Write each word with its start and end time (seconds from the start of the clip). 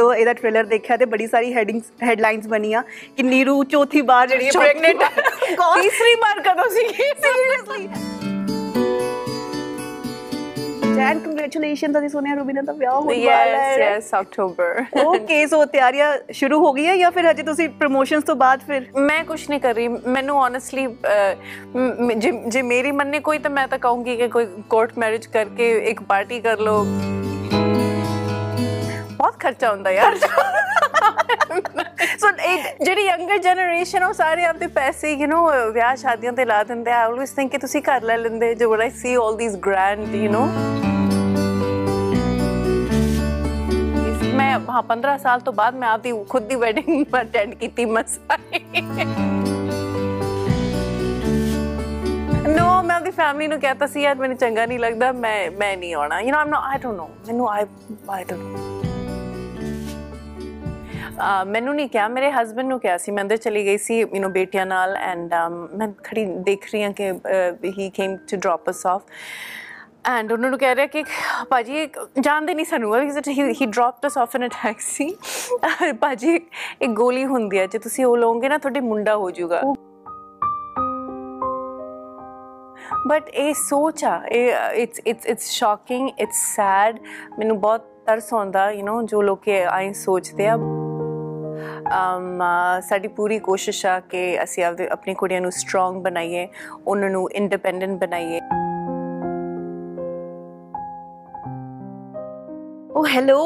ਤੋਂ 0.00 0.12
ਇਹਦਾ 0.14 0.32
ਟ੍ਰੇਲਰ 0.32 0.64
ਦੇਖਿਆ 0.66 0.96
ਤੇ 0.96 1.04
ਬੜੀ 1.14 1.26
ਸਾਰੀ 1.26 1.52
ਹੈਡਿੰਗਸ 1.54 1.90
ਹੈਡਲਾਈਨਸ 2.02 2.46
ਬਣੀਆਂ 2.48 2.82
ਕਿ 3.16 3.22
ਨੀਰੂ 3.22 3.62
ਚੌਥੀ 3.72 4.00
ਵਾਰ 4.12 4.28
ਜਿਹੜੀ 4.28 4.46
ਹੈ 4.46 4.50
ਪ੍ਰੈਗਨੈਂਟ 4.52 5.02
ਤੀਸਰੀ 5.82 6.14
ਵਾਰ 6.20 6.40
ਕਦੋਂ 6.42 6.68
ਸੀ? 6.70 6.86
ਸੀਰੀਅਸਲੀ 6.88 7.88
ਜੈਨ 10.94 11.18
ਕੰਗ੍ਰੈਚੁਲੇਸ਼ਨਸ 11.18 11.96
ਅਸੀਂ 11.98 12.08
ਸੁਣਿਆ 12.08 12.34
ਰੂਬੀਨਾ 12.34 12.62
ਦਾ 12.62 12.72
ਵਿਆਹ 12.72 12.94
ਹੋਣ 12.94 13.04
ਵਾਲਾ 13.06 13.44
ਯੈਸ 13.44 13.78
ਹੈ 13.78 13.84
ਯੈਸ 13.84 14.08
ਅਕਟੋਬਰ 14.20 14.82
ਓਕੇ 15.04 15.46
ਸੋ 15.46 15.64
ਤਿਆਰੀਆਂ 15.66 16.08
ਸ਼ੁਰੂ 16.32 16.58
ਹੋ 16.64 16.72
ਗਈਆਂ 16.72 16.96
ਜਾਂ 16.96 17.10
ਫਿਰ 17.10 17.30
ਹਜੇ 17.30 17.42
ਤੁਸੀਂ 17.42 17.68
ਪ੍ਰੋਮੋਸ਼ਨਸ 17.68 18.24
ਤੋਂ 18.24 18.36
ਬਾਅਦ 18.36 18.60
ਫਿਰ? 18.66 18.84
ਮੈਂ 18.98 19.22
ਕੁਝ 19.24 19.40
ਨਹੀਂ 19.50 19.60
ਕਰ 19.60 19.74
ਰਹੀ। 19.74 19.88
ਮੈਨੂੰ 19.88 20.36
ਓਨੈਸਟਲੀ 20.38 20.86
ਜੇ 22.16 22.32
ਜੇ 22.46 22.62
ਮੇਰੀ 22.62 22.92
ਮੰਨੇ 22.92 23.20
ਕੋਈ 23.20 23.38
ਤਾਂ 23.38 23.50
ਮੈਂ 23.50 23.66
ਤਾਂ 23.68 23.78
ਕਹੂੰਗੀ 23.78 24.16
ਕਿ 24.16 24.28
ਕੋਈ 24.28 24.46
ਕੋਰਟ 24.70 24.98
ਮੈਰਿਜ 24.98 25.26
ਕਰਕੇ 25.28 25.70
ਇੱਕ 25.90 26.02
ਪਾਰਟੀ 26.02 26.40
ਕਰ 26.40 26.58
ਲਓ। 26.58 26.84
ਬਹੁਤ 29.19 29.39
ਖਰਚਾ 29.39 29.71
ਹੁੰਦਾ 29.71 29.91
ਯਾਰ 29.91 30.15
ਸੋ 32.19 32.29
ਜਿਹੜੀ 32.83 33.03
ਯੰਗਰ 33.05 33.37
ਜਨਰੇਸ਼ਨ 33.37 34.03
ਉਹ 34.03 34.13
ਸਾਰੇ 34.13 34.45
ਆਪਦੇ 34.45 34.67
ਪੈਸੇ 34.75 35.11
ਯੂ 35.13 35.27
نو 35.27 35.71
ਵਿਆਹ 35.73 35.95
ਸ਼ਾਦੀਆਂ 35.95 36.33
ਤੇ 36.33 36.45
ਲਾ 36.45 36.61
ਦਿੰਦੇ 36.63 36.91
ਆ 36.91 37.03
ਆਲਵੇਸ 37.03 37.31
ਥਿੰਕ 37.31 37.51
ਕਿ 37.51 37.57
ਤੁਸੀਂ 37.57 37.81
ਘਰ 37.81 38.01
ਲੈ 38.03 38.17
ਲੈਂਦੇ 38.17 38.53
ਜੋ 38.55 38.69
what 38.71 38.81
I 38.81 38.89
see 39.01 39.15
올 39.17 39.37
these 39.39 39.55
grand 39.67 40.15
you 40.15 40.31
know 40.31 40.45
ਮੈਂ 44.35 44.51
ਹਾਂ 44.69 44.81
15 44.89 45.17
ਸਾਲ 45.23 45.39
ਤੋਂ 45.39 45.53
ਬਾਅਦ 45.53 45.75
ਮੈਂ 45.75 45.89
ਆਪਦੀ 45.89 46.13
ਖੁਦ 46.29 46.47
ਦੀ 46.47 46.55
ਵੈਡਿੰਗ 46.55 47.05
ਅਟੈਂਡ 47.21 47.53
ਕੀਤੀ 47.55 47.85
ਮਸਾਂ 47.85 48.37
ਨੋ 52.47 52.81
ਮੈਂ 52.83 52.95
ਆਪਦੀ 52.95 53.11
ਫੈਮਿਲੀ 53.11 53.47
ਨੂੰ 53.47 53.59
ਕਹਤਾ 53.59 53.87
ਸੀ 53.87 54.01
ਯਾਰ 54.01 54.15
ਮੈਨੂੰ 54.15 54.37
ਚੰਗਾ 54.37 54.65
ਨਹੀਂ 54.65 54.79
ਲੱਗਦਾ 54.79 55.11
ਮੈਂ 55.11 55.51
ਮੈਂ 55.51 55.75
ਨਹੀਂ 55.77 55.93
ਆਉਣਾ 55.95 56.19
you 56.21 56.29
know 56.29 56.37
Aam 56.37 56.49
no 56.49 56.57
I 56.61 56.77
don't 56.77 56.97
ਨੋ 56.97 57.09
ਮੈਨੂੰ 57.27 57.49
ਆਈ 57.49 57.65
ਆਈ 58.09 58.23
ਡੋਨਟ 58.23 58.68
ਮੈਨੂੰ 61.46 61.74
ਨਹੀਂ 61.74 61.88
ਕਿਹਾ, 61.88 62.06
ਮੇਰੇ 62.08 62.30
ਹਸਬੰਡ 62.32 62.68
ਨੂੰ 62.68 62.78
ਕਿਹਾ 62.80 62.96
ਸੀ, 62.98 63.12
ਮੈਂ 63.12 63.22
ਅੰਦਰ 63.22 63.36
ਚਲੀ 63.36 63.64
ਗਈ 63.66 63.78
ਸੀ 63.78 63.98
ਯੂ 64.00 64.20
ਨੋ 64.20 64.28
ਬੇਟੀਆਂ 64.28 64.66
ਨਾਲ 64.66 64.96
ਐਂਡ 64.96 65.32
um, 65.34 65.76
ਮੈਂ 65.78 65.88
ਖੜੀ, 66.04 66.24
ਦੇਖ 66.48 66.66
ਰਹੀ 66.72 66.82
ਹਾਂ 66.82 66.90
ਕਿ 66.92 67.10
he 67.78 67.90
came 67.96 68.16
to 68.30 68.36
drop 68.36 68.70
us 68.70 68.86
off 68.86 69.02
and 70.08 70.32
ਉਹਨਾਂ 70.32 70.50
ਨੂੰ 70.50 70.58
ਕਹਿ 70.58 70.74
ਰਿਹਾ 70.74 70.86
ਕਿ 70.86 71.04
ਭਾਜੀ 71.50 71.86
ਜਾਣਦੇ 72.20 72.54
ਨਹੀਂ 72.54 72.66
ਸਾਨੂੰ 72.66 72.90
because 72.90 73.28
he 73.28 73.52
he 73.60 73.66
dropped 73.66 74.06
us 74.06 74.16
off 74.18 74.36
in 74.36 74.46
a 74.46 74.48
taxi 74.62 75.08
ਭਾਜੀ 76.00 76.34
ਇੱਕ 76.34 76.90
ਗੋਲੀ 76.92 77.24
ਹੁੰਦੀ 77.26 77.58
ਹੈ, 77.58 77.66
ਜੇ 77.66 77.78
ਤੁਸੀਂ 77.78 78.04
ਉਹ 78.06 78.16
ਲਓਗੇ 78.16 78.48
ਨਾ 78.48 78.58
ਤੁਹਾਡੇ 78.58 78.80
ਮੁੰਡਾ 78.80 79.16
ਹੋ 79.16 79.30
ਜਾਊਗਾ। 79.30 79.62
ਬਟ 83.08 83.28
ਇਹ 83.28 83.52
ਸੋਚ 83.54 84.04
ਆ 84.04 84.20
it's 84.26 85.00
it's 85.06 85.26
it's 85.26 85.50
shocking 85.50 86.08
it's 86.18 86.44
sad 86.56 86.98
ਮੈਨੂੰ 87.38 87.60
ਬਹੁਤ 87.60 87.86
ਤਰਸ 88.06 88.32
ਆਉਂਦਾ 88.34 88.70
ਯੂ 88.70 88.86
نو 88.86 89.02
ਜੋ 89.06 89.22
ਲੋਕੇ 89.22 89.62
ਆਏ 89.64 89.92
ਸੋਚਦੇ 89.92 90.46
ਆ। 90.48 90.56
ਸਾਡੀ 92.82 93.08
ਪੂਰੀ 93.08 93.38
ਕੋਸ਼ਿਸ਼ 93.38 93.84
ਆ 93.86 93.98
ਕਿ 94.00 94.42
ਅਸੀਂ 94.42 94.64
ਆਪਦੇ 94.64 94.88
ਆਪਣੀ 94.88 95.14
ਕੁੜੀਆਂ 95.14 95.40
ਨੂੰ 95.40 95.52
ਸਟਰੋਂਗ 95.52 96.02
ਬਣਾਈਏ, 96.02 96.46
ਉਹਨਾਂ 96.86 97.10
ਨੂੰ 97.10 97.30
ਇੰਡੀਪੈਂਡੈਂਟ 97.32 97.98
ਬਣਾਈਏ। 98.00 98.40
ਓ 102.90 103.04
ਹੈਲੋ 103.06 103.40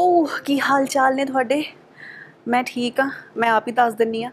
ਕੀ 0.44 0.58
ਹਾਲ 0.60 0.86
ਚਾਲ 0.86 1.14
ਨੇ 1.16 1.24
ਤੁਹਾਡੇ? 1.24 1.64
ਮੈਂ 2.48 2.62
ਠੀਕ 2.66 3.00
ਆ, 3.00 3.10
ਮੈਂ 3.36 3.50
ਆਪ 3.50 3.68
ਹੀ 3.68 3.72
ਦੱਸ 3.72 3.94
ਦਿੰਨੀ 3.94 4.22
ਆ। 4.24 4.30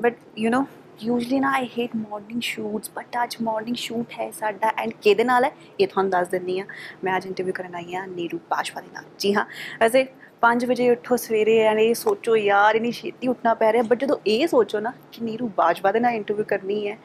ਬਟ 0.00 0.14
ਯੂ 0.38 0.50
نو 0.50 0.64
ਯੂਜੂਲੀ 1.02 1.38
ਨਾ 1.40 1.50
I 1.52 1.68
hate 1.68 1.90
morning 1.96 2.40
shoots 2.42 2.90
but 2.96 3.16
ਅੱਜ 3.22 3.36
ਮਾਰਨਿੰਗ 3.42 3.76
ਸ਼ੂਟ 3.76 4.12
ਹੈ 4.18 4.30
ਸਾਡਾ 4.30 4.72
ਐਂਡ 4.76 4.92
ਕਿਹਦੇ 5.02 5.24
ਨਾਲ 5.24 5.44
ਹੈ? 5.44 5.50
ਇਹ 5.80 5.88
ਤੁਹਾਨੂੰ 5.88 6.10
ਦੱਸ 6.10 6.28
ਦਿੰਨੀ 6.28 6.58
ਆ। 6.60 6.64
ਮੈਂ 7.04 7.16
ਅੱਜ 7.16 7.26
ਇੰਟਰਵਿਊ 7.26 7.52
ਕਰਨ 7.52 7.74
ਆਈ 7.74 7.94
ਆ 7.94 8.04
ਨੀਰੂ 8.06 8.38
ਬਾਜਵਾ 8.50 8.80
ਦੇ 8.80 8.88
ਨਾਲ। 8.94 9.04
ਜੀ 9.18 9.34
ਹਾਂ, 9.34 9.44
ਵੈਸੇ 9.80 10.06
5 10.42 10.64
ਵਜੇ 10.66 10.90
ਉੱਠੋ 10.90 11.16
ਸਵੇਰੇ 11.16 11.58
ਐਂਡ 11.58 11.78
ਇਹ 11.78 11.94
ਸੋਚੋ 11.94 12.36
ਯਾਰ, 12.36 12.74
ਇਨੀ 12.74 12.92
ਛੇਤੀ 12.92 13.28
ਉੱਠਣਾ 13.28 13.54
ਪੈ 13.54 13.72
ਰਿਹਾ। 13.72 13.82
ਬਟ 13.82 13.98
ਜਦੋਂ 13.98 14.16
ਇਹ 14.26 14.46
ਸੋਚੋ 14.48 14.80
ਨਾ 14.80 14.92
ਕਿ 15.12 15.24
ਨੀਰੂ 15.24 15.50
ਬਾਜਵਾ 15.56 15.92
ਦੇ 15.92 16.00
ਨਾਲ 16.00 16.14
ਇੰਟਰਵਿਊ 16.14 16.44
ਕਰਨੀ 16.48 16.88
ਹੈ, 16.88 16.98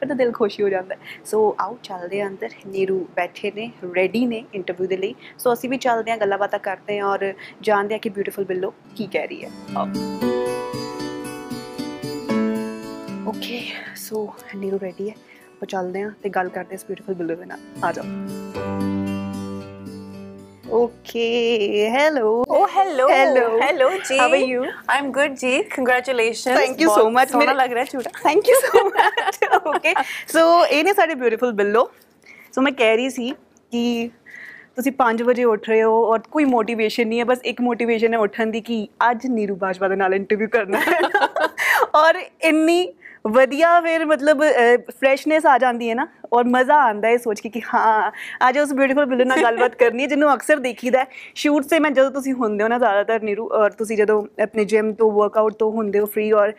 ਫਿਰ 0.00 0.08
ਤਾਂ 0.08 0.16
ਦਿਲ 0.16 0.32
ਖੁਸ਼ੀ 0.32 0.62
ਹੋ 0.62 0.68
ਜਾਂਦਾ। 0.68 0.96
ਸੋ 1.24 1.56
ਆਓ 1.60 1.78
ਚੱਲਦੇ 1.82 2.20
ਆਂ 2.20 2.28
ਅੰਦਰ। 2.28 2.50
ਨੀਰੂ 2.66 2.98
ਬੈਠੇ 3.16 3.52
ਨੇ 3.56 3.70
ਰੈਡੀ 3.96 4.26
ਨੇ 4.26 4.44
ਇੰਟਰਵਿਊ 4.54 4.88
ਦੇ 4.88 4.96
ਲਈ। 4.96 5.14
ਸੋ 5.38 5.52
ਅਸੀਂ 5.52 5.70
ਵੀ 5.70 5.76
ਚੱਲਦੇ 5.76 6.10
ਆਂ 6.10 6.16
ਗੱਲਾਂ 6.16 6.38
ਬਾਤਾਂ 6.38 6.58
ਕਰਦੇ 6.58 6.98
ਆਂ 6.98 7.06
ਔਰ 7.06 7.32
ਜਾਣਦੇ 7.60 7.94
ਆਂ 7.94 7.98
ਕਿ 7.98 8.08
ਬਿਊਟੀਫੁਲ 8.08 8.44
ਬਿੱਲੋ 8.44 8.72
ਕੀ 8.96 9.06
ਕਹਿ 9.06 9.26
ਰਹੀ 9.26 9.44
ਹੈ। 9.44 9.50
ਓਕੇ 13.28 13.60
ਸੋ 13.96 14.34
ਨੀਰੂ 14.56 14.78
ਰੈਡੀ 14.82 15.08
ਹੈ। 15.10 15.14
ਆਪਾਂ 15.52 15.66
ਚੱਲਦੇ 15.66 16.02
ਆਂ 16.02 16.10
ਤੇ 16.22 16.28
ਗੱਲ 16.28 16.48
ਕਰਦੇ 16.48 16.74
ਆਂ 16.74 16.74
ਇਸ 16.74 16.84
ਬਿਊਟੀਫੁਲ 16.86 17.14
ਬਿੱਲੋ 17.14 17.34
ਦੇ 17.34 17.44
ਨਾਲ। 17.44 17.58
ਆ 17.84 17.92
ਜਾਓ। 17.92 18.04
Okay, 20.68 21.88
hello. 21.88 22.44
Oh, 22.48 22.66
hello. 22.66 23.06
Hello. 23.06 23.60
Hello, 23.60 23.98
Ji. 24.00 24.18
How 24.18 24.28
are 24.28 24.36
you? 24.36 24.68
I'm 24.88 25.12
good, 25.12 25.38
Ji. 25.38 25.62
Congratulations. 25.64 26.58
Thank 26.58 26.80
you 26.80 26.90
so 26.90 27.08
much. 27.08 27.30
ਸੋਹਣਾ 27.30 27.52
ਲੱਗ 27.52 27.72
ਰਿਹਾ 27.72 27.84
ਝੂਟਾ 27.84 28.10
thank 28.22 28.48
you 28.48 28.54
so 28.60 28.84
much 28.86 29.38
okay 29.66 29.94
so 30.32 30.42
ਇਹ 30.64 30.84
ਨੇ 30.84 30.92
ਸਾਡੇ 30.92 31.14
ਬਿਊਟੀਫੁਲ 31.14 31.52
ਬਿੱਲੋ 31.60 31.88
ਸੋ 32.52 32.62
ਮੈਂ 32.62 32.72
ਕਹਿ 32.72 32.96
ਰਹੀ 32.96 33.10
ਸੀ 33.10 33.30
ਕਿ 33.72 34.10
ਤੁਸੀਂ 34.76 34.92
5 35.02 35.22
ਵਜੇ 35.26 35.44
ਉੱਠ 35.44 35.68
ਰਹੇ 35.68 35.82
ਹੋ 35.82 36.04
ਔਰ 36.12 36.20
ਕੋਈ 36.30 36.44
ਮੋਟੀਵੇਸ਼ਨ 36.56 37.08
ਨਹੀਂ 37.08 37.18
ਹੈ 37.18 37.24
ਬਸ 37.24 37.44
ਇੱਕ 37.52 37.60
ਮੋਟੀਵੇਸ਼ਨ 37.62 38.14
ਹੈ 38.14 38.18
ਉੱਠਣ 38.18 38.50
ਦੀ 38.50 38.60
ਕਿ 38.60 38.86
ਅੱਜ 39.10 39.26
ਨੀਰੂ 39.38 39.56
ਬਾਜਵਾ 39.56 39.88
ਦੇ 39.88 39.96
ਨਾਲ 39.96 40.14
ਇੰਟਰਵਿਊ 40.14 40.48
ਕਰਨਾ 40.52 40.80
ਹੈ 40.88 41.00
ਔਰ 41.94 42.22
ਇੰਨੀ 42.50 42.80
ਵਧੀਆ 43.26 43.80
ਫਿਰ 43.80 44.04
ਮਤਲਬ 44.06 44.42
ਫਰੈਸ਼ਨੈਸ 44.90 45.46
ਆ 45.46 45.56
ਜਾਂਦੀ 45.58 45.88
ਹੈ 45.90 45.94
ਨਾ 45.94 46.06
ਔਰ 46.32 46.44
ਮਜ਼ਾ 46.44 46.76
ਆਉਂਦਾ 46.82 47.08
ਹੈ 47.08 47.16
ਸੋਚ 47.16 47.40
ਕੇ 47.40 47.48
ਕਿ 47.48 47.60
ਹਾਂ 47.74 48.10
ਅੱਜ 48.48 48.58
ਉਸ 48.58 48.72
ਬਿਊਟੀਫੁਲ 48.72 49.06
ਬਿਲਨ 49.06 49.28
ਨਾਲ 49.28 49.42
ਗੱਲਬਾਤ 49.42 49.74
ਕਰਨੀ 49.80 50.02
ਹੈ 50.02 50.08
ਜਿਹਨੂੰ 50.08 50.32
ਅਕਸਰ 50.34 50.58
ਦੇਖੀਦਾ 50.58 51.04
ਸ਼ੂਟ 51.34 51.64
ਸੇ 51.64 51.78
ਮੈਂ 51.78 51.90
ਜਦੋਂ 51.90 52.10
ਤੁਸੀਂ 52.10 52.32
ਹੁੰਦੇ 52.34 52.64
ਹੋ 52.64 52.68
ਨਾ 52.68 52.78
ਜ਼ਿਆਦਾਤਰ 52.78 53.22
ਨੀਰੂ 53.22 53.48
ਔਰ 53.52 53.70
ਤੁਸੀਂ 53.72 53.96
ਜਦੋਂ 53.96 54.22
ਆਪਣੇ 54.42 54.64
ਜਿਮ 54.64 54.92
ਤੋਂ 54.92 55.10
ਵਰਕਆਊਟ 55.12 55.54
ਤੋਂ 55.54 55.70
ਹੁੰਦੇ 55.72 56.00
ਹੋ 56.00 56.06
ਫ੍ਰੀ 56.06 56.30
ਔਰ 56.32 56.52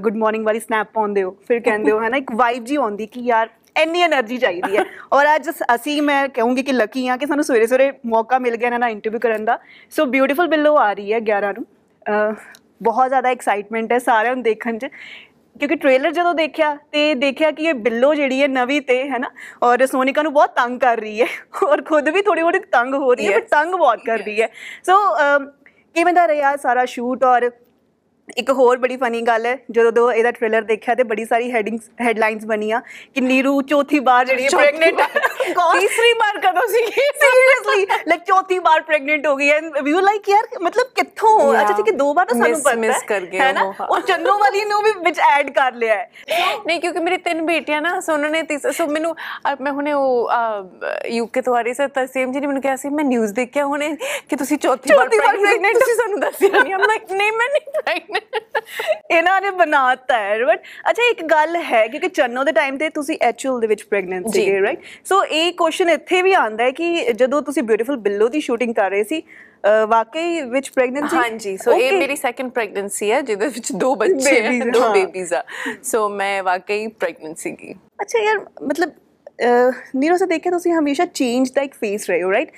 ਗੁੱਡ 0.00 0.16
ਮਾਰਨਿੰਗ 0.16 0.44
ਵਾਲੀ 0.44 0.60
ਸਨੈਪ 0.60 0.92
ਪਾਉਂਦੇ 0.94 1.22
ਹੋ 1.22 1.36
ਫਿਰ 1.48 1.60
ਕਹਿੰਦੇ 1.60 1.92
ਹੋ 1.92 2.02
ਹੈ 2.02 2.08
ਨਾ 2.08 2.16
ਇੱਕ 2.16 2.32
ਵਾਈਬ 2.34 2.64
ਜੀ 2.64 2.76
ਆਉਂਦੀ 2.76 3.06
ਕਿ 3.06 3.20
ਯਾਰ 3.20 3.48
ਇੰਨੀ 3.76 4.02
એનર્ਜੀ 4.04 4.36
ਚਾਹੀਦੀ 4.38 4.76
ਹੈ। 4.76 4.84
ਔਰ 5.12 5.26
ਅੱਜ 5.34 5.50
ਅਸੀਂ 5.74 6.00
ਮੈਂ 6.02 6.28
ਕਹੂੰਗੀ 6.28 6.62
ਕਿ 6.62 6.72
ਲਕੀ 6.72 7.06
ਆ 7.08 7.16
ਕਿ 7.16 7.26
ਸਾਨੂੰ 7.26 7.44
ਸਵੇਰੇ 7.44 7.66
ਸਵੇਰੇ 7.66 7.92
ਮੌਕਾ 8.06 8.38
ਮਿਲ 8.38 8.56
ਗਿਆ 8.56 8.70
ਨਾ 8.70 8.78
ਨਾ 8.78 8.88
ਇੰਟਰਵਿਊ 8.88 9.20
ਕਰਨ 9.20 9.44
ਦਾ। 9.44 9.58
ਸੋ 9.90 10.04
ਬਿਊਟੀਫੁਲ 10.06 10.48
ਬਿੱਲੋ 10.48 10.76
ਆ 10.76 10.92
ਰਹੀ 10.92 11.12
ਹੈ 11.12 11.18
11 11.28 11.52
ਨੂੰ। 11.52 11.64
ਬਹੁਤ 12.82 13.08
ਜ਼ਿਆਦਾ 13.08 13.28
ਐਕਸਾਈਟਮੈਂਟ 13.28 13.92
ਹੈ 13.92 13.98
ਸਾਰਿਆਂ 13.98 14.34
ਨੂੰ 14.34 14.42
ਦੇਖਣ 14.42 14.78
'ਚ। 14.78 14.86
ਕਿਉਂਕਿ 15.60 15.76
ਟ੍ਰੇਲਰ 15.76 16.10
ਜਦੋਂ 16.10 16.34
ਦੇਖਿਆ 16.34 16.74
ਤੇ 16.92 17.14
ਦੇਖਿਆ 17.14 17.50
ਕਿ 17.50 17.64
ਇਹ 17.64 17.74
ਬਿੱਲੋ 17.74 18.14
ਜਿਹੜੀ 18.14 18.40
ਹੈ 18.42 18.48
ਨਵੀਂ 18.48 18.80
ਤੇ 18.82 19.02
ਹੈ 19.10 19.18
ਨਾ? 19.18 19.30
ਔਰ 19.62 19.86
ਸੋਨਿਕਾ 19.86 20.22
ਨੂੰ 20.22 20.32
ਬਹੁਤ 20.32 20.54
ਤੰਗ 20.56 20.78
ਕਰ 20.80 20.96
ਰਹੀ 20.96 21.20
ਹੈ। 21.20 21.26
ਔਰ 21.64 21.82
ਖੁਦ 21.82 22.08
ਵੀ 22.08 22.22
ਥੋੜੀ 22.22 22.40
ਥੋੜੀ 22.40 22.58
ਤੰਗ 22.72 22.94
ਹੋ 22.94 23.12
ਰਹੀ 23.14 23.26
ਹੈ 23.26 23.38
ਪਰ 23.38 23.46
ਤੰਗ 23.50 23.74
ਬਹੁਤ 23.74 24.04
ਕਰ 24.06 24.18
ਰਹੀ 24.18 24.40
ਹੈ। 24.42 24.48
ਸੋ 24.86 24.98
ਕਿਵੇਂ 25.94 26.14
ਦਾ 26.14 26.26
ਰਿਹਾ 26.28 26.56
ਸਾਰਾ 26.56 26.84
ਸ਼ੂਟ 26.84 27.24
ਔਰ 27.24 27.50
ਇੱਕ 28.36 28.50
ਹੋਰ 28.50 28.76
ਬੜੀ 28.78 28.96
ਫਨੀ 28.96 29.20
ਗੱਲ 29.22 29.46
ਹੈ 29.46 29.56
ਜਦੋਂ 29.70 29.92
ਦੋ 29.92 30.10
ਇਹਦਾ 30.12 30.30
ਟ੍ਰੇਲਰ 30.30 30.62
ਦੇਖਿਆ 30.62 30.94
ਤੇ 30.94 31.02
ਬੜੀ 31.04 31.24
ਸਾਰੀ 31.24 31.50
ਹੈਡਿੰਗਸ 31.52 31.88
ਹੈਡਲਾਈਨਸ 32.00 32.44
ਬਣੀਆਂ 32.46 32.80
ਕਿ 33.14 33.20
ਨੀਰੂ 33.20 33.60
ਚੌਥੀ 33.62 33.98
ਵਾਰ 34.00 34.24
ਜਿਹੜੀ 34.26 34.44
ਹੈ 34.44 34.48
ਪ੍ਰੈਗਨੈਂਟ 34.50 35.00
ਤੀਸਰੀ 35.72 36.12
ਵਾਰ 36.12 36.38
ਕਦੋਂ 36.40 36.66
ਸੀ? 36.68 36.84
ਸੀਰੀਅਸਲੀ 36.86 37.86
ਲਾਈਕ 38.08 38.22
ਚੌਥੀ 38.22 38.58
ਵਾਰ 38.58 38.80
ਪ੍ਰੈਗਨੈਂਟ 38.80 39.26
ਹੋ 39.26 39.34
ਗਈ 39.36 39.48
ਐਂਡ 39.50 39.78
ਵੀ 39.82 39.92
ਲਾਈਕ 39.92 40.28
ਯਾਰ 40.28 40.46
ਮਤਲਬ 40.62 40.86
ਕਿੱਥੋਂ. 40.96 41.38
ਅੱਛਾ 41.54 41.72
ਠੀਕ 41.72 41.88
ਹੈ 41.88 41.96
ਦੋ 41.96 42.12
ਵਾਰ 42.14 42.26
ਤਾਂ 42.26 42.38
ਸਾਨੂੰ 42.38 42.60
ਪਤਾ 42.60 42.74
miss 42.80 43.04
ਕਰ 43.06 43.20
ਗਏ 43.22 43.38
ਹੈ 43.38 43.52
ਨਾ? 43.52 43.62
ਉਹ, 43.82 44.00
ਚੰਨੋ 44.00 44.38
ਵਾਲੀ 44.38 44.64
ਨੂੰ 44.64 44.82
ਵੀ 44.82 44.92
ਵਿੱਚ 45.04 45.20
ਐਡ 45.28 45.50
ਕਰ 45.50 45.72
ਲਿਆ 45.74 45.94
ਹੈ। 45.94 46.08
ਨਹੀਂ 46.66 46.80
ਕਿਉਂਕਿ 46.80 47.00
ਮੇਰੀ 47.00 47.16
ਤਿੰਨ 47.18 47.44
ਬੇਟੀਆਂ 47.46 47.80
ਨਾ 47.82 47.98
ਸੋ 48.00 48.12
ਉਹਨਾਂ 48.12 48.30
ਨੇ 48.30 48.58
ਸੋ 48.72 48.86
ਮੈਨੂੰ 48.86 49.14
ਮੈਂ 49.60 49.72
ਹੁਣੇ 49.72 49.92
ਉਹ 49.92 50.30
ਯੂਕੇ 51.10 51.40
ਤੋਂ 51.40 51.56
ਆ 51.56 51.62
ਰਹੀ 51.62 51.74
ਸੀ 51.74 51.86
ਤਾਂ 51.94 52.06
ਸੇਮ 52.06 52.32
ਜੀ 52.32 52.40
ਨੇ 52.40 52.46
ਮੈਨੂੰ 52.46 52.62
ਕਿਹਾ 52.62 52.76
ਸੀ 52.76 52.88
ਮੈਂ 52.90 53.04
ਨਿਊਜ਼ 53.04 53.32
ਦੇਖਿਆ 53.34 53.64
ਹੁਣੇ 53.64 53.94
ਕਿ 54.28 54.36
ਤੁਸੀਂ 54.36 54.58
ਚੌਥੀ 54.58 54.94
ਵਾਰ 54.94 55.04
ਚੌਥੀ 55.04 55.18
ਵਾਰ 55.18 55.36
ਪ੍ਰੈਗਨੈਂਟ 55.38 55.78
ਤੁਸੀਂ 55.78 55.94
ਸਾਨੂੰ 55.94 56.20
ਦੱਸਿਆ 56.20 56.48
ਨਹੀਂ 56.52 56.74
ਮੈਂ 56.76 56.98
ਨਹੀਂ 57.12 57.32
ਮੈਂ 57.32 57.48
ਨਹੀਂ 57.48 57.60
ਪ੍ਰੈਗਨੈਂਟ 57.74 58.17
ਇਹਨਾਂ 59.10 59.40
ਨੇ 59.40 59.50
ਬਣਾਤਾ 59.50 60.18
ਹੈ 60.18 60.44
ਬਟ 60.44 60.62
ਅੱਛਾ 60.90 61.02
ਇੱਕ 61.10 61.22
ਗੱਲ 61.24 61.56
ਹੈ 61.64 61.86
ਕਿਉਂਕਿ 61.88 62.08
ਚੰਨੋ 62.08 62.44
ਦੇ 62.44 62.52
ਟਾਈਮ 62.52 62.76
ਤੇ 62.78 62.88
ਤੁਸੀਂ 62.90 63.16
ਐਕਚੁਅਲ 63.22 63.60
ਦੇ 63.60 63.66
ਵਿੱਚ 63.66 63.82
ਪ੍ਰੈਗਨੈਂਟ। 63.82 64.28
ਸੀਗੇ 64.28 64.60
ਰਾਈਟ 64.60 64.80
ਸੋ 65.04 65.22
ਇਹ 65.24 65.52
ਕੁਐਸਚਨ 65.52 65.88
ਇੱਥੇ 65.88 66.22
ਵੀ 66.22 66.32
ਆਉਂਦਾ 66.32 66.64
ਹੈ 66.64 66.70
ਕਿ 66.70 67.12
ਜਦੋਂ 67.12 67.42
ਤੁਸੀਂ 67.42 67.62
ਬਿਊਟੀਫੁਲ 67.62 67.96
ਬਿੱਲੋ 67.96 68.28
ਦੀ 68.28 68.40
ਸ਼ੂਟਿੰਗ 68.40 68.74
ਕਰ 68.74 68.90
ਰਹੇ 68.90 69.04
ਸੀ 69.04 69.22
ਵਾਕਈ 69.88 70.42
ਵਿੱਚ 70.42 70.70
ਪ੍ਰੈਗਨੈਂਸੀ 70.70 71.16
ਹਾਂਜੀ 71.16 71.56
ਸੋ 71.56 71.72
ਇਹ 71.72 71.92
ਮੇਰੀ 71.92 72.16
ਸੈਕੰਡ 72.16 72.50
ਪ੍ਰੈਗਨੈਂਸੀ 72.50 73.10
ਹੈ 73.10 73.20
ਜਿਹਦੇ 73.20 73.48
ਵਿੱਚ 73.48 73.72
ਦੋ 73.72 73.94
ਬੱਚੇ 73.94 74.14
Babies, 74.14 74.66
ਹੈ। 74.66 74.70
ਦੋ। 74.70 74.92
ਬੇਬੀਜ਼ 74.92 75.34
ਆ। 75.34 75.42
ਸੋ 75.82 76.08
ਮੈਂ 76.08 76.42
ਵਾਕਈ 76.42 76.86
ਪ੍ਰੈਗਨੈਂਟ 76.86 77.36
ਸੀਗੀ। 77.36 77.74
ਅੱਛਾ 78.02 78.18
ਯਾਰ 78.18 78.38
ਮਤਲਬ 78.62 78.92
ਨੀਰੋ 79.96 80.16
ਸੇ 80.16 80.26
ਦੇਖਿਆ 80.26 80.52
ਤੁਸੀਂ 80.52 80.72
ਹਮੇਸ਼ਾ 80.72 81.04
ਚੇਂਜ 81.04 81.50
ਦਾ 81.52 81.62
ਇੱਕ 81.62 81.74
ਫੇਸ 81.74 82.08
ਰਹੇ 82.10 82.22
ਹੋ 82.22 82.30
ਰਾਈਟ 82.32 82.50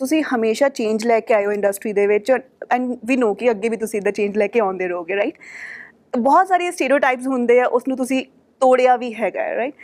ਤੁਸੀਂ 0.00 0.22
ਹਮੇਸ਼ਾ 0.24 0.68
ਚੇਂਜ 0.68 1.06
ਲੈ 1.06 1.18
ਕੇ 1.20 1.34
ਆਏ 1.34 1.46
ਹੋ 1.46 1.52
ਇੰਡਸਟਰੀ 1.52 1.92
ਦੇ 1.92 2.06
ਵਿੱਚ 2.06 2.30
ਐਂਡ 2.30 2.94
ਵੀ 3.04 3.16
ਨੋ 3.16 3.32
ਕਿ 3.34 3.50
ਅੱਗੇ 3.50 3.68
ਵੀ 3.68 3.76
ਤੁਸੀਂ 3.76 4.00
ਇਦਾਂ 4.00 4.12
ਚੇਂਜ 4.12 4.36
ਲੈ 4.38 4.46
ਕੇ 4.46 4.60
ਆਉਂਦੇ 4.60 4.88
ਰਹੋਗੇ 4.88 5.16
ਰਾਈਟ 5.16 5.38
ਬਹੁਤ 6.18 6.48
ਸਾਰੇ 6.48 6.70
ਸਟੀਰੀਓਟਾਈਪਸ 6.70 7.26
ਹੁੰਦੇ 7.26 7.60
ਆ 7.60 7.66
ਉਸ 7.78 7.88
ਨੂੰ 7.88 7.96
ਤੁਸੀਂ 7.96 8.24
ਤੋੜਿਆ 8.60 8.96
ਵੀ 8.96 9.12
ਹੈਗਾ 9.14 9.54
ਰਾਈਟ 9.56 9.74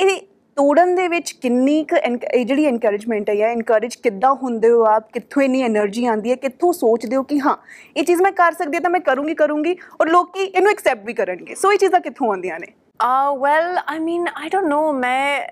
ਇਹ 0.00 0.20
ਤੋੜਨ 0.56 0.94
ਦੇ 0.94 1.06
ਵਿੱਚ 1.08 1.30
ਕਿੰਨੀ 1.32 1.82
ਕੁ 1.84 1.96
ਜਿਹੜੀ 2.38 2.64
ਐਨਕਰੇਜਮੈਂਟ 2.66 3.30
ਹੈ 3.30 3.34
ਜਾਂ 3.34 3.48
ਐਨਕਰੇਜ 3.48 3.94
ਕਿੱਦਾਂ 3.96 4.34
ਹੁੰਦੇ 4.34 4.70
ਹੋ 4.70 4.82
ਆਪ, 4.86 5.08
ਕਿੱਥੋਂ 5.12 5.42
ਇਨੀ 5.42 5.62
એનર્ਜੀ 5.64 6.04
ਆਉਂਦੀ 6.06 6.30
ਹੈ, 6.30 6.36
ਕਿੱਥੋਂ 6.36 6.72
ਸੋਚਦੇ 6.72 7.16
ਹੋ 7.16 7.22
ਕਿ 7.22 7.38
ਹਾਂ, 7.40 7.56
ਇਹ 7.96 8.04
ਚੀਜ਼ 8.04 8.22
ਮੈਂ 8.22 8.32
ਕਰ 8.32 8.52
ਸਕਦੀ 8.52 8.76
ਹਾਂ 8.76 8.80
ਤਾਂ 8.82 8.90
ਮੈਂ 8.90 9.00
ਕਰੂੰਗੀ 9.00 9.34
ਕਰੂੰਗੀ 9.34 9.76
ਔਰ 10.00 10.08
ਲੋਕੀ 10.08 10.44
ਇਹਨੂੰ 10.44 10.70
ਐਕਸੈਪਟ 10.70 11.04
ਵੀ 11.06 11.14
ਕਰਨਗੇ। 11.14 11.54
ਸੋ 11.54 11.72
ਇਹ 11.72 11.78
ਚੀਜ਼ਾਂ 11.78 12.00
ਕਿੱਥੋਂ 12.00 12.28
ਆਉਂਦੀਆਂ 12.28 12.58
ਨੇ? 12.60 12.66
ਆ 13.00 13.32
well 13.34 13.78
I 13.86 13.98
mean 13.98 14.28
I 14.34 14.48
don't 14.48 14.66
ਨੋ 14.68 14.92
ਮੈਂ 14.92 15.46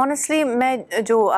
honestly 0.00 0.44
ਮੈਂ 0.56 0.78
ਜੋ 1.02 1.32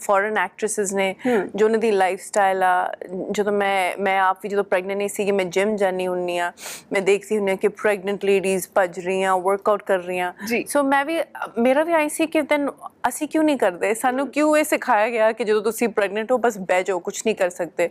ਫੋਰਨ 0.00 0.38
ਐਕਟ੍ਰੈਸਸ 0.38 0.92
ਨੇ 0.94 1.14
ਜੋ 1.54 1.66
ਉਹਨਾਂ 1.66 1.78
ਦੀ 1.78 1.90
ਲਾਈਫ 1.90 2.20
ਸਟਾਈਲ 2.20 2.62
ਆ 2.62 2.92
ਜਦੋਂ 3.30 3.52
ਮੈਂ 3.52 3.92
ਮੈਂ 4.00 4.20
ਆਪ 4.20 4.38
ਵੀ 4.42 4.48
ਜਦੋਂ 4.48 4.64
ਪ੍ਰੈਗਨੈਂਟ 4.64 4.98
ਨਹੀਂ 4.98 5.08
ਸੀ 5.08 5.24
ਕਿ 5.24 5.32
ਮੈਂ 5.32 5.44
ਜਿਮ 5.44 5.76
ਜਾਣੀ 5.76 6.06
ਹੁੰਨੀ 6.06 6.38
ਆ 6.38 6.52
ਮੈਂ 6.92 7.02
ਦੇਖਦੀ 7.02 7.38
ਹੁੰਨੀ 7.38 7.52
ਆ 7.52 7.54
ਕਿ 7.54 7.68
ਪ੍ਰੈਗਨੈਂਟ 7.68 8.24
ਲੇਡੀਜ਼ 8.24 8.68
ਭੱਜ 8.74 9.00
ਰਹੀਆਂ 9.00 9.36
ਵਰਕਆਊਟ 9.38 9.82
ਕਰ 9.82 9.98
ਰਹੀਆਂ। 9.98 10.32
ਸੋ 10.68 10.82
ਮੈਂ 10.82 11.04
ਵੀ 11.04 11.20
ਮੇਰਾ 11.58 11.84
ਵੀ 11.84 11.92
ਆਈ 11.92 12.08
ਸੀ 12.08 12.26
ਕਿ 12.26 12.42
ਦੈਨ 12.42 12.70
ਅਸੀਂ 13.08 13.28
ਕਿਉਂ 13.28 13.44
ਨਹੀਂ 13.44 13.56
ਕਰਦੇ 13.58 13.94
ਸਾਨੂੰ 13.94 14.28
ਕਿਉਂ 14.28 14.56
ਇਹ 14.56 14.64
ਸਿਖਾਇਆ 14.64 15.10
ਗਿਆ 15.10 15.32
ਕਿ 15.32 15.44
ਜਦੋਂ 15.44 15.62
ਤੁਸੀਂ 15.62 15.88
ਪ੍ਰੈਗਨੈਂਟ 15.88 16.32
ਹੋ 16.32 16.38
ਬਸ 16.38 16.58
ਬਹਿ 16.58 16.84
ਜਾਓ 16.84 16.98
ਕੁਝ 16.98 17.22
ਨਹੀਂ 17.26 17.36
ਕਰ 17.36 17.50
ਸਕਦੇ 17.50 17.90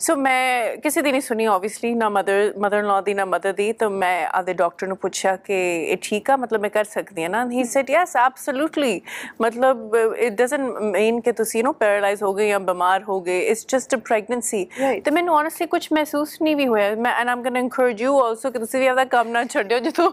ਸੋ 0.00 0.16
ਮੈਂ 0.16 0.76
ਕਿਸੇ 0.76 1.02
ਦੀ 1.02 1.10
ਨਹੀਂ 1.10 1.20
ਸੁਣੀ 1.20 1.44
ਆਬਵੀਅਸਲੀ 1.44 1.94
ਨਾ 1.94 2.08
ਮਦਰ 2.08 2.52
ਮਦਰ 2.58 2.78
ਇਨ 2.78 2.84
ਲਾ 2.84 3.00
ਦੀ 3.00 3.14
ਨਾ 3.14 3.24
ਮਦਰ 3.24 3.52
ਦੀ 3.52 3.72
ਤਾਂ 3.72 3.90
ਮੈਂ 3.90 4.26
ਆਦੇ 4.26 4.52
ਡਾਕਟਰ 4.54 4.86
ਨੂੰ 4.86 4.96
ਪੁੱਛਿਆ 4.96 5.36
ਕਿ 5.36 5.84
ਇਹ 5.84 5.96
ਠੀਕ 6.02 6.30
ਆ 6.30 6.36
ਮਤਲਬ 6.36 6.60
ਮੈਂ 6.60 6.70
ਕਰ 6.70 6.84
ਸਕਦੀ 6.84 7.22
ਹਾਂ 7.22 7.30
ਨਾ 7.30 7.50
ਹੀ 7.50 7.64
ਸੈਡ 7.64 7.90
ਯੈਸ 7.90 8.16
ਐਬਸੋਲੂਟਲੀ 8.16 9.00
ਮਤਲਬ 9.40 9.59
ਮਤਲਬ 9.60 10.14
ਇਟ 10.16 10.32
ਡਸਨਟ 10.32 10.78
ਮੀਨ 10.92 11.20
ਕਿ 11.20 11.32
ਤੁਸੀਂ 11.32 11.62
ਨੋ 11.64 11.72
ਪੈਰਾਲਾਈਜ਼ 11.72 12.22
ਹੋ 12.22 12.32
ਗਏ 12.34 12.48
ਜਾਂ 12.48 12.60
ਬਿਮਾਰ 12.60 13.02
ਹੋ 13.08 13.20
ਗਏ 13.20 13.38
ਇਟਸ 13.40 13.66
ਜਸਟ 13.68 13.94
ਅ 13.94 13.98
ਪ੍ਰੈਗਨੈਂਸੀ 13.98 14.64
ਤੇ 15.04 15.10
ਮੈਨੂੰ 15.10 15.36
ਆਨੈਸਟਲੀ 15.38 15.66
ਕੁਝ 15.66 15.86
ਮਹਿਸੂਸ 15.92 16.36
ਨਹੀਂ 16.42 16.56
ਵੀ 16.56 16.66
ਹੋਇਆ। 16.66 16.94
ਮੈਂ 16.96 17.14
and 17.14 17.28
I'm 17.28 17.42
going 17.42 17.54
to 17.54 17.58
encourage 17.58 18.02
you 18.02 18.18
also 18.20 18.50
ਕਿ 18.50 18.58
ਤੁਸੀਂ 18.58 18.80
ਵੀ 18.80 18.86
ਆਪਦਾ 18.86 19.04
ਕੰਮ 19.14 19.28
ਨਾ 19.28 19.44
ਛੱਡਿਓ 19.44 19.78
ਜਦੋਂ 19.78 20.10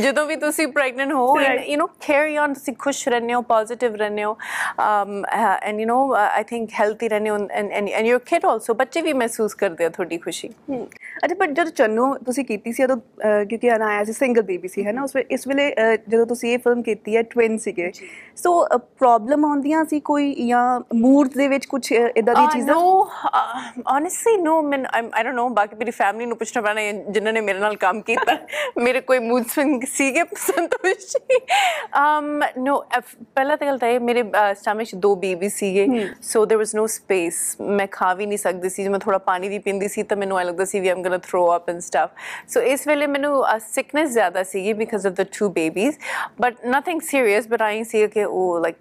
ਜਦੋਂ 0.00 0.26
ਵੀ 0.26 0.36
ਤੁਸੀਂ 0.36 0.66
ਪ੍ਰੈਗਨੈਂਟ 0.68 1.12
ਹੋ 1.12 1.26
ਯੂ 1.40 1.76
ਨੋ 1.76 1.86
ਕੈਰੀ 2.06 2.36
ਔਨ 2.38 2.54
ਤੁਸੀਂ 2.54 2.74
ਖੁਸ਼ 2.78 3.08
ਰਹਿੰਦੇ 3.08 3.34
ਹੋ 3.34 3.40
ਪੋਜ਼ਿਟਿਵ 3.48 3.94
ਰਹਿੰਦੇ 3.94 4.24
ਹੋ 4.24 4.36
and 5.62 5.80
you 5.80 5.86
know 5.86 5.98
I 6.14 6.44
think 6.44 6.70
healthy 6.80 7.08
ਰਹਿੰਦੇ 7.08 7.30
ਹੋ 7.30 7.36
and 7.50 7.72
and 7.72 8.06
your 8.06 8.20
kid 8.26 8.46
also 8.46 8.74
ਬੱਚੇ 8.74 9.00
ਵੀ 9.02 9.12
ਮਹਿਸੂਸ 9.12 9.54
ਕਰਦੇ 9.54 9.84
ਆ 9.84 9.88
ਤੁਹਾਡੀ 9.88 10.18
ਖੁਸ਼ੀ। 10.18 10.48
ਅੱਛਾ 11.24 11.34
ਬਟ 11.34 11.50
ਜਦੋਂ 11.50 11.70
ਚੰਨੋ 11.72 12.12
ਤੁਸੀਂ 12.26 12.44
ਕੀਤੀ 12.44 12.72
ਸੀ 12.72 12.84
ਉਦੋਂ 12.84 12.96
ਕਿਉਂਕਿ 13.46 13.74
ਅਨਾਇਆ 13.76 14.04
ਸੀ 14.04 14.12
ਸਿੰਗਲ 14.12 14.42
ਬੇਬੀ 14.42 14.68
ਸੀ 14.68 14.86
ਹੈ 14.86 14.92
ਨਾ 14.92 15.02
ਉਸ 15.02 15.16
ਵੇਲੇ 15.16 15.34
ਇਸ 15.34 15.46
ਵੇਲੇ 15.48 15.74
ਜਦੋਂ 16.08 16.26
ਤੁਸੀਂ 16.26 16.52
ਇਹ 16.52 16.58
ਫਿਲਮ 16.58 16.82
ਕੀਤੀ 16.82 17.16
ਹੈ 17.16 17.22
ਟਵਿਨ 17.22 17.58
ਸੀਗੇ। 17.58 17.90
ਸੋ 18.36 18.52
ਪ੍ਰੋਬਲਮ 18.97 19.45
ਆਉਂਦੀਆਂ 19.45 19.83
ਸੀ 19.85 19.99
ਕੋਈ 19.99 20.33
ਜਾਂ 20.47 20.79
ਮੂਡ 20.95 21.27
ਦੇ 21.37 21.47
ਵਿੱਚ 21.47 21.65
ਕੁਝ 21.65 21.91
ਇਦਾਂ 21.91 22.33
ਦੀ 22.35 22.41
Uh, 22.41 22.51
ਚੀਜ਼ਾਂ 22.53 22.75
no, 22.75 22.85
uh, 23.29 23.61
honestly, 23.91 24.33
no. 24.43 24.53
Man, 24.63 24.85
I'm, 24.97 25.07
I 25.19 25.23
don't 25.25 25.37
know. 25.39 25.47
ਬਾਕੀ 25.53 25.75
ਮੇਰੀ 25.75 25.91
ਫੈਮਿਲੀ 25.91 26.25
ਨੂੰ 26.25 26.37
ਪੁੱਛਣਾ 26.37 26.61
ਪੈਣਾ 26.61 26.81
ਹੈ, 26.81 26.91
ਜਿਨ੍ਹਾਂ 27.09 27.33
ਨੇ 27.33 27.41
ਮੇਰੇ 27.41 27.59
ਨਾਲ 27.59 27.75
ਕੰਮ 27.75 28.01
ਕੀਤਾ 28.01 28.37
ਮੇਰੇ 28.77 29.01
ਕੋਈ 29.01 29.19
ਮੂਡ 29.19 29.45
ਸਵਿੰਗ 29.47 29.83
ਸੀਗੇ 29.93 30.23
ਸੰਤੋਸ਼ 30.37 31.05
ਜੀ 31.11 31.37
um 32.01 32.29
no 32.67 32.75
ਅਹ 32.97 33.01
ਪਹਿਲਾਂ 33.35 33.57
ਤਾਂ 33.57 33.67
ਗੱਲ 33.67 33.77
ਤਾਂ 33.77 33.87
ਇਹ 33.89 33.99
ਮੇਰੇ 33.99 34.23
ਸਟਮਕ 34.53 34.83
'ਚ 34.83 34.95
ਦੋ 34.95 35.15
ਬੇਬੀ 35.15 35.49
ਸੀਗੇ 35.49 35.87
so 36.21 36.43
there 36.43 36.61
was 36.61 36.75
no 36.79 36.85
space 36.87 37.39
ਮੈਂ 37.61 37.87
ਖਾ 37.91 38.13
ਵੀ 38.13 38.25
ਨਹੀਂ 38.25 38.37
ਸਕਦੀ 38.37 38.69
ਸੀ 38.69 38.83
ਜੇ 38.83 38.89
ਮੈਂ 38.89 38.99
ਥੋੜਾ 38.99 39.17
ਪਾਣੀ 39.27 39.49
ਵੀ 39.49 39.59
ਪੀਂਦੀ 39.59 39.87
ਸੀ 39.87 40.03
ਤਾਂ 40.03 40.17
ਮੈਨੂੰ 40.17 40.39
ਐ 40.39 40.43
ਲੱਗਦਾ 40.43 40.65
ਸੀ 40.65 40.79
ਵੀ 40.79 40.89
I'm 40.89 41.01
gonna 41.03 41.17
throw 41.17 41.45
up 41.55 41.69
and 41.69 41.79
stuff 41.79 42.09
so 42.47 42.61
ਇਸ 42.73 42.87
ਵੇਲੇ 42.87 43.07
ਮੈਨੂੰ 43.07 43.43
ਸਿਕਨੈਸ 43.59 44.09
ਜ਼ਿਆਦਾ 44.11 44.43
ਸੀਗੀ 44.43 44.73
because 44.73 45.07
of 45.07 45.13
the 45.13 45.25
two 45.39 45.49
babies 45.49 45.95
but 46.41 46.65
nothing 46.65 47.01
serious 47.01 47.47
but 47.47 47.61
I 47.61 47.83
see 47.83 48.07
ਕਿ 48.07 48.23
ਉਹ 48.23 48.59
ਲਾਈਕ 48.59 48.74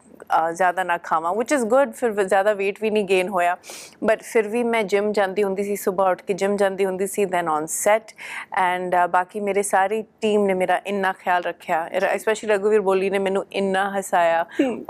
ਜ਼ਿਆਦਾ 0.56 0.84
ਨਾ 0.84 0.98
ਖਾਵਾਂ 0.98 1.32
which 1.34 1.52
is 1.56 1.64
good 1.72 1.92
ਫਿਰ 1.94 2.24
ਜ਼ਿਆਦਾ 2.24 2.52
weight 2.52 2.80
ਵੀ 2.82 2.90
ਨਹੀਂ 2.90 3.06
gain 3.06 3.30
ਹੋਇਆ। 3.32 3.56
ਬਟ 4.04 4.22
ਫਿਰ 4.24 4.48
ਵੀ 4.48 4.64
ਮੈਂ 4.64 4.84
ਜਿਮ 4.84 5.12
ਜਾਂਦੀ 5.14 5.44
ਹੁੰਦੀ 5.44 5.64
ਸੀ 5.64 5.76
ਸਵੇਰ 5.76 6.12
ਉੱਠ 6.12 6.22
ਕੇ 6.22 6.34
ਜਿਮ 6.34 6.56
ਜਾਂਦੀ 6.58 6.86
ਹੁੰਦੀ 6.86 7.08
ਸੀ 7.08 7.26
then 7.26 7.52
on 7.56 7.68
set 7.74 8.16
and 8.62 8.96
ਬਾਕੀ 9.12 9.40
ਮੇਰੇ 9.40 9.62
ਸਾਰੀ 9.64 10.02
ਟੀਮ 10.22 10.46
ਨੇ 10.46 10.54
ਮੇਰਾ 10.54 10.80
ਇੰਨਾ 10.88 11.12
ਖਿਆਲ 11.14 11.44
ਰੱਖਿਆ। 11.44 11.90
ਸਪੈਸ਼ਲੀ 12.18 12.50
ਰਘੁਵੀਰ 12.54 12.82
ਬੋਲੀ 12.82 13.10
ਨੇ 13.10 13.20
ਮੈਨੂੰ 13.20 13.46
ਇੰਨਾ 13.52 13.90
ਹਸਾਇਆ 14.00 14.46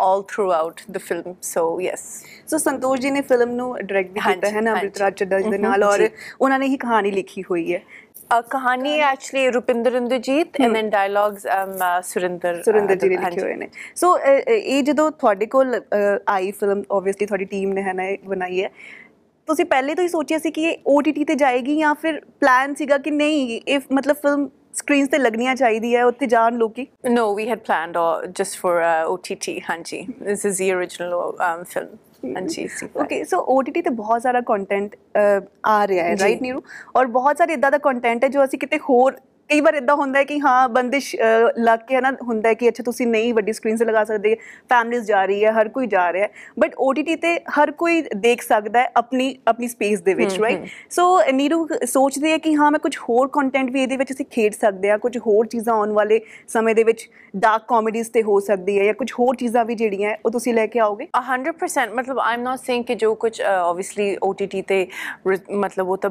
all 0.05 0.23
throughout 0.31 0.85
the 0.95 1.03
film 1.09 1.35
so 1.51 1.67
yes 1.87 2.07
ਸੋ 2.47 2.57
ਸੰਤੋਸ਼ 2.57 3.01
ਜੀ 3.01 3.11
ਨੇ 3.11 3.21
ਫਿਲਮ 3.21 3.51
ਨੂੰ 3.51 3.75
ਡਾਇਰੈਕਟ 3.77 4.11
ਵੀ 4.13 4.19
ਕੀਤਾ 4.19 4.49
ਹੈ 4.49 4.61
ਨਾ। 4.61 4.71
ਅੰਮ੍ਰਿਤ 4.71 4.97
ਰਾਜ 4.97 5.13
ਚੱਡਾ 5.13 5.39
ਜੀ 5.39 5.49
ਦੇ 5.49 5.57
ਨਾਲ 5.57 5.83
ਔਰ। 5.83 6.09
ਉਹਨਾਂ 6.41 6.59
ਨੇ 6.59 6.67
ਹੀ 6.67 6.77
ਕਹਾਣੀ 6.77 7.11
ਲਿਖੀ 7.11 7.43
ਹੋਈ 7.51 7.73
ਹੈ। 7.73 7.81
Uh, 8.29 8.41
ਕਹਾਣੀ 8.49 8.99
actually 9.01 9.49
Rupinder 9.51 9.95
Inderjit 9.95 10.61
and 10.61 10.75
then 10.75 10.89
dialogues 10.93 11.45
um, 11.55 11.73
uh, 11.83 12.01
Surinder 12.03 12.61
Surinder 12.63 12.95
ji 12.95 13.09
ਨੇ 13.09 13.15
ਲਿਖੇ 13.15 13.23
ਹਾਂਜੀ। 13.25 13.41
ਹੋਏ 13.41 13.55
ਨੇ 13.55 13.67
ਸੋ 13.95 14.17
ਇਹ 14.49 14.83
ਜਦੋਂ 14.83 15.09
ਤੁਹਾਡੇ 15.11 15.45
ਕੋਲ 15.45 15.77
ਅ, 15.77 16.19
ਆਈ 16.27 16.51
ਫਿਲਮ 16.51 16.83
ਆਬਵੀਅਸਲੀ 16.91 17.25
ਤੁਹਾਡੀ 17.25 17.45
ਟੀਮ 17.45 17.73
ਨੇ 17.73 17.81
ਹੈ 17.83 17.93
ਨਾ 17.93 18.03
ਬਣਾਈ 18.25 18.63
ਹੈ 18.63 18.69
ਤੁਸੀਂ 19.47 19.65
ਪਹਿਲੇ 19.65 19.95
ਤੋਂ 19.95 20.03
ਹੀ 20.03 20.07
ਸੋਚਿਆ 20.07 20.37
ਸੀ 20.37 20.51
ਕਿ 20.51 20.61
ਇਹ 20.63 20.77
OTT 20.91 21.23
ਤੇ 21.27 21.35
ਜਾਏਗੀ 21.35 21.77
ਜਾਂ 21.79 21.95
ਫਿਰ 21.95 22.21
ਪਲਾਨ 22.39 22.73
ਸੀਗਾ 22.75 22.97
ਕਿ 22.97 23.11
ਨਹੀਂ 23.11 23.59
ਇਹ 23.67 23.79
ਮਤਲਬ 23.93 24.15
ਫਿਲਮ 24.21 24.49
ਸਕਰੀਨਸ 24.73 25.09
ਤੇ 25.09 25.17
ਲੱਗਣੀਆਂ 25.17 25.55
ਚਾਹੀਦੀ 25.55 25.95
ਹੈ 25.95 26.03
ਉੱਥੇ 26.05 26.25
ਜਾਣ 26.25 26.57
ਲੋਕੀ 26.57 26.87
had 27.49 27.61
planned 27.67 27.99
all 27.99 28.25
just 28.39 28.57
for 28.63 28.71
uh, 28.81 29.11
OTT, 29.11 29.53
Hanji. 29.67 29.99
This 30.21 30.43
is 30.45 30.57
the 30.57 30.67
original 30.73 31.13
um, 31.39 31.61
film. 32.25 32.37
Hanji. 32.37 32.67
ਸੀ 32.77 32.85
plan. 32.85 33.03
ਓਕੇ 33.03 33.23
ਸੋ 33.23 33.37
OTT 33.55 33.81
ਤੇ 33.83 33.89
ਬਹੁਤ 33.89 34.21
ਸਾਰਾ 34.21 34.41
ਕੰਟੈਂਟ 34.41 34.95
ਆ 35.65 35.87
ਰਿਹਾ 35.87 36.05
ਹੈ। 36.05 36.15
ਰਾਈਟ 36.21 36.41
ਨੀਰੂ 36.41 36.61
ਔਰ 36.95 37.05
ਬਹੁਤ 37.05 37.37
ਸਾਰੇ 37.37 37.53
ਇਦਾਂ 37.53 37.71
ਦਾ 37.71 37.77
ਕੰਟੈਂਟ 37.77 38.23
ਹੈ 38.23 38.29
ਜੋ 38.29 38.43
ਅਸੀਂ 38.45 38.59
ਕਿਤੇ 38.59 38.77
ਹੋਰ 38.77 39.15
ਕਈ 39.49 39.59
ਵਾਰ 39.61 39.73
ਇਦਾਂ 39.73 39.95
ਹੁੰਦਾ 39.95 40.19
ਹੈ 40.19 40.23
ਕਿ 40.23 40.39
ਹਾਂ 40.39 40.67
ਬੰਦਿਸ਼ 40.69 41.15
ਲੱਗ 41.59 41.79
ਕੇ 41.79 41.99
ਨਾ 42.01 42.11
ਹੁੰਦਾ 42.23 42.49
ਹੈ 42.49 42.53
ਕਿ 42.53 42.69
ਅੱਛਾ 42.69 42.83
ਤੁਸੀਂ 42.83 43.05
ਨਹੀਂ 43.07 43.33
ਵੱਡੀ 43.33 43.53
ਸਕਰੀਨ 43.53 43.75
'ਤੇ 43.75 43.85
ਲਗਾ 43.85 44.03
ਸਕਦੇ 44.03 44.33
ਫੈਮਲੀਜ਼ 44.69 45.05
ਜਾ 45.07 45.23
ਰਹੀ 45.25 45.43
ਹੈ 45.45 45.51
ਹਰ 45.51 45.67
ਕੋਈ 45.69 45.87
ਜਾ 45.87 46.11
ਰਿਹਾ 46.13 46.23
ਹੈ। 46.23 46.29
ਬਟ 46.59 46.75
OTT 46.83 47.15
ਤੇ 47.21 47.35
ਹਰ 47.59 47.71
ਕੋਈ 47.71 48.01
ਦੇਖ 48.15 48.41
ਸਕਦਾ 48.41 48.79
ਹੈ 48.79 48.91
ਆਪਣੀ 48.97 49.35
ਆਪਣੀ 49.47 49.67
ਸਪੇਸ 49.67 50.01
ਦੇ 50.01 50.13
ਵਿੱਚ 50.13 50.39
ਰਾਈਟ 50.41 50.65
ਸੋ 50.89 51.05
ਨੀਰੂ 51.33 51.67
ਸੋਚਦੇ 51.85 52.31
ਹੈ 52.31 52.37
ਕਿ 52.37 52.55
ਹਾਂ 52.55 52.71
ਮੈਂ 52.71 52.79
ਕੁਝ 52.79 52.95
ਹੋਰ 52.99 53.27
ਕੰਟੈਂਟ 53.27 53.71
ਵੀ 53.71 53.81
ਇਹਦੇ 53.83 53.97
ਵਿੱਚ 53.97 54.11
ਅਸੀਂ 54.11 54.25
ਖੇਡ 54.31 54.53
ਸਕਦੇ 54.53 54.89
ਆ 54.89 54.97
ਕੁਝ 54.97 55.17
ਹੋਰ 55.17 55.45
ਚੀਜ਼ਾਂ 55.47 55.73
ਆਉਣ 55.73 55.91
ਵਾਲੇ 55.91 56.19
ਸਮੇਂ 56.47 56.75
ਦੇ 56.75 56.83
ਵਿੱਚ 56.83 57.07
ਡਾਰਕ 57.35 57.65
ਕਾਮੇਡੀਜ਼ 57.67 58.11
ਤੇ 58.11 58.23
ਹੋ 58.23 58.39
ਸਕਦੀ 58.39 58.79
ਹੈ 58.79 58.85
ਜਾਂ 58.85 58.93
ਕੁਝ 58.93 59.11
ਹੋਰ 59.19 59.35
ਚੀਜ਼ਾਂ 59.35 59.65
ਵੀ 59.65 59.75
ਜਿਹੜੀਆਂ 59.75 60.15
ਉਹ 60.25 60.31
ਤੁਸੀਂ 60.31 60.53
ਲੈ 60.53 60.65
ਕੇ 60.67 60.79
ਆਓਗੇ? 60.79 61.07
100% 61.23 61.95
ਮਤਲਬ 61.95 62.19
ਆਮ 62.19 62.41
ਨਾਟ 62.41 62.59
ਸੇਇੰਗ 62.59 62.83
ਕਿ 62.83 62.95
ਜੋ 62.95 63.13
ਕੁਝ 63.15 63.41
ਆਬਵੀਅਸਲੀ 63.41 64.15
OTT 64.25 64.61
ਤੇ 64.67 64.87
ਮਤਲਬ 65.51 65.89
ਉਹ 65.89 65.97
ਤਾਂ 65.97 66.09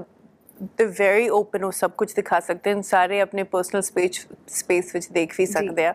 ਦੇ 0.62 0.84
ਵੈਰੀ 0.84 1.28
ਓਪਨ 1.28 1.64
ਉਹ 1.64 1.72
ਸਭ 1.72 1.90
ਕੁਝ 1.90 2.14
ਦਿਖਾ 2.14 2.40
ਸਕਦੇ 2.40 2.74
ਨੇ 2.74 2.82
ਸਾਰੇ 2.82 3.20
ਆਪਣੇ 3.20 3.42
ਪਰਸਨਲ 3.42 3.82
ਸਪੇਸ 3.82 4.26
ਸਪੇਸ 4.48 4.94
ਵਿੱਚ 4.94 5.08
ਦੇਖ 5.08 5.34
ਵੀ 5.38 5.46
ਸਕਦੇ 5.46 5.86
ਆ। 5.86 5.94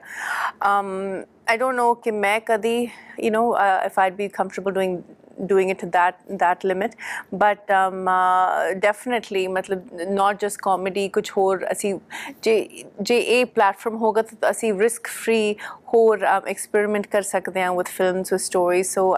Um 0.67 1.25
i 1.53 1.57
don't 1.57 1.77
know 1.79 1.93
ਕਿ 1.93 2.11
ਮੈਂ 2.11 2.39
ਕਦੀ 2.45 2.89
you 3.25 3.31
know 3.31 3.45
uh, 3.53 3.87
if 3.87 4.01
i'd 4.03 4.17
be 4.17 4.29
comfortable 4.41 4.73
doing 4.75 4.97
doing 5.39 5.69
it 5.69 5.79
to 5.79 5.87
that 5.87 6.19
that 6.39 6.63
limit. 6.63 6.95
But 7.33 7.69
um 7.71 8.07
uh, 8.07 8.73
definitely 8.75 9.47
ਮਤਲਬ 9.47 10.03
not 10.13 10.39
just 10.43 10.61
comedy 10.67 11.07
ਕੁਝ 11.09 11.29
ਹੋਰ 11.37 11.65
ਅਸੀਂ 11.71 11.93
ਜੇ 12.41 12.85
ਜੇ 13.01 13.19
ਇਹ 13.19 13.45
ਪਲੇਟਫਾਰਮ 13.45 13.97
ਹੋਗਾ 13.97 14.21
ਤਾਂ 14.21 14.49
ਅਸੀਂ 14.51 14.73
ਰਿਸਕ 14.73 15.07
ਫ੍ਰੀ 15.07 15.55
ਹੋਰ 15.93 16.23
ਐਕਸਪੈਰੀਮੈਂਟ 16.25 17.07
ਕਰ 17.07 17.21
ਸਕਦੇ 17.21 17.61
ਹਾਂ 17.61 17.73
with 17.73 17.87
films 17.87 18.33
with 18.33 18.41
stories 18.41 18.87
so 18.89 19.09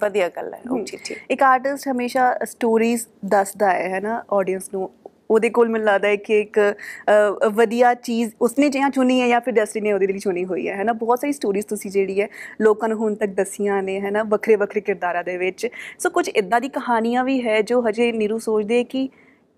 ਵਧੀਆ 0.00 0.28
ਗੱਲ 0.36 0.52
ਹੈ 0.54 0.60
OTT 0.74 1.16
ਇੱਕ 1.30 1.42
ਆਰਟਿਸਟ 1.42 1.88
ਹਮੇਸ਼ਾ 1.88 2.34
ਸਟੋਰੀਜ਼ 2.44 3.06
ਦੱਸਦਾ 3.24 3.70
ਹੈ 3.70 3.88
ਹੈ 3.88 4.00
ਨਾ 4.00 4.22
ਆਡੀਅנס 4.32 4.68
ਨੂੰ 4.72 4.90
ਉਹਦੇ 5.30 5.50
ਕੋਲ 5.50 5.68
ਮੈਨੂੰ 5.68 5.86
ਲੱਗਦਾ 5.86 6.08
ਹੈ 6.08 6.16
ਕਿ 6.16 6.40
ਇੱਕ 6.40 6.58
ਅ, 6.60 7.48
ਵਧੀਆ 7.52 7.94
ਚੀਜ਼ 7.94 8.30
ਉਸਨੇ 8.40 8.68
ਜਿਹਾ 8.68 8.88
ਚੁਣੀ 8.90 9.20
ਹੈ 9.20 9.28
ਜਾਂ 9.28 9.40
ਫਿਰ 9.40 9.54
ਡੈਸਟੀਨੀ 9.54 9.88
ਨੇ 9.88 9.92
ਉਹਦੇ 9.92 10.06
ਲਈ 10.06 10.18
ਚੁਣੀ 10.18 10.44
ਹੋਈ 10.44 10.68
ਹੈ 10.68 10.76
ਹੈ 10.76 10.84
ਨਾ 10.84 10.92
ਬਹੁਤ 10.92 11.20
ਸਾਰੀ 11.20 11.32
ਸਟੋਰੀਜ਼ 11.32 11.66
ਤੁਸੀਂ 11.66 11.90
ਜਿਹੜੀ 11.90 12.20
ਹੈ 12.20 12.28
ਲੋਕਾਂ 12.60 12.88
ਨੂੰ 12.88 12.98
ਹੁਣ 12.98 13.14
ਤੱਕ 13.14 13.30
ਦੱਸੀਆਂ 13.30 13.82
ਨੇ 13.82 14.00
ਹੈ 14.00 14.10
ਨਾ 14.10 14.22
ਵੱਖਰੇ 14.22 14.56
ਵੱਖਰੇ 14.56 14.80
ਕਿਰਦਾਰਾਂ 14.80 15.24
ਦੇ 15.24 15.36
ਵਿੱਚ। 15.36 15.68
ਸੋ 15.98 16.10
ਕੁਝ 16.10 16.28
ਇਦਾਂ 16.28 16.60
ਦੀ 16.60 16.68
ਕਹਾਣੀਆਂ 16.68 17.24
ਵੀ 17.24 17.42
ਹੈ 17.46 17.60
ਜੋ 17.62 17.80
ਹਜੇ 17.88 18.12
ਨੀਰੂ 18.12 18.38
ਸੋਚਦੇ 18.38 18.78
ਹੈ 18.78 18.82
ਕਿ 18.82 19.08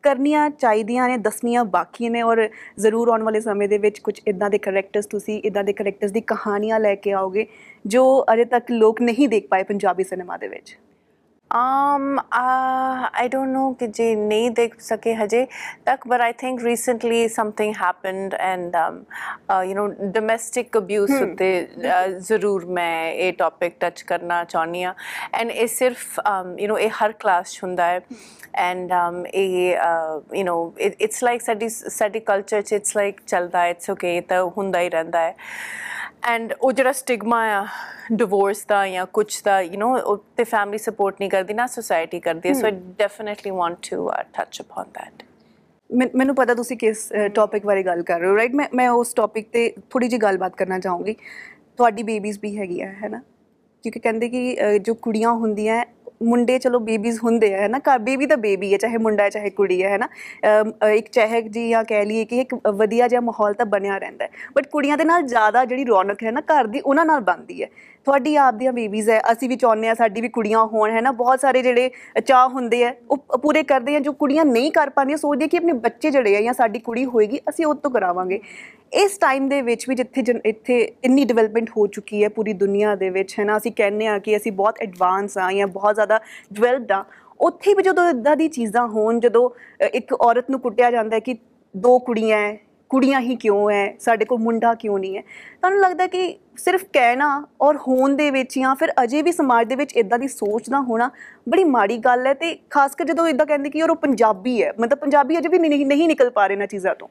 ਕਰਨੀਆਂ 0.04 0.48
ਚਾਹੀਦੀਆਂ 0.50 1.08
ਨੇ 1.08 1.16
ਦੱਸਣੀਆਂ 1.16 1.64
ਬਾਕੀ 1.64 2.08
ਨੇ 2.08 2.22
ਔਰ 2.22 2.48
ਜ਼ਰੂਰ 2.78 3.08
ਆਉਣ 3.08 3.22
ਵਾਲੇ 3.22 3.40
ਸਮੇਂ 3.40 3.68
ਦੇ 3.68 3.78
ਵਿੱਚ 3.78 3.98
ਕੁਝ 3.98 4.20
ਇਦਾਂ 4.26 4.50
ਦੇ 4.50 4.58
ਕੈਰੈਕਟਰਸ 4.58 5.06
ਤੁਸੀਂ 5.06 5.40
ਇਦਾਂ 5.44 5.64
ਦੇ 5.64 5.72
ਕੈਰੈਕਟਰਸ 5.72 6.12
ਦੀ 6.12 6.20
ਕਹਾਣੀਆਂ 6.20 6.80
ਲੈ 6.80 6.94
ਕੇ 6.94 7.12
ਆਓਗੇ 7.12 7.46
ਜੋ 7.86 8.04
ਅਜੇ 8.32 8.44
ਤੱਕ 8.44 8.70
ਲੋਕ 8.70 9.02
ਨਹੀਂ 9.02 9.28
ਦੇਖ 9.28 9.46
ਪਾਏ 9.48 9.62
ਪੰਜਾਬੀ 9.62 10.04
ਸਿਨੇਮਾ 10.04 10.36
ਦੇ 10.36 10.48
ਵਿੱਚ। 10.48 10.76
Um, 11.52 12.18
uh, 12.32 13.10
I 13.12 13.28
don't 13.32 13.52
know 13.54 13.74
ਕਿ 13.78 13.86
ਜੇ 13.86 14.14
ਨਹੀਂ 14.16 14.50
ਦੇਖ 14.50 14.78
ਸਕੇ 14.80 15.14
ਹਜੇ 15.14 15.46
ਤੱਕ 15.86 16.06
but 16.08 16.22
I 16.26 16.30
think 16.42 16.62
recently 16.66 17.18
something 17.34 17.74
happened 17.80 18.36
and 18.46 18.78
um, 18.82 18.96
uh, 19.50 19.60
you 19.70 19.74
know 19.78 19.86
domestic 20.14 20.78
abuse 20.80 21.12
ਉੱਤੇ 21.22 21.50
uh, 21.64 22.08
ਜ਼ਰੂਰ 22.28 22.64
ਮੈਂ 22.78 23.12
ਇਹ 23.12 23.32
ਟੌਪਿਕ 23.38 23.76
ਟੱਚ 23.80 24.02
ਕਰਨਾ 24.02 24.42
ਚਾਹੁੰਦੀ 24.44 24.84
ਹਾਂ 24.84 24.94
ਐਂਡ 25.40 25.50
ਇਹ 25.50 25.66
ਸਿਰਫ 25.66 26.18
um, 26.20 26.54
you 26.62 26.70
know 26.70 26.78
ਇਹ 26.78 26.90
ਹਰ 27.02 27.12
ਕਲਾਸ 27.20 27.52
'ਚ 27.52 27.62
ਹੁੰਦਾ 27.64 27.86
ਹੈ 27.86 28.00
ਐਂਡ 28.68 28.92
um, 28.92 29.22
ਇਹ 29.34 29.76
uh, 29.88 30.16
you 30.38 30.46
know 30.48 30.58
it's 30.88 31.26
like 31.28 31.44
ਸਾਡੀ 31.46 31.68
ਸਾਡੀ 31.68 32.20
ਕਲਚਰ 32.20 32.62
'ਚ 32.62 32.74
it's 32.74 33.00
like 33.00 33.24
ਚੱਲਦਾ 33.26 33.66
ਇਟਸ 33.66 33.90
ਓਕੇ 33.90 34.20
ਤਾਂ 34.28 34.42
ਹੁੰਦਾ 34.56 34.80
ਹੀ 34.80 34.88
ਰਹਿੰਦਾ 34.88 35.20
ਹੈ 35.20 35.34
ਐਂਡ 36.22 36.52
ਉਹ 36.62 36.72
ਜਿਹੜਾ 36.72 36.92
ਸਟਿਗਮਾ 36.92 37.38
ਆ 37.52 37.66
ਡਿਵੋਰਸ 38.12 38.64
ਦਾ 38.66 38.86
ਜਾਂ 38.88 39.06
ਕੁਝ 39.06 39.26
ਦਾ 39.44 39.60
ਯੂ 39.60 39.80
نو 39.80 40.16
ਤੇ 40.36 40.44
ਫੈਮਿਲੀ 40.44 40.78
ਸਪੋਰਟ 40.78 41.16
ਨਹੀਂ 41.20 41.30
ਕਰਦੀ 41.30 41.54
ਨਾ 41.54 41.66
ਸੋਸਾਇਟੀ 41.66 42.20
ਕਰਦੀ 42.20 42.48
ਹੈ। 42.48 42.54
So 42.54 42.66
I 42.66 42.72
definitely 42.98 43.50
want 43.50 43.76
to 43.90 44.10
touch 44.32 44.60
upon 44.62 44.90
that 44.94 45.22
man- 46.16 46.34
ਪਤਾ 46.34 46.54
ਤੁਸੀਂ 46.54 46.76
ਕਿਸ 46.76 47.12
ਟੌਪਿਕ 47.34 47.66
ਬਾਰੇ 47.66 47.82
ਗੱਲ 47.82 48.02
ਕਰ 48.02 48.20
ਰਹੇ 48.20 48.28
ਹੋ 48.28 48.36
ਰਾਈਟ 48.36 48.54
ਮੈਂ 48.54 48.66
ਮੈਂ 48.74 48.88
ਉਸ 48.90 49.12
ਟੌਪਿਕ 49.14 49.48
ਤੇ 49.52 49.68
ਥੋੜੀ 49.90 50.08
ਜਿਹੀ 50.08 50.20
ਗੱਲਬਾਤ 50.20 50.56
ਕਰਨਾ 50.56 50.78
ਚਾਹੂੰਗੀ। 50.78 51.12
ਤੁਹਾਡੀ 51.76 52.02
ਬੇਬੀਜ਼ 52.02 52.38
ਵੀ 52.42 52.56
ਹੈਗੀਆਂ 52.58 52.88
ਹੈ 53.02 53.08
ਨਾ? 53.08 53.20
ਕਿਉਂਕਿ 53.84 54.00
ਕਹਿੰਦੇ 54.00 54.28
ਕਿ 54.28 54.56
ਜੋ 54.78 54.94
ਕੁੜੀਆਂ 54.94 55.32
ਹੁੰਦੀਆਂ 55.32 55.84
ਮੁੰਡੇ 56.22 56.58
ਚਲੋ 56.58 56.78
ਬੇਬੀਜ਼ 56.78 57.18
ਹੁੰਦੇ 57.24 57.54
ਆ 57.54 57.58
ਹੈ 57.58 57.68
ਨਾ 57.68 57.78
ਘਰ 57.78 57.98
ਬੇਬੀ 57.98 58.26
ਤਾਂ 58.26 58.36
ਬੇਬੀ 58.36 58.72
ਹੈ 58.72 58.78
ਚਾਹੇ 58.78 58.96
ਮੁੰਡਾ 58.98 59.24
ਹੈ 59.24 59.30
ਚਾਹੇ 59.30 59.50
ਕੁੜੀ 59.50 59.82
ਹੈ 59.82 59.88
ਹੈ 59.88 59.98
ਨਾ 59.98 60.08
ਅਮ, 60.60 60.72
ਅ, 60.84 60.88
ਇੱਕ 60.88 61.08
ਚਹਿਕ 61.10 61.48
ਜੀ 61.48 61.68
ਜਾਂ 61.70 61.84
ਕਹਿ 61.84 62.04
ਲਈਏ 62.06 62.24
ਕਿ 62.24 62.40
ਇੱਕ 62.40 62.54
ਵਧੀਆ 62.68 63.08
ਜਿਹਾ 63.08 63.20
ਮਾਹੌਲ 63.20 63.54
ਤਾਂ 63.54 63.66
ਬਣਿਆ 63.66 63.98
ਰਹਿੰਦਾ 63.98 64.24
ਹੈ। 64.24 64.30
ਬਟ 64.56 64.66
ਕੁੜੀਆਂ 64.66 64.96
ਦੇ 64.98 65.04
ਨਾਲ 65.04 65.22
ਜ਼ਿਆਦਾ 65.22 65.64
ਜਿਹੜੀ 65.64 65.84
ਰੌਣਕ 65.84 66.24
ਹੈ 66.24 66.30
ਨਾ 66.30 66.40
ਘਰ 66.40 66.66
ਦੀ 66.66 66.80
ਉਹਨਾਂ 66.80 67.04
ਨਾਲ 67.06 67.20
ਬਣਦੀ 67.20 67.62
ਹੈ। 67.62 67.68
ਤੁਹਾਡੀ 68.06 68.34
ਆਪ 68.36 68.54
ਦੀਆਂ 68.54 68.72
ਬੇਬੀਜ਼ 68.72 69.08
ਹੈ 69.10 69.20
ਅਸੀਂ 69.32 69.48
ਵੀ 69.48 69.56
ਚਾਹੁੰਦੇ 69.56 69.88
ਆ 69.88 69.94
ਸਾਡੀ 69.94 70.20
ਵੀ 70.20 70.28
ਕੁੜੀਆਂ 70.28 70.64
ਹੋਣ 70.64 70.90
ਹੈ 70.90 71.00
ਨਾ? 71.00 71.10
ਬਹੁਤ 71.12 71.40
ਸਾਰੇ 71.40 71.62
ਜਿਹੜੇ 71.62 71.90
ਚਾਹ 72.26 72.48
ਹੁੰਦੇ 72.48 72.84
ਆ 72.84 72.92
ਉਹ 73.10 73.38
ਪੂਰੇ 73.38 73.62
ਕਰਦੇ 73.62 73.94
ਆ 73.96 73.98
ਜੋ 74.00 74.12
ਕੁੜੀਆਂ 74.12 74.44
ਨਹੀਂ 74.44 74.70
ਕਰ 74.72 74.90
ਪਾਉਂਦੀਆਂ 74.90 75.18
ਸੋਚਦੇ 75.18 75.48
ਕਿ 75.48 75.56
ਆਪਣੇ 75.56 75.72
ਬੱਚੇ 75.72 76.10
ਜਿਹੜੇ 76.10 76.36
ਆ 76.36 76.40
ਜਾਂ 76.40 76.52
ਸਾਡੀ 76.54 76.78
ਕੁੜੀ 76.78 77.04
ਹੋਏਗੀ 77.04 77.40
ਅਸੀਂ 77.48 77.66
ਉਹ 77.66 77.74
ਤੋਂ 77.74 77.90
ਕਰਾਵਾਂਗੇ। 77.90 78.40
ਇਸ 78.94 79.16
ਟਾਈਮ 79.18 79.48
ਦੇ 79.48 79.60
ਵਿੱਚ 79.62 79.88
ਵੀ 79.88 79.94
ਜਿੱਥੇ 79.94 80.22
ਜਨ- 80.22 80.40
ਇੱਥੇ 80.44 80.78
ਇੰਨੀ 81.04 81.24
ਡਿਵੈਲਪਮੈਂਟ 81.24 81.70
ਹੋ 81.70 81.86
ਚੁੱਕੀ 81.86 82.22
ਹੈ 82.24 82.28
ਪੂਰੀ 82.28 82.52
ਦੁਨੀਆ 82.52 82.94
ਦੇ 82.96 83.10
ਵਿੱਚ 83.10 83.38
ਹੈ 83.38 83.44
ਨਾ? 83.44 83.56
ਅਸੀਂ 83.56 83.72
ਕਹਿੰਦੇ 83.72 84.06
ਆ 84.06 84.18
ਕਿ 84.18 84.36
ਅਸੀਂ 84.36 84.52
ਬਹੁਤ 84.52 84.78
ਐਡਵਾਂਸ 84.82 85.38
ਆ 85.38 85.50
ਜਾਂ 85.52 85.66
ਬਹੁਤ 85.68 85.94
ਜ਼ਿਆਦਾ 85.94 86.20
ਡਿਵੈਲਪਡ 86.52 86.92
ਆ 86.92 87.04
ਉੱਥੇ 87.40 87.74
ਵੀ 87.74 87.82
ਜਦੋਂ 87.82 88.08
ਇਦਾਂ 88.08 88.36
ਦੀ 88.36 88.48
ਚੀਜ਼ਾਂ 88.48 88.86
ਹੋਣ 88.88 89.20
ਜਦੋਂ 89.20 89.48
ਅ, 89.50 89.84
ਇੱਕ 89.84 90.12
ਔਰਤ 90.12 90.50
ਨੂੰ 90.50 90.60
ਕੁੱਟਿਆ 90.60 90.90
ਜਾਂਦਾ 90.90 91.14
ਹੈ 91.16 91.20
ਕਿ 91.20 91.36
ਦੋ 91.74 91.98
ਕੁੜੀਆਂ 91.98 92.38
ਹੈ 92.38 92.56
ਕੁੜੀਆਂ 92.92 93.20
ਹੀ 93.20 93.34
ਕਿਉਂ 93.36 93.70
ਹੈ 93.70 93.82
ਸਾਡੇ 94.00 94.24
ਕੋਲ 94.24 94.38
ਮੁੰਡਾ 94.38 94.74
ਕਿਉਂ 94.74 94.98
ਨਹੀਂ 94.98 95.16
ਹੈ 95.16 95.20
ਤੁਹਾਨੂੰ 95.20 95.80
ਲੱਗਦਾ 95.80 96.06
ਕਿ 96.06 96.34
ਸਿਰਫ 96.56 96.84
ਕਹਿਣਾ 96.92 97.28
ਔਰ 97.60 97.76
ਹੋਣ 97.88 98.14
ਦੇ 98.16 98.30
ਵਿੱਚ 98.30 98.58
ਜਾਂ 98.58 98.74
ਫਿਰ 98.74 98.92
ਅਜੇ 99.02 99.22
ਵੀ 99.22 99.32
ਸਮਾਜ 99.32 99.68
ਦੇ 99.68 99.76
ਵਿੱਚ 99.76 99.92
ਇਦਾਂ 99.96 100.18
ਦੀ 100.18 100.28
ਸੋਚ 100.28 100.70
ਦਾ 100.70 100.80
ਹੋਣਾ 100.80 101.10
ਬੜੀ 101.48 101.64
ਮਾੜੀ 101.64 101.98
ਗੱਲ 101.98 102.26
ਹੈ 102.26 102.34
ਤੇ 102.34 102.54
ਖਾਸ 102.70 102.94
ਕਰ 102.94 103.04
ਜਦੋਂ 103.04 103.28
ਇਦਾਂ 103.28 103.46
ਕਹਿੰਦੇ 103.46 103.70
ਕਿ 103.70 103.78
ਯਾਰ 103.78 103.90
ਉਹ 103.90 103.96
ਪੰਜਾਬੀ 103.96 104.62
ਹੈ 104.62 104.72
ਮਤਲਬ 104.80 104.98
ਪੰਜਾਬੀ 104.98 105.38
ਅਜੇ 105.38 105.48
ਵੀ 105.48 105.58
ਨਹੀਂ 105.58 105.86
ਨਹੀਂ 105.86 106.08
ਨਿਕਲ 106.08 106.30
ਪਾ 106.30 106.46
ਰਹੇ 106.46 106.56
ਨਾ 106.56 106.66
ਚੀਜ਼ਾਂ 106.66 106.94
ਤੋਂ। 106.94 107.08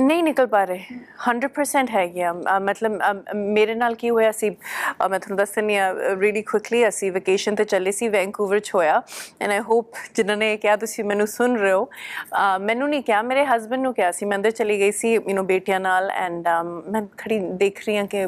ਨਹੀਂ 0.00 0.22
ਨਿਕਲ 0.24 0.46
ਪਾ 0.46 0.64
ਰਹੇ। 0.64 0.84
100% 1.24 1.90
ਹੈ 1.90 2.06
ਗਿਆ 2.08 2.30
ਅ, 2.32 2.58
ਮਤਲਬ 2.60 2.98
ਅ, 3.00 3.34
ਮੇਰੇ 3.34 3.74
ਨਾਲ 3.74 3.94
ਕੀ 3.94 4.10
ਹੋਇਆ 4.10 4.32
ਸੀ 4.32 4.50
ਅ, 4.50 5.08
ਮੈਂ 5.08 5.18
ਤੁਹਾਨੂੰ 5.20 5.36
ਦੱਸਣੀ 5.36 5.76
ਆ 5.76 5.92
ਰੀਲੀ 6.20 6.42
ਕੁਇਕਲੀ 6.42 6.88
ਅਸੀਂ 6.88 7.12
ਵਕੇਸ਼ਨ 7.12 7.54
ਤੇ 7.54 7.64
ਚੱਲੇ 7.64 7.92
ਸੀ 7.92 8.08
ਵੈਂਕੂਵਰ 8.08 8.58
ਚ 8.58 8.70
ਹੋਇਆ। 8.74 9.02
ਐਂਡ 9.40 9.50
ਆਈ 9.52 9.58
ਹੋਪ 9.60 9.92
ਜਿਨ੍ਹਾਂ 10.14 10.36
ਨੇ 10.36 10.52
ਇਹ 10.52 10.58
ਕਿਹਾ 10.58 10.76
ਤੁਸੀਂ 10.76 11.04
ਮੈਨੂੰ 11.04 11.26
ਸੁਣ 11.26 11.56
ਰਹੇ 11.58 11.72
ਹੋ। 11.72 11.84
ਅ, 11.84 12.58
ਮੈਨੂੰ 12.58 12.88
ਨਹੀਂ 12.88 13.02
ਕਿਹਾ 13.02 13.22
ਮੇਰੇ 13.22 13.44
ਹਸਬੰਡ 13.46 13.82
ਨੂੰ 13.82 13.94
ਕਿਹਾ 13.94 14.10
ਸੀ। 14.10 14.26
ਮੈਂ 14.26 14.36
ਅੰਦਰ 14.38 14.50
ਚਲੀ 14.50 14.78
ਗਈ 14.78 14.92
ਸੀ 14.92 15.12
ਯੂ 15.14 15.38
نو 15.38 15.44
ਬੇਟੀਆਂ 15.44 15.80
ਨਾਲ। 15.80 16.10
ਐਂਡ 16.10 16.48
ਮੈਂ 16.90 17.02
ਖੜੀ 17.18 17.38
ਦੇਖ 17.38 17.80
ਰਹੀ 17.86 17.96
ਹਾਂ 17.96 18.06
ਕਿ 18.06 18.26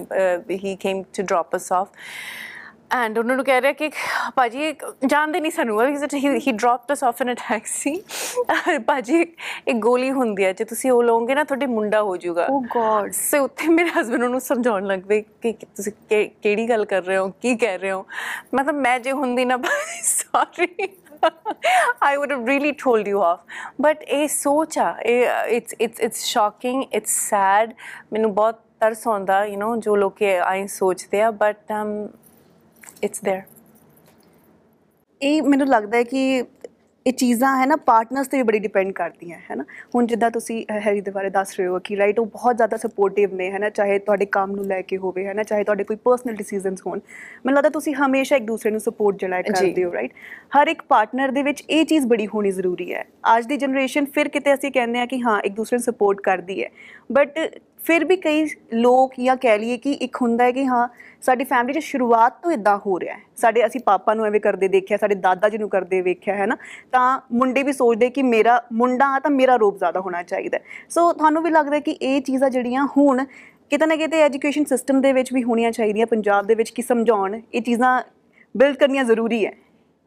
he 0.51 0.77
came 0.77 1.03
to 1.03 1.23
drop 1.23 1.57
us 1.57 1.73
off 1.73 1.89
and 2.93 3.19
ਉਹਨਾਂ 3.19 3.37
ਨੂੰ 3.37 3.45
ਕਹਿ 3.45 3.61
ਰਿਹਾ 3.61 3.73
ਕਿ 3.73 3.91
ਭਾਜੀ 4.37 4.75
ਜਾਣਦੇ 5.07 5.41
ਨਹੀਂ 5.41 5.51
ਸਾਨੂੰ 5.53 5.81
ਹੀ 6.15 6.29
he 6.47 6.53
dropped 6.53 6.93
us 6.93 7.05
off 7.05 7.21
in 7.23 7.33
a 7.33 7.35
taxi 7.35 8.03
ਭਾਜੀ 8.87 9.21
ਇੱਕ 9.21 9.77
ਗੋਲੀ 9.79 10.11
ਹੁੰਦੀ 10.11 10.45
ਹੈ 10.45 10.53
ਜੇ 10.53 10.65
ਤੁਸੀਂ 10.65 10.91
ਉਹ 10.93 11.03
ਲਓਗੇ 11.03 11.35
ਨਾ 11.35 11.45
ਤੁਹਾਡੇ 11.45 11.67
ਮੁੰਡਾ 11.67 12.03
ਹੋ 12.03 12.17
ਜਾਊਗਾ 12.17 12.47
Oh 12.47 12.61
God. 12.77 13.11
ਸੇ 13.13 13.39
ਉੱਥੇ 13.39 13.69
ਮੇਰੇ 13.69 13.91
ਹਸਬੰਡ 14.01 14.25
ਉਹਨੂੰ 14.25 14.41
ਸਮਝਾਉਣ 14.41 14.87
ਲੱਗ 14.87 15.01
ਪਏ 15.09 15.23
ਕਿ 15.43 15.53
ਤੁਸੀਂ 15.53 15.93
ਕਿਹੜੀ 16.11 16.69
ਗੱਲ 16.69 16.85
ਕਰ 16.85 17.03
ਰਹੇ 17.03 17.17
ਹੋ 17.17 17.29
ਕੀ 17.43 17.57
ਕਹਿ 17.57 17.79
ਰਹੇ 17.79 17.93
ਹੋ 17.93 18.05
ਮਤਲਬ 18.55 18.75
ਮੈਂ 18.75 18.99
ਜੇ 19.01 19.13
ਹੁੰਦੀ 19.13 19.45
ਨਾ 19.45 19.59
sorry 20.03 20.69
I 22.07 22.17
would 22.19 22.33
have 22.33 22.43
really 22.49 22.71
told 22.81 23.07
you 23.11 23.21
off. 23.27 23.39
But 23.85 24.03
ਇਹ 24.09 24.27
ਸੋਚ 24.29 24.79
ਆ 24.79 24.97
it's 25.57 25.77
it's 25.87 26.03
it's 26.07 26.27
shocking, 26.33 26.83
it's 26.99 27.15
sad. 27.23 27.73
ਮੈਨੂੰ 28.13 28.35
ਬਹੁਤ 28.35 28.61
ਤਰਸ 28.81 29.07
ਆਉਂਦਾ 29.09 29.41
you 29.47 29.57
know 29.63 29.75
ਜੋ 29.81 29.97
ਲੋਕ 29.97 30.23
ਇਹ 30.23 30.41
ਆਈ 30.41 30.67
ਸੋਚਦੇ 30.67 31.23
ਆ 31.23 31.31
but 31.43 31.75
um, 31.77 31.93
it's 33.03 33.21
there. 33.23 33.43
ਇਹ 35.21 35.43
ਮੈਨੂੰ 35.43 35.67
ਲੱਗਦਾ 35.67 35.99
ਹੈ 35.99 36.03
ਕਿ 36.03 36.45
ਇਹ 37.07 37.13
ਚੀਜ਼ਾਂ 37.13 37.57
ਹੈ 37.57 37.67
ਨਾ 37.67 37.77
ਪਾਰਟਨਰਸ 37.77 38.29
ਤੇ 38.29 38.37
ਵੀ 38.37 38.43
ਬੜੀ 38.43 38.59
ਡਿਪੈਂਡ 38.59 38.91
ਕਰਦੀਆਂ 38.93 39.39
ਹੈ 39.51 39.55
ਨਾ? 39.57 39.65
ਹੁਣ 39.95 40.07
ਜਿੱਦਾਂ 40.07 40.31
ਤੁਸੀਂ 40.31 40.65
ਹੈਰੀ 40.87 41.01
ਦੇ 41.01 41.11
ਬਾਰੇ 41.11 41.31
ਦੱਸ 41.31 41.55
ਰਹੇ 41.57 41.67
ਹੋ 41.67 41.79
ਕਿ 41.79 41.97
ਰਾਈਟ 41.97 42.19
ਉਹ 42.19 42.27
ਬਹੁਤ 42.27 42.57
ਜ਼ਿਆਦਾ 42.57 42.77
ਸਪੋਰਟਿਵ 42.77 43.35
ਨੇ 43.35 43.51
ਹੈ 43.51 43.59
ਨਾ? 43.59 43.69
ਚਾਹੇ 43.71 43.99
ਤੁਹਾਡੇ 43.99 44.27
ਕੰਮ 44.27 44.51
ਨੂੰ 44.51 44.65
ਲੈ 44.67 44.81
ਕੇ 44.83 44.97
ਹੋਵੇ 44.97 45.27
ਹੈ 45.27 45.35
ਨਾ? 45.35 45.43
ਚਾਹੇ 45.43 45.65
ਤੁਹਾਡੇ 45.65 45.85
ਕੋਈ 45.85 45.97
ਪਰਸਨਲ 45.97 46.35
ਡਿਸੀਜਨਸ 46.35 46.83
ਹੋਣ। 46.87 46.99
ਮੈਨੂੰ 47.47 47.57
ਲੱਗਦਾ 47.57 47.69
ਤੁਸੀਂ 47.69 47.95
ਹਮੇਸ਼ਾ 47.95 48.37
ਇੱਕ 48.37 48.45
ਦੂਸਰੇ 48.45 48.71
ਨੂੰ 48.71 48.81
ਸਪੋਰਟ 48.81 49.17
ਜਿਹੜਾ। 49.17 49.43
ਕਰਦੇ 49.43 49.85
ਹੋ 49.85 49.93
ਰਾਈਟ 49.93 50.13
ਹਰ 50.57 50.69
ਇੱਕ 50.69 50.83
ਪਾਰਟਨਰ 50.89 51.31
ਦੇ 51.31 51.43
ਵਿੱਚ 51.43 51.63
ਇਹ 51.71 51.85
ਚੀਜ਼ 51.87 52.07
ਬੜੀ 52.07 52.27
ਹੋਣੀ 52.27 52.51
ਜ਼ਰੂਰੀ 52.51 52.93
ਹੈ। 52.95 53.05
ਅੱਜ 53.37 53.47
ਦੀ 53.47 53.57
ਜਨਰੇਸ਼ਨ 53.57 54.05
ਫਿਰ 54.05 54.29
ਕਿਤੇ 54.29 54.55
ਅਸੀਂ 54.55 54.73
ਕਹਿੰਦੇ 54.73 54.99
ਆ 54.99 55.07
ਕਿ 55.07 55.21
ਹਾਂ 55.21 55.41
ਇੱਕ 55.41 55.55
ਦੂਸਰੇ 55.55 55.77
ਨੂੰ 55.77 55.83
ਸਪੋਰਟ 55.85 56.21
ਕਰਦੀ 56.21 56.63
ਹੈ। 56.65 56.69
ਬਟ 57.13 57.39
ਫਿਰ 57.87 58.05
ਵੀ 58.05 58.17
ਕਈ 58.17 58.45
ਲੋਕ 58.75 59.13
ਜਾਂ 59.21 59.37
ਕਹਿ 59.37 59.59
ਲਈਏ 59.59 59.77
ਕਿ 59.77 59.93
ਇੱਕ 59.93 60.17
ਹੁੰਦਾ 60.23 60.45
ਹੈ 60.45 60.53
ਕਿ 60.53 60.67
ਹਾਂ, 60.67 60.87
ਸਾਡੀ 61.23 61.45
ਫੈਮਿਲੀ 61.45 61.81
'ਚ 61.81 61.85
ਸ਼ੁਰੂਆਤ 61.85 62.41
ਤੋਂ 62.43 62.51
ਇਦਾਂ 62.53 62.77
ਹੋ 62.87 62.99
ਰਿਹਾ 63.01 63.15
ਹੈ। 63.15 63.21
ਸਾਡੇ 63.37 63.65
ਅਸੀਂ 63.67 63.81
ਪਾਪਾ 63.81 64.15
ਨੂੰ 64.15 64.25
ਐਵੇਂ 64.27 64.41
ਕਰਦੇ 64.41 64.69
ਦੇਖਿਆ, 64.69 64.97
ਸਾਡੇ 64.97 65.15
ਦਾਦਾ 65.15 65.49
ਜੀ 65.49 65.59
ਨੂੰ 65.59 65.69
ਕਰਦੇ 65.69 66.01
ਵੇਖਿਆ, 66.01 66.35
ਹੈ 66.35 66.47
ਨਾ? 66.47 66.57
ਤਾਂ 66.93 67.21
ਮੁੰਡੇ 67.33 67.63
ਵੀ 67.63 67.73
ਸੋਚਦੇ 67.73 68.11
ਕਿ 68.11 68.23
ਮੇਰਾ 68.23 68.61
ਮੁੰਡਾ 68.73 69.07
ਆ 69.07 69.19
ਤਾਂ 69.19 69.31
ਮੇਰਾ 69.31 69.57
ਰੂਪ 69.57 69.79
ਜ਼ਿਆਦਾ 69.79 70.01
ਹੋਣਾ 70.01 70.23
ਚਾਹੀਦਾ 70.23 70.59
ਸੋ 70.89 71.13
ਤੁਹਾਨੂੰ 71.13 71.43
ਵੀ 71.43 71.51
ਲੱਗਦਾ 71.51 71.79
ਕਿ 71.79 71.91
ਇਹ 71.93 72.21
ਚੀਜ਼ਾਂ 72.23 72.51
ਜਿਹੜੀਆਂ 72.51 72.87
ਹੁਣ 72.97 73.25
ਕਿਤੇ 73.71 73.87
ਨਾ 73.87 73.97
ਕਿਤੇ 73.97 74.21
ਐਜੂਕੇਸ਼ਨ 74.23 74.65
ਸਿਸਟਮ 74.65 75.01
ਦੇ 75.01 75.13
ਵਿੱਚ 75.13 75.33
ਵੀ 75.33 75.43
ਹੋਣੀਆਂ 75.43 75.71
ਚਾਹੀਦੀਆਂ, 75.71 76.07
ਪੰਜਾਬ 76.07 76.47
ਦੇ 76.47 76.55
ਵਿੱਚ 76.55 76.71
ਕਿ 76.71 76.83
ਸਮਝਾਉਣ, 76.83 77.41
ਇਹ 77.55 77.63
ਚੀਜ਼ਾਂ 77.63 78.03
ਬਿਲਡ 78.55 78.77
ਕਰਨੀਆਂ 78.77 79.05
ਜ਼ਰੂਰੀ 79.05 79.47
ਹੈ। 79.47 79.53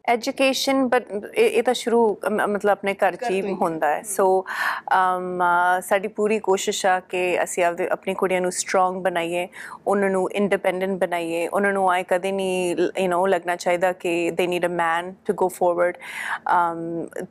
ਐਜੂਕੇਸ਼ਨ 0.05 0.87
ਬਟ 0.87 1.05
ਇਹ 1.33 1.45
ਇਹ 1.47 1.63
ਤਾਂ 1.63 1.73
ਸ਼ੁਰੂ 1.73 1.99
ਮ- 2.31 2.47
ਮਤਲਬ 2.49 2.71
ਆਪਣੇ 2.71 2.93
ਘਰ 2.95 3.15
ਚ 3.15 3.29
ਹੀ 3.29 3.41
ਹੁੰਦਾ 3.53 3.87
ਹੈ 3.87 4.01
ਸੋ 4.01 4.25
ਸਾਡੀ 5.81 6.07
ਪੂਰੀ 6.07 6.37
ਕੋਸ਼ਿਸ਼ 6.39 6.85
ਆ 6.85 6.99
ਕਿ 7.09 7.21
ਅਸੀਂ 7.43 7.63
ਆਪਦੇ 7.63 7.87
ਆਪਣੀ 7.91 8.13
ਕੁੜੀਆਂ 8.13 8.41
ਨੂੰ 8.41 8.51
ਸਟਰੋਂਗ 8.51 9.01
ਬਣਾਈਏ 9.03 9.47
ਉਹਨਾਂ 9.87 10.09
ਨੂੰ 10.09 10.27
ਇੰਡੀਪੈਂਡੈਂਟ 10.31 10.97
ਬਣਾਈਏ 10.99 11.47
ਉਹਨਾਂ 11.47 11.71
ਨੂੰ 11.73 11.89
ਆਏ 11.91 12.03
ਕਦੇ 12.03 12.31
ਨਹੀਂ 12.31 12.75
ਯੂ 12.75 13.07
نو 13.13 13.25
ਲੱਗਣਾ 13.27 13.55
ਚਾਹੀਦਾ 13.55 13.91
ਕਿ 13.95 14.31
they 14.31 14.47
need 14.47 14.65
a 14.65 14.69
man 14.73 15.13
to 15.25 15.33
go 15.33 15.47
forward 15.49 15.97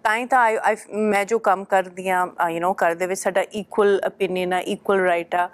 ਤਾਂ 0.03 0.17
ਹੀ 0.17 0.25
ਤਾਂ 0.27 0.45
I- 0.47 0.61
I- 0.73 0.97
ਮੈਂ 1.07 1.25
ਜੋ 1.25 1.39
ਕੰਮ 1.45 1.65
ਕਰਦੀ 1.65 2.09
ਆ 2.09 2.27
ਯੂ 2.51 2.61
نو 2.61 2.75
ਘਰ 2.85 2.95
ਦੇ 2.95 3.07
ਵਿੱਚ 3.07 3.21
ਸਾਡਾ 3.21 3.45
ਇਕੁਅਲ 3.55 4.01
ਓਪੀਨੀਅਨ 4.07 4.53
ਆ 4.53 4.61
ਇਕੁਅਲ 4.69 5.01
ਰਾਈਟ 5.01 5.35
ਆ 5.35 5.49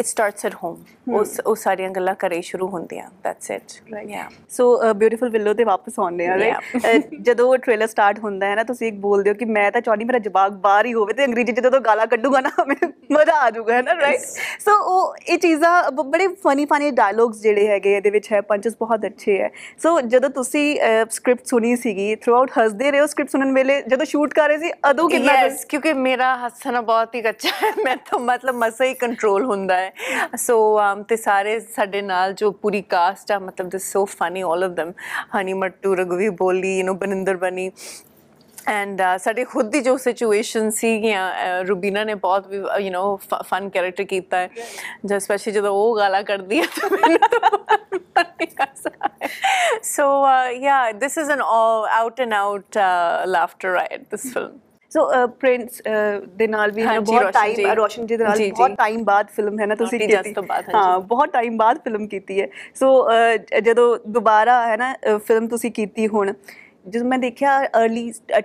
ਇਟ 0.00 0.06
ਸਟਾਰਟਸ 0.06 0.46
ਐਟ 0.46 0.54
ਹੋਮ 0.54 1.14
ਉਸ 1.14 1.40
ਉਹ 1.40 1.54
ਸਾਰੀਆਂ 1.56 1.90
ਗੱਲਾਂ 1.90 2.14
ਹੀ 2.24 2.40
ਸ਼ੁਰੂ 2.42 2.66
ਹੁੰਦੀਆਂ 2.68 3.08
ਦੈਟਸ 3.24 3.50
ਇਟ 3.50 3.72
ਯਾ 4.08 4.28
ਸੋ 4.50 4.92
ਬਿਊਟੀਫੁਲ 4.94 5.30
ਵਿਲੋ 5.30 5.54
ਤੇ 5.54 5.64
ਵਾਪਸ 5.64 5.98
ਆਉਂਦੇ 5.98 6.26
ਆ 6.26 6.38
ਰਾਈਟ 6.38 7.14
ਜਦੋਂ 7.20 7.56
ਟ੍ਰੇਲਰ 7.58 7.86
ਸਟਾਰਟ 7.86 8.18
ਹੁੰਦਾ 8.18 8.46
ਹੈ 8.46 8.54
ਨਾ 8.54 8.62
ਤੁਸੀਂ 8.62 8.88
ਇੱਕ 8.88 8.96
ਬੋਲਦੇ 9.00 9.30
ਹੋ 9.30 9.34
ਕਿ 9.34 9.44
ਮੈਂ 9.48 9.70
ਤਾਂ 9.70 9.80
ਚਾਹੁੰਦੀ 9.80 10.04
ਮੇਰਾ 10.04 10.18
ਜਵਾਬ 10.18 10.60
ਬਾਹਰ 10.60 10.86
ਹੀ 10.86 10.92
ਹੋਵੇ 10.94 11.12
ਤੇ 11.12 11.24
ਅੰਗਰੇਜ਼ੀ 11.24 11.52
ਜਦੋਂ 11.52 11.80
ਗਾਲਾਂ 11.80 12.06
ਕੱਢੂਗਾ 12.06 12.40
ਨਾ 12.40 12.50
ਮੈਨੂੰ 12.64 12.92
ਮਜ਼ਾ 13.12 13.36
ਆ 13.36 13.50
ਜਾਊਗਾ 13.50 13.74
ਹੈ 13.74 13.82
ਨਾ 13.82 13.94
ਰਾਈਟ 13.94 14.20
ਸੋ 14.60 14.76
ਉਹ 14.86 15.14
ਇਹ 15.26 15.38
ਚੀਜ਼ਾਂ 15.38 15.90
ਬੜੇ 15.92 16.26
ਫਨੀ 16.42 16.64
ਫਨੀ 16.66 16.90
ਡਾਇਲੌਗਸ 16.92 17.40
ਜਿਹੜੇ 17.40 17.66
ਹੈਗੇ 17.66 17.96
ਇਹਦੇ 17.96 18.10
ਵਿੱਚ 18.10 18.32
ਹੈ 18.32 18.40
ਪੰਚਸ 18.42 18.76
ਬਹੁਤ 18.80 19.06
ਅੱਛੇ 19.06 19.38
ਹੈ 19.38 19.50
ਸੋ 19.82 20.00
ਜਦੋਂ 20.00 20.30
ਤੁਸੀਂ 20.30 20.64
ਸਕ੍ਰਿਪਟ 21.10 21.46
ਸੁਣੀ 21.46 21.74
ਸੀਗੀ 21.76 22.14
ਥਰੂ 22.16 22.34
ਆਊਟ 22.34 22.50
ਹੱਸਦੇ 22.58 22.90
ਰਹੇ 22.90 23.00
ਹੋ 23.00 23.06
ਸਕ੍ਰਿਪਟ 23.06 23.30
ਸੁਣਨ 23.30 23.52
ਵੇਲੇ 23.52 23.80
ਜਦੋਂ 23.82 24.06
ਸ਼ੂਟ 24.06 24.34
ਕਰ 24.34 24.48
ਰਹੇ 24.48 24.58
ਸੀ 24.58 24.72
ਅਦੋਂ 24.90 25.08
ਕਿੰਨਾ 25.08 25.36
ਕਿਉਂਕਿ 25.68 25.92
ਮੇਰਾ 26.00 26.34
ਹੱਸਣਾ 26.36 26.80
ਬਹੁਤ 26.82 27.14
ਹੀ 27.14 27.22
ਕੱਚਾ 27.22 27.50
ਹੈ 27.62 27.72
ਮੈਂ 27.84 27.96
ਤਾਂ 28.10 28.18
ਮਤਲਬ 28.20 28.54
ਮਸਾ 28.54 28.84
ਹੀ 28.84 28.94
ਕੰਟਰੋਲ 28.94 29.44
ਹੁੰਦਾ 29.44 29.76
ਹੈ 29.76 29.89
ਸੋ 30.37 30.57
ਤੇ 31.03 31.15
ਸਾਰੇ 31.17 31.59
ਸਾਡੇ 31.69 32.01
ਨਾਲ 32.03 32.33
ਜੋ 32.33 32.51
ਪੂਰੀ 32.57 32.81
ਕਾਸਟ 32.89 33.31
ਆ 33.31 33.39
ਮਤਲਬ 33.39 33.69
this 33.69 33.91
so 33.91 34.03
funny 34.11 34.43
올 34.43 34.63
of 34.63 34.71
them 34.79 34.91
Honey 35.35 35.53
Mattoo 35.55 35.95
Raghveer 35.95 36.29
Boli 36.37 36.77
you 36.79 36.85
know 36.87 36.95
ਬਨਿੰਦਰ 36.97 37.37
ਬਣੀ 37.37 37.69
ਐਂਡ 38.69 39.01
ਸਾਡੇ 39.19 39.43
ਖੁਦ 39.45 39.69
ਦੀ 39.71 39.81
ਜੋ 39.81 39.95
ਸਿਚੁਏਸ਼ਨ 39.97 40.69
ਸੀਗੀਆਂ 40.71 41.29
ਅਹ, 41.31 41.63
ਰੁਬੀਨਾ 41.65 42.03
ਨੇ 42.03 42.13
ਬਹੁਤ 42.17 42.47
ਵੀ 42.47 42.57
ਯੂ 42.57 42.91
نو 42.93 43.15
ਫਨ 43.43 43.69
ਕੈਰੈਕਟਰ 43.69 44.03
ਕੀਤਾ 44.05 44.37
ਹੈ 44.37 44.49
ਜਦ 45.05 45.17
ਸਪੈਸ਼ਲੀ 45.19 45.53
ਜਦੋਂ 45.53 45.73
ਉਹ 45.73 45.95
ਗਾਲਾਂ 45.97 46.23
ਕੱਢਦੀ 46.23 46.59
ਹੈ 46.59 46.65
ਤਾਂ 46.75 46.89
ਮੈਨੂੰ 46.91 47.19
so 49.85 50.05
yeah 50.53 50.91
this 50.93 51.17
is 51.17 51.31
an 51.31 51.41
out 51.41 52.21
and 52.21 52.33
out 52.33 52.77
laughter 53.27 53.69
right 53.69 54.01
this 54.11 54.31
film 54.33 54.57
so 54.90 55.08
Prince 55.40 55.80
ਦੇ 56.36 56.46
ਨਾਲ 56.46 56.70
ਵੀ 56.70 56.82
ਬਹੁਤ 56.82 57.32
ਟਾਈਮ। 57.32 57.72
ਰੋਸ਼ਨ 57.76 58.06
ਜੀ 58.06 58.16
ਦੇ 58.16 58.24
ਨਾਲ। 58.24 58.38
ਬਹੁਤ 58.50 58.76
ਟਾਈਮ 58.76 59.04
ਬਾਅਦ 59.04 59.26
ਫਿਲਮ 59.36 59.58
ਹੈ 59.60 59.66
ਨਾ 59.66 59.74
ਤੁਸੀਂ 59.74 59.98
Naughty 59.98 60.14
Jazz 60.14 60.32
ਤੋਂ 60.34 60.42
ਬਾਅਦ, 60.42 60.64
ਹਾਂਜੀ। 60.64 60.78
ਹਾਂ 60.78 60.98
ਬਹੁਤ 61.00 61.32
ਟਾਈਮ 61.32 61.56
ਬਾਅਦ 61.56 61.78
ਫਿਲਮ 61.84 62.06
ਕੀਤੀ 62.06 62.40
ਹੈ 62.40 62.46
ਸੋ 62.74 62.88
ਜਦੋਂ 63.62 63.98
ਦੁਬਾਰਾ 64.08 64.60
ਹੈ 64.66 64.76
ਨਾ 64.76 64.94
ਫਿਲਮ 65.18 65.46
ਤੁਸੀਂ 65.48 65.70
ਕੀਤੀ 65.72 66.08
ਹੁਣ 66.08 66.32
ਜਦੋਂ 66.86 67.06
ਮੈਂ 67.06 67.18
ਦੇਖਿਆ 67.18 67.56
अर्ਲੀ 67.74 68.02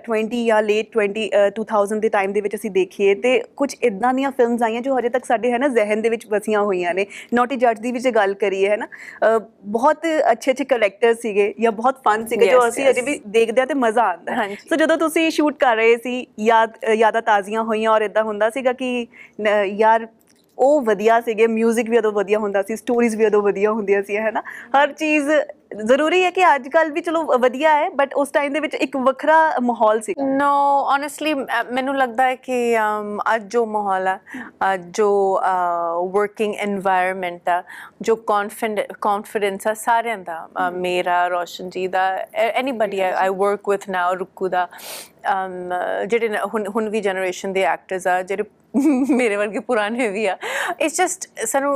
20 0.08 0.44
ਜਾਂ 0.46 0.62
ਲੇਟ 0.62 0.96
20 0.98 1.22
2000 1.58 2.00
ਦੇ 2.00 2.08
ਟਾਈਮ 2.08 2.32
ਦੇ 2.32 2.40
ਵਿੱਚ 2.40 2.54
ਅਸੀਂ 2.56 2.70
ਦੇਖੀਏ 2.70 3.14
ਤੇ 3.14 3.38
ਕੁਝ 3.56 3.68
ਇਦਾਂ 3.82 4.12
ਦੀਆਂ 4.14 4.30
ਫਿਲਮਸ 4.30 4.62
ਆਈਆਂ 4.62 4.80
ਜੋ 4.80 4.98
ਹਜੇ 4.98 5.08
ਤੱਕ 5.08 5.24
ਸਾਡੇ 5.24 5.52
ਹੈ 5.52 5.58
ਨਾ 5.58 5.68
ਜ਼ਿਹਨ 5.68 6.02
ਦੇ 6.02 6.08
ਵਿੱਚ 6.08 6.26
ਵਸੀਆਂ 6.26 6.62
ਹੋਈਆਂ 6.62 6.94
ਨੇ। 6.94 7.06
ਨੋਟੀ 7.34 7.56
ਜੱਜ 7.56 7.80
ਦੀ 7.80 7.92
ਵੀ 7.92 7.98
ਜੇ 7.98 8.10
ਗੱਲ 8.10 8.34
ਕਰੀਏ 8.34 8.68
ਹੈ 8.68 8.76
ਨਾ 8.76 8.88
ਬਹੁਤ 9.68 10.06
ਅੱਛੇ 10.32 10.50
ਅੱਛੇ 10.50 10.64
ਕੈਰੈਕਟਰ 10.64 11.14
ਸੀਗੇ 11.14 11.52
ਜਾਂ 11.60 11.72
ਬਹੁਤ 11.72 12.02
ਫਨ 12.04 12.26
ਸੀਗੇ 12.26 12.46
ਜੋ 12.46 12.66
ਅਸੀਂ 12.68 12.88
ਅਜੇ 12.90 13.02
ਵੀ 13.02 13.20
ਦੇਖਦੇ 13.28 13.60
ਆ 13.60 13.66
ਤੇ 13.66 13.74
ਮਜ਼ਾ 13.74 14.02
ਆਉਂਦਾ 14.02 14.46
ਸੋ 14.70 14.76
ਜਦੋਂ 14.76 14.96
ਤੁਸੀਂ 14.96 15.30
ਸ਼ੂਟ 15.30 15.58
ਕਰ 15.58 15.76
ਰਹੇ 15.76 15.96
ਸੀ 15.96 16.26
ਯਾਦ 16.40 16.76
ਯਾਦਾਂ 16.94 17.22
ਤਾਜ਼ੀਆਂ 17.22 17.62
ਹੋਈਆਂ 17.62 17.90
ਔਰ 17.90 18.02
ਇਦਾਂ 18.02 18.24
ਹੁੰਦਾ 18.24 18.50
ਸੀਗਾ 18.50 18.72
ਕਿ 18.72 19.06
ਯਾਰ 19.76 20.06
ਉਹ 20.58 20.80
ਵਧੀਆ 20.82 21.20
ਸੀਗੇ 21.20 21.46
뮤직 21.46 21.90
ਵੀ 21.90 21.98
ਉਦੋਂ 21.98 22.12
ਵਧੀਆ 22.12 22.38
ਹੁੰਦਾ 22.38 22.62
ਸੀ 22.62 22.76
ਸਟੋਰੀਜ਼ 22.76 23.16
ਵੀ 23.16 23.24
ਉਦੋਂ 23.26 23.42
ਵਧੀਆ 23.42 23.72
ਹੁੰਦੀਆਂ 23.72 24.02
ਸੀ 24.02 24.16
ਹੈ 24.16 24.30
ਨਾ। 24.30 24.42
ਹਰ 24.76 24.92
ਚੀਜ਼ 24.92 25.30
ਜ਼ਰੂਰੀ 25.70 26.22
ਹੈ 26.24 26.30
ਕਿ 26.30 26.44
ਅੱਜ 26.54 26.68
ਕੱਲ 26.68 26.90
ਵੀ 26.92 27.00
ਚਲੋ 27.00 27.22
ਵਧੀਆ 27.38 27.74
ਹੈ 27.74 27.88
ਬਟ 27.90 28.14
ਉਸ 28.14 28.30
ਟਾਈਮ 28.30 28.52
ਦੇ 28.52 28.60
ਵਿੱਚ 28.60 28.74
ਇੱਕ 28.74 28.96
ਵੱਖਰਾ 28.96 29.36
ਮਾਹੌਲ 29.62 30.00
ਸੀ 30.00 30.14
ਨੋ 30.18 30.50
ਓਨੈਸਟਲੀ 30.94 31.34
ਮੈਨੂੰ 31.70 31.96
ਲੱਗਦਾ 31.96 32.24
ਹੈ 32.24 32.34
ਕਿ 32.36 32.76
ਅੱਜ 33.34 33.46
ਜੋ 33.46 33.64
ਮਾਹੌਲ 33.66 34.08
ਹੈ 34.08 34.76
ਜੋ 34.76 35.10
ਵਰਕਿੰਗ 36.14 36.54
এনवायरमेंट 36.66 37.50
ਆ 37.50 37.62
ਜੋ 38.02 38.16
ਕੌਨਫੀਡੈਂਸ 39.00 39.66
ਆ 39.66 39.74
ਸਾਰਿਆਂ 39.74 40.18
ਦਾ 40.18 40.70
ਮੇਰਾ 40.70 41.26
ਰੋਸ਼ਨ 41.28 41.70
ਜੀ 41.70 41.86
ਦਾ 41.88 42.06
anybody 42.34 43.00
I 43.00 43.28
work 43.28 43.68
with 43.68 43.90
now 43.90 44.14
ਰੁਕੂ 44.14 44.48
ਦਾ 44.48 44.66
ਜਿਹੜੇ 46.06 46.38
ਹੁਣ 46.54 46.66
ਹੁਣ 46.66 46.88
ਵੀ 46.88 47.00
ਜਨਰੇਸ਼ਨ 47.00 47.52
ਦੇ 47.52 47.62
ਐਕਟਰਸ 47.64 48.06
ਆ 48.06 48.22
ਜਿਹੜੇ 48.22 48.44
ਮੇਰੇ 49.10 49.36
ਵਰਗੇ 49.36 49.58
ਪੁਰਾਣੇ 49.58 50.08
ਵੀ 50.08 50.24
ਆ 50.26 50.36
ਇਟਸ 50.80 50.96
ਜਸਟ 50.96 51.28
ਸਾਨੂੰ 51.46 51.74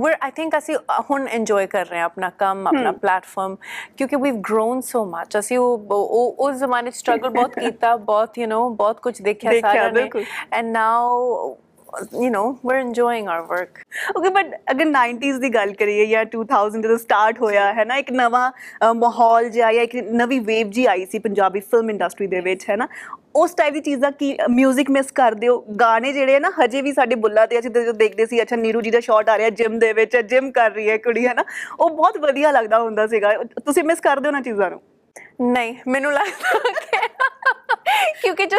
ਵੀ 0.00 0.12
ਆਈ 0.20 0.30
ਥਿੰਕ 0.30 0.56
ਅਸੀਂ 0.58 0.76
ਹੁਣ 1.10 1.28
ਇੰਜੋਏ 1.28 1.66
ਕਰ 1.66 1.86
ਰਹੇ 1.86 1.98
ਹਾਂ 1.98 2.04
ਆਪਣਾ 2.04 2.30
ਕੰਮ 2.38 2.66
ਆਪਣਾ 2.66 2.92
ਪਲੇਟਫਾਰਮ 2.92 3.56
ਕਿਉਂਕਿ 3.96 4.16
ਵੀਵ 4.16 4.40
ਗਰੋਨ 4.40 4.80
ਸੋ 4.80 5.04
ਮੱਚ 5.04 5.38
ਅਸੀਂ 5.38 5.58
ਉਹ 5.58 6.34
ਉਸ 6.38 6.56
ਜ਼ਮਾਨੇ 6.56 6.90
ਸਟਰਗਲ 6.90 7.30
ਬਹੁਤ 7.30 7.58
ਕੀਤਾ 7.60 7.94
ਬਹੁਤ 7.96 8.38
ਯੂ 8.38 8.46
نو 8.46 8.68
ਬਹੁਤ 8.74 9.00
ਕੁਝ 9.00 9.20
ਦੇਖਿਆ 9.22 9.60
ਸਾਰਿਆਂ 9.60 9.92
ਨੇ। 9.92 10.08
And 10.52 10.66
now 10.66 11.56
you 12.14 12.30
know 12.30 12.58
we're 12.62 12.80
enjoying 12.80 13.28
our 13.28 13.44
work. 13.48 13.78
Okay 14.16 14.28
but 14.28 14.54
ਅਗਰ 14.70 14.86
90s 14.86 15.38
ਦੀ 15.40 15.48
ਗੱਲ 15.54 15.72
ਕਰੀਏ 15.74 16.06
ਜਾਂ 16.06 16.24
2000 16.34 16.82
ਜਦੋਂ 16.82 16.96
ਸਟਾਰਟ 16.98 17.40
ਹੋਇਆ 17.40 17.72
ਹੈ 17.74 17.84
ਨਾ 17.84 17.96
ਇੱਕ 17.96 18.10
ਨਵਾਂ 18.12 18.50
ਮਾਹੌਲ 18.94 19.48
ਜਿਹਾ 19.48 19.72
ਜਾਂ 19.72 19.82
ਇੱਕ 19.82 19.96
ਨਵੀਂ 20.12 20.40
ਵੇਵ 20.40 20.70
ਜੀ 20.70 20.84
ਆਈ 20.86 21.06
ਸੀ 21.06 21.18
ਪੰਜਾਬੀ 21.18 21.60
ਫਿਲਮ 21.60 21.90
ਇੰਡਸਟਰੀ 21.90 22.26
ਦੇ 22.26 22.40
ਵਿੱਚ 22.40 22.68
ਹੈ 22.70 22.76
ਨਾ 22.76 22.88
ਉਸ 23.36 23.54
ਟਾਈਪ 23.54 23.74
ਦੀ 23.74 23.80
ਚੀਜ਼ਾਂ 23.80 24.10
ਕੀ 24.12 24.36
뮤직 24.52 24.90
ਮਿਸ 24.90 25.10
ਕਰਦੇ 25.12 25.48
ਹੋ 25.48 25.58
ਗਾਣੇ 25.80 26.12
ਜਿਹੜੇ 26.12 26.36
ਆ 26.36 26.38
ਨਾ 26.38 26.50
ਹਜੇ 26.60 26.82
ਵੀ 26.82 26.92
ਸਾਡੇ 26.92 27.14
ਬੁੱਲਾਂ 27.16 27.46
ਤੇ 27.46 27.58
ਅਸੀਂ 27.58 27.70
ਜਦੋਂ 27.70 27.94
ਦੇਖਦੇ 27.94 28.26
ਸੀ 28.26 28.42
ਅੱਛਾ 28.42 28.56
ਨੀਰੂ 28.56 28.80
ਜੀ 28.80 28.90
ਦਾ 28.90 29.00
ਸ਼ਾਟ 29.00 29.28
ਆ 29.28 29.38
ਰਿਹਾ 29.38 29.50
ਜਿਮ 29.58 29.78
ਦੇ 29.78 29.92
ਵਿੱਚ 29.92 30.16
ਜਿਮ 30.16 30.50
ਕਰ 30.50 30.70
ਰਹੀ 30.70 30.88
ਹੈ 30.90 30.96
ਕੁੜੀ 30.98 31.26
ਹੈ 31.26 31.34
ਨਾ 31.34 31.44
ਉਹ 31.80 31.90
ਬਹੁਤ 31.90 32.18
ਵਧੀਆ 32.18 32.50
ਲੱਗਦਾ 32.50 32.80
ਹੁੰਦਾ 32.80 33.06
ਸੀਗਾ 33.06 33.32
ਤੁਸੀਂ 33.56 33.84
ਮਿਸ 33.84 34.00
ਕਰਦੇ 34.00 34.28
ਹੋ 34.28 34.32
ਨਾ 34.32 34.40
ਚੀਜ਼ਾਂ 34.40 34.70
ਨੂੰ 34.70 34.80
ਨਹੀਂ 35.41 35.75
ਮੈਨੂੰ 35.87 36.11
ਲੱਗਦਾ 36.13 36.59
ਕਿ 36.81 37.07
ਕਿਉਂਕਿ 38.21 38.45
ਜੋ 38.45 38.57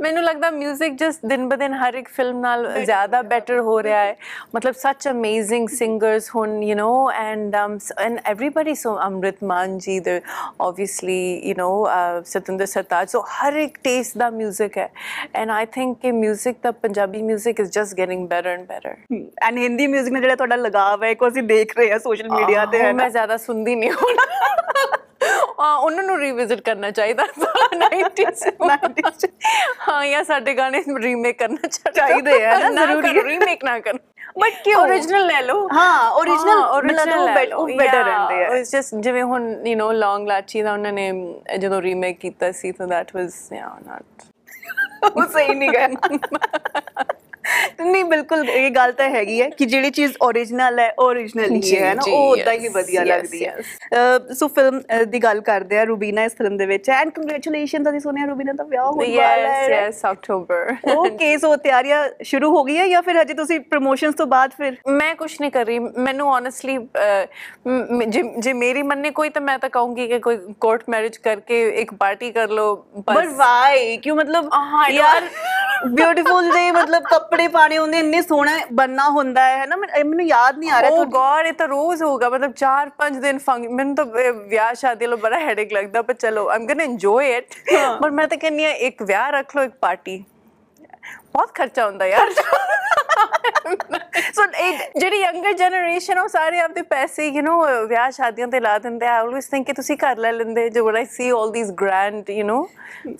ਮੈਨੂੰ 0.00 0.22
ਲੱਗਦਾ 0.24 0.48
뮤직 0.48 0.96
ਜਸ 0.96 1.18
ਦਿਨ 1.26 1.48
ਬ 1.48 1.54
ਦਿਨ 1.54 1.74
ਹਰ 1.74 1.94
ਇੱਕ 1.94 2.08
ਫਿਲਮ 2.08 2.40
ਨਾਲ 2.40 2.66
ਜ਼ਿਆਦਾ 2.84 3.22
ਬੈਟਰ 3.22 3.58
ਹੋ 3.60 3.82
ਰਿਹਾ 3.82 3.98
ਹੈ 3.98 4.16
ਮਤਲਬ 4.54 4.74
ਸੱਚ 4.74 5.08
ਅਮੇਜ਼ਿੰਗ 5.08 5.68
ਸਿੰਗਰਸ 5.68 6.30
ਹੁਣ 6.36 6.62
you 6.62 6.76
know 6.76 7.10
and 7.12 7.56
and 7.56 8.18
everybody 8.24 8.74
so 8.74 8.96
Amrit 8.98 9.42
Maan 9.44 9.78
ji 9.78 9.98
ਦੇ 10.00 10.20
obviously 10.60 11.20
you 11.48 11.54
know 11.54 12.22
Satinder 12.24 12.66
Sartaaj 12.66 13.08
so 13.08 13.20
ਹਰ 13.20 13.56
ਇੱਕ 13.56 13.78
ਟੇਸਟ 13.84 14.18
ਦਾ 14.18 14.30
뮤직 14.30 14.78
ਹੈ 14.78 14.88
ਐਂਡ 15.34 15.50
ਆਈ 15.50 15.66
ਥਿੰਕ 15.66 15.98
ਕਿ 15.98 16.12
뮤직 16.12 16.54
ਦਾ 16.62 16.70
Punjabi 16.70 17.22
뮤직 17.22 17.60
is 17.60 17.70
just 17.70 17.96
getting 17.98 18.28
better 18.28 18.48
and 18.48 18.66
better 18.66 18.96
and 19.42 19.58
Hindi 19.58 19.86
뮤직 19.86 20.12
ਨਾਲ 20.12 20.22
ਜਿਹੜਾ 20.22 20.36
ਤੁਹਾਡਾ 20.36 20.56
ਲਗਾਵ 20.56 21.04
ਹੈ 21.04 21.14
ਕੋ 21.14 21.28
ਅਸੀਂ 21.28 21.42
ਦੇਖ 21.42 21.76
ਰਹੇ 21.78 21.90
ਹਾਂ 21.92 21.98
ਸੋਸ਼ਲ 21.98 22.30
ਮੀਡੀਆ 22.30 22.66
ਤੇ 22.66 22.78
ਹੈ 22.78 22.92
ਨਾ 22.92 22.92
ਮੈਂ 22.92 23.10
ਜ਼ਿਆਦਾ 23.10 23.36
ਸੁਣਦੀ 23.36 23.74
ਨਹੀਂ 23.74 23.90
ਹੁਣ 23.92 24.16
ਆ 24.18 25.03
ਉਹਨਾਂ 25.79 26.03
ਨੂੰ 26.03 26.19
ਰੀਵਿਜ਼ਿਟ 26.19 26.61
ਕਰਨਾ 26.61 26.91
ਚਾਹੀਦਾ 26.91 27.23
90s 27.75 28.43
90s 28.67 29.11
ਚ। 29.19 29.27
ਹਾਂ 29.87 30.07
ਜਾਂ 30.07 30.23
ਸਾਡੇ 30.23 30.53
ਗਾਣੇ 30.53 30.83
ਰੀਮੇਕ 31.01 31.39
ਕਰਨਾ 31.39 31.67
ਚਾਹੀਦਾ 31.91 32.31
ਆ 32.31 32.69
ਨਾ, 32.69 32.85
ਜ਼ਰੂਰੀ। 32.85 33.21
ਰੀਮੇਕ 33.23 33.63
ਨਾ 33.63 33.79
ਕਰ 33.79 33.99
But 34.39 34.63
ਕਿਉਂ? 34.63 34.81
origignal 34.81 35.25
ਲੈ 35.25 35.41
ਲਓ 35.41 35.67
ਹਾਂ। 35.73 36.09
ਉਹ 36.11 36.25
better 37.69 37.93
Yeah, 37.93 38.05
ਰਹਿੰਦੇ 38.05 38.45
ਆ। 38.45 38.49
it's 38.49 38.71
just 38.77 39.01
ਜਿਵੇਂ 39.01 39.23
ਹੁਣ 39.23 39.67
ਯੂ 39.67 39.75
نو 39.79 39.91
ਲੌਂਗ 39.91 40.27
ਲਾਚੀ 40.27 40.61
ਦਾ 40.61 40.73
ਉਹਨਾਂ 40.73 40.91
ਨੇ 40.93 41.11
ਜਦੋਂ 41.57 41.81
ਰੀਮੇਕ 41.81 42.19
ਕੀਤਾ 42.19 42.51
ਸੀ 42.51 42.71
ਤਾਂ 42.71 42.87
that 42.87 43.13
was 43.19 43.37
yeah 43.57 43.89
not 43.89 44.25
ਉਹ 45.15 45.27
ਸਹੀ 45.27 45.55
ਨਹੀਂ 45.55 45.69
ਕਰਨਾ 45.69 46.17
ਨਹੀਂ 47.81 48.03
ਬਿਲਕੁਲ 48.05 48.49
ਇਹ 48.49 48.69
ਗੱਲ 48.71 48.91
ਤਾਂ 48.91 49.09
ਹੈਗੀ 49.09 49.41
ਹੈ 49.41 49.49
ਕਿ 49.49 49.65
ਜਿਹੜੀ 49.65 49.89
ਚੀਜ਼ 49.91 50.13
origignal 50.25 50.79
ਹੈ 50.79 50.89
origignal 51.03 51.51
ਹੀ 51.53 51.75
ਹੈ 51.75 51.93
ਨਾ 51.93 52.01
ਉਹ 52.07 52.31
ਉਦਾਂ 52.31 52.53
ਹੀ 52.53 52.67
ਵਧੀਆ 52.75 53.03
ਲੱਗਦੀ 53.03 53.45
ਹੈ। 53.45 53.55
ਸੋ 54.33 54.47
ਫਿਲਮ 54.47 54.81
ਦੀ 55.09 55.19
ਗੱਲ 55.23 55.41
ਕਰਦੇ 55.41 55.79
ਆ 55.79 55.83
ਰੂਬੀਨਾ 55.85 56.23
ਇਸ 56.23 56.35
ਫਿਲਮ 56.37 56.57
ਦੇ 56.57 56.65
ਵਿੱਚ। 56.65 56.89
ਐਂਡ 56.89 57.09
ਕੰਗ੍ਰੈਚੁਲੇਸ਼ਨਸ 57.15 57.89
ਅਸੀਂ 57.89 57.99
ਸੁਣਿਆ 57.99 58.25
ਰੂਬੀਨਾ 58.25 58.53
ਦਾ 58.53 58.63
ਵਿਆਹ 58.63 58.85
ਹੋਣ 58.85 59.03
ਵਾਲਾ 59.15 59.51
ਹੈ। 59.51 59.67
Yes 59.71 60.01
october 60.11 60.95
ਓਕੇ 60.95 61.37
ਸੋ 61.37 61.55
ਤਿਆਰੀਆਂ 61.63 62.03
ਸ਼ੁਰੂ 62.23 62.49
ਹੋ 62.55 62.63
ਗਈਆਂ 62.63 62.87
ਜਾਂ 62.87 63.01
ਫਿਰ 63.01 63.21
ਹਜੇ 63.21 63.33
ਤੁਸੀਂ 63.33 63.59
ਪ੍ਰੋਮੋਸ਼ਨਸ 63.59 64.15
ਤੋਂ 64.15 64.27
ਬਾਅਦ 64.27 64.51
ਫਿਰ? 64.57 64.75
ਮੈਂ 64.89 65.13
ਕੁਝ 65.15 65.31
ਨਹੀਂ 65.41 65.51
ਕਰ 65.51 65.65
ਰਹੀ। 65.65 65.79
ਮੈਨੂੰ 65.79 66.27
ਓਨੈਸਟਲੀ 66.31 66.77
ਜੇ 68.39 68.53
ਮੇਰੀ 68.53 68.81
ਮੰਨੇ 68.83 69.11
ਕੋਈ 69.11 69.29
ਤਾਂ 69.29 69.41
ਮੈਂ 69.41 69.57
ਤਾਂ 69.59 69.69
ਕਹੂੰਗੀ 69.69 70.07
ਕਿ 70.07 70.19
ਕੋਈ 70.19 70.37
ਕੋਰਟ 70.61 70.83
ਮੈਰਿਜ 70.89 71.17
ਕਰਕੇ 71.17 71.67
ਇੱਕ 71.81 71.93
ਪਾਰਟੀ 71.99 72.31
ਕਰ 72.31 72.49
ਲਓ 72.49 72.75
ਬਟ 73.07 73.27
ਵਾਈ 73.35 73.97
ਕਿਉਂ 73.97 74.15
ਮਤਲਬ 74.17 74.49
ਹਾਂ, 74.53 74.89
ਯਾਰ 74.91 75.27
ਬਿਊਟੀਫੁਲ 75.83 76.49
ਦੇ 76.51 76.71
ਮਤਲਬ 76.71 77.03
ਕੱਪੜੇ 77.03 77.47
ਪਾਣੇ 77.47 77.77
ਹੁੰਦੇ 77.77 77.99
ਇੰਨੇ 77.99 78.21
ਸੋਹਣਾ 78.21 78.51
ਬੰਨਾ 78.73 79.09
ਹੁੰਦਾ 79.09 79.41
ਹੈ 79.47 79.65
ਨਾ 79.65 79.75
ਮੈਨੂੰ 79.75 80.25
ਯਾਦ 80.25 80.57
ਨਹੀਂ 80.57 80.71
ਆ 80.71 80.81
ਰਿਹਾ 80.81 80.91
ਓ 80.91 81.03
ਗॉड 81.05 81.47
ਇਹ 81.47 81.53
ਤਾਂ 81.53 81.67
ਰੋਜ਼ 81.67 82.03
ਹੋਗਾ 82.03 82.29
ਮਤਲਬ 82.29 82.53
4-5 82.63 83.19
ਦਿਨ 83.21 83.37
ਫੰਕ 83.37 83.67
ਮੈਨੂੰ 83.69 83.95
ਤਾਂ 83.95 84.05
ਵਿਆਹ 84.47 84.73
ਸ਼ਾਦੀ 84.73 85.07
ਲੋ 85.07 85.17
ਬੜਾ 85.17 85.39
ਹੈਡੇਕ 85.39 85.73
ਲੱਗਦਾ 85.73 86.01
ਪਰ 86.01 86.13
ਚਲੋ 86.13 86.47
ਆਮ 86.49 86.65
ਗੋਇੰ 86.65 86.81
ਇੰਜੋਏ 86.81 87.35
ਇਟ 87.37 87.55
ਪਰ 88.01 88.11
ਮੈਂ 88.11 88.27
ਤਾਂ 88.27 88.37
ਕਹਿੰਨੀ 88.37 88.65
ਆ 88.65 88.69
ਇੱਕ 88.89 89.03
ਵਿਆਹ 89.03 89.31
ਰੱਖ 89.31 89.55
ਲਓ 89.55 89.63
ਇੱਕ 89.63 89.73
ਪਾਰਟੀ। 89.81 90.23
ਬਹੁਤ 91.33 91.53
ਖਰਚਾ 91.55 91.85
ਹੁੰਦਾ 91.85 92.05
ਯਾਰ। 92.05 92.31
ਸੋ 94.35 94.43
ਜਿਹੜੀ 94.99 95.19
ਯੰਗਰ 95.19 95.53
ਜਨਰੇਸ਼ਨ 95.53 96.19
ਉਹ 96.19 96.27
ਸਾਰੇ 96.27 96.59
ਆਪਦੇ 96.59 96.81
ਪੈਸੇ 96.89 97.27
ਯੂ 97.27 97.41
نو 97.43 97.87
ਵਿਆਹ 97.87 98.09
ਸ਼ਾਦੀਆਂ 98.11 98.47
ਤੇ 98.47 98.59
ਲਾ 98.59 98.77
ਦਿੰਦੇ 98.79 99.05
ਆ। 99.05 99.13
ਆਲਵੇਸ 99.19 99.47
ਥਿੰਕ 99.51 99.67
ਕਿ 99.67 99.73
ਤੁਸੀਂ 99.73 99.97
ਘਰ 99.97 100.17
ਲੈ 100.17 100.31
ਲੈਂਦੇ 100.31 100.69
ਜੋ 100.69 100.85
when 100.89 100.97
I 101.01 101.05
see 101.15 101.29
all 101.37 101.53
these 101.55 101.71
grand 101.81 102.31
you 102.37 102.45
know 102.49 102.59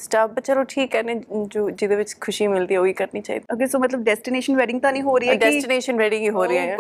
stuff 0.05 0.33
but 0.35 0.41
ਚਲੋ 0.45 0.63
ਠੀਕ 0.69 0.95
ਹੈ 0.95 1.01
ਨੇ 1.03 1.15
ਜੋ 1.47 1.69
ਜਿਹਦੇ 1.69 1.95
ਵਿੱਚ 1.95 2.15
ਖੁਸ਼ੀ 2.21 2.47
ਮਿਲਦੀ 2.47 2.75
ਹੈ 2.75 2.79
ਉਹੀ 2.79 2.93
ਕਰਨੀ 3.01 3.21
ਚਾਹੀਦੀ। 3.21 3.45
ਓਕੇ 3.53 3.67
ਸੋ 3.67 3.79
ਮਤਲਬ 3.79 4.03
ਡੈਸਟੀਨੇਸ਼ਨ 4.03 4.55
ਵੈਡਿੰਗ 4.57 4.81
ਤਾਂ 4.81 4.91
ਨਹੀਂ 4.91 5.03
ਹੋ 5.03 5.17
ਰਹੀ 5.17 5.29
ਹੈ 5.29 5.35
ਕਿ 5.35 5.39
ਡੈਸਟੀਨੇਸ਼ਨ 5.45 5.97
ਵੈਡਿੰਗ 5.97 6.23
ਹੀ 6.23 6.29
ਹੋ 6.29 6.45
ਰਹੀ 6.45 6.57
ਹੈ। 6.57 6.75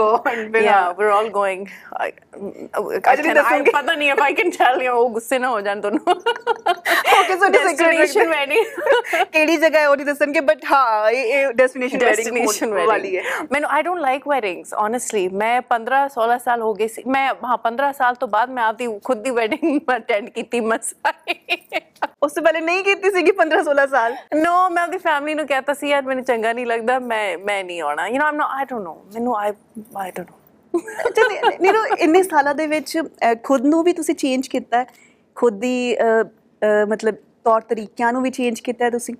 All 1.15 1.29
going. 1.35 1.65
I, 1.95 2.07
I, 2.07 2.81
ਨਹੀਂ 2.81 2.99
can, 3.01 3.29
I 3.29 3.33
ਦੱਸੋਗੇ। 3.33 3.71
ਪਤਾ 3.71 3.93
ਨਹੀਂ 3.93 4.11
if 4.11 4.21
I 4.25 4.31
can 4.39 4.51
tell 4.57 4.81
you 4.85 4.93
ਉਹ 4.93 5.09
ਗੁੱਸੇ 5.09 5.39
ਨਾ 5.39 5.49
ਹੋ 5.49 5.61
ਜਾਣ 5.61 5.81
ਦੋਨੋਂ 5.81 6.15
ਓਕੇ 6.15 7.37
ਸੋ 7.37 7.49
ਡੈਸਟੀਨੇਸ਼ਨ 7.49 8.29
ਵੈਡਿੰਗ 8.29 8.65
ਕਿਹੜੀ 9.31 9.57
ਜਗ੍ਹਾ 9.57 9.81
ਹੈ 9.81 9.87
ਉਹ 9.89 9.95
ਨਹੀਂ 9.95 10.05
ਦੱਸਣਗੇ 10.05 10.39
ਬਟ 10.49 10.65
ਹਾਂ 10.71 11.11
ਇਹ 11.11 11.53
ਡੈਸਟੀਨੇਸ਼ਨ 11.53 12.05
ਵੈਡਿੰਗ 12.05 12.87
ਵਾਲੀ 12.87 13.14
ਹੈ 13.17 13.41
ਮੈਨੂੰ 13.51 13.69
I 13.69 13.83
don't 13.83 14.01
like 14.01 14.27
weddings 14.27 14.73
honestly 14.79 15.27
ਮੈਂ 15.35 15.53
15 15.69 16.03
16 16.13 16.37
ਸਾਲ 16.39 16.61
ਹੋ 16.61 16.73
ਗਏ 16.73 16.87
ਸੀ 16.87 17.03
ਮੈਂ 17.07 17.25
ਹਾਂ 17.43 17.57
15 17.63 17.91
ਸਾਲ 17.95 18.15
ਤੋਂ 18.15 18.27
ਬਾਅਦ 18.29 18.49
ਮੈਂ 18.51 18.63
ਆਪਦੀ 18.65 18.87
ਖੁਦ 19.03 19.23
ਦੀ 19.23 19.31
ਵੈਡਿੰਗ 19.33 19.91
ਅਟੈਂਡ 19.95 20.29
ਕੀਤੀ 20.29 20.59
ਮਸਾ 20.65 21.13
ਉਸ 22.23 22.33
ਤੋਂ 22.33 22.43
ਪਹਿਲੇ 22.43 22.61
ਨਹੀਂ 22.61 22.83
ਕੀਤੀ 22.83 23.11
ਸੀਗੀ 23.11 23.35
15 23.39 23.61
16 23.65 23.85
ਸਾਲ 23.89 24.15
ਨੋ 24.37 24.55
ਮੈਂ 24.69 24.83
ਆਪਦੀ 24.83 24.97
ਫੈਮਿਲੀ 24.99 25.35
ਨੂੰ 25.35 25.45
ਕਹਿਤਾ 25.47 25.73
ਸੀ 25.73 25.89
ਯਾਰ 25.89 26.01
ਮੈਨੂੰ 26.03 26.23
ਚੰਗਾ 26.23 26.53
ਨਹੀਂ 26.53 26.65
ਲੱਗਦਾ 26.65 26.97
ਮੈਂ 27.05 27.25
ਮੈਂ 27.41 27.63
ਨਹੀਂ 27.63 27.81
ਆਉਣਾ 27.81 28.07
you 28.07 28.15
know 28.15 28.25
Aam 28.25 28.35
no 28.35 28.47
I 28.49 28.65
don't 28.65 28.83
ਨੋ 28.83 28.95
ਮੈਨੂੰ 29.13 29.37
ਆਈ 29.37 29.51
ਆਈ 29.97 30.11
ਡੋਨਟ 30.11 30.29
ਨੋ 30.29 30.81
ਅੱਛਾ 31.07 31.85
ਇੰਨੇ 31.99 32.23
ਸਾਲਾਂ 32.23 32.55
ਦੇ 32.55 32.67
ਵਿੱਚ 32.67 32.97
ਖੁਦ 33.43 33.65
ਨੂੰ 33.65 33.83
ਵੀ 33.83 33.93
ਤੁਸੀਂ 33.93 34.15
ਚੇਂਜ 34.15 34.47
ਕੀਤਾ 34.47 34.85
ਖੁਦ 35.37 35.59
ਦੀ 35.59 35.95
ਮਤਲਬ 36.87 37.15
ਤੌਰ 37.43 37.61
ਤਰੀਕਿਆਂ 37.61 38.11
ਨੂੰ 38.13 38.21
ਵੀ 38.21 38.29
ਚੇਂਜ 38.31 38.59
ਕੀਤਾ 38.59 38.89
ਤੁਸੀਂ 38.89 39.15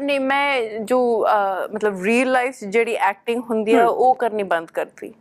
ਨਹੀਂ 0.00 0.18
ਮੈਂ 0.20 0.78
ਜੋ 0.84 0.98
ਮਤਲਬ 1.74 2.02
ਰੀਅਲ 2.04 2.30
ਲਾਈਫ 2.32 2.64
ਜਿਹੜੀ 2.64 2.94
ਐਕਟਿੰਗ 3.10 3.42
ਹੁੰਦੀ 3.50 3.74
ਆ 3.74 3.86
ਉਹ 3.86 4.14
ਕਰਨੀ 4.14 4.42
ਬੰਦ 4.42 4.70
ਕਰਤੀ। 4.70 5.12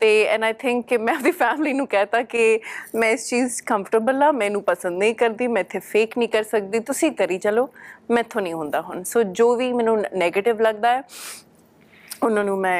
ਤੇ 0.00 0.08
ਐਂਡ 0.26 0.44
ਆਈ 0.44 0.52
ਥਿੰਕ 0.52 0.86
ਕਿ 0.86 0.96
ਮੈਂ 0.98 1.14
ਆਪਣੀ 1.14 1.30
ਫੈਮਿਲੀ 1.30 1.72
ਨੂੰ 1.72 1.86
ਕਹਤਾ 1.86 2.22
ਕਿ 2.22 2.60
ਮੈਂ 2.94 3.10
ਇਸ 3.10 3.28
ਚੀਜ਼ 3.28 3.62
ਕੰਫਰਟੇਬਲ 3.66 4.22
ਆ 4.22 4.30
ਮੈਨੂੰ 4.32 4.62
ਪਸੰਦ 4.62 4.98
ਨਹੀਂ 4.98 5.14
ਕਰਦੀ 5.14 5.46
ਮੈਂ 5.46 5.60
ਇੱਥੇ 5.62 5.78
ਫੇਕ 5.78 6.16
ਨਹੀਂ 6.18 6.28
ਕਰ 6.28 6.42
ਸਕਦੀ 6.42 6.80
ਤੁਸੀਂ 6.90 7.10
ਕਰੀ 7.12 7.38
ਚਲੋ 7.38 7.68
ਮੈਥੋਂ 8.10 8.42
ਨਹੀਂ 8.42 8.54
ਹੁੰਦਾ 8.54 8.80
ਹੁਣ। 8.80 9.02
ਸੋ 9.02 9.22
ਜੋ 9.22 9.54
ਵੀ 9.56 9.72
ਮੈਨੂੰ 9.72 9.96
네ਗੇਟਿਵ 9.98 10.60
ਲੱਗਦਾ 10.60 10.92
ਹੈ 10.96 11.02
ਉਹਨਾਂ 12.22 12.44
ਨੂੰ 12.44 12.58
ਮੈਂ 12.58 12.78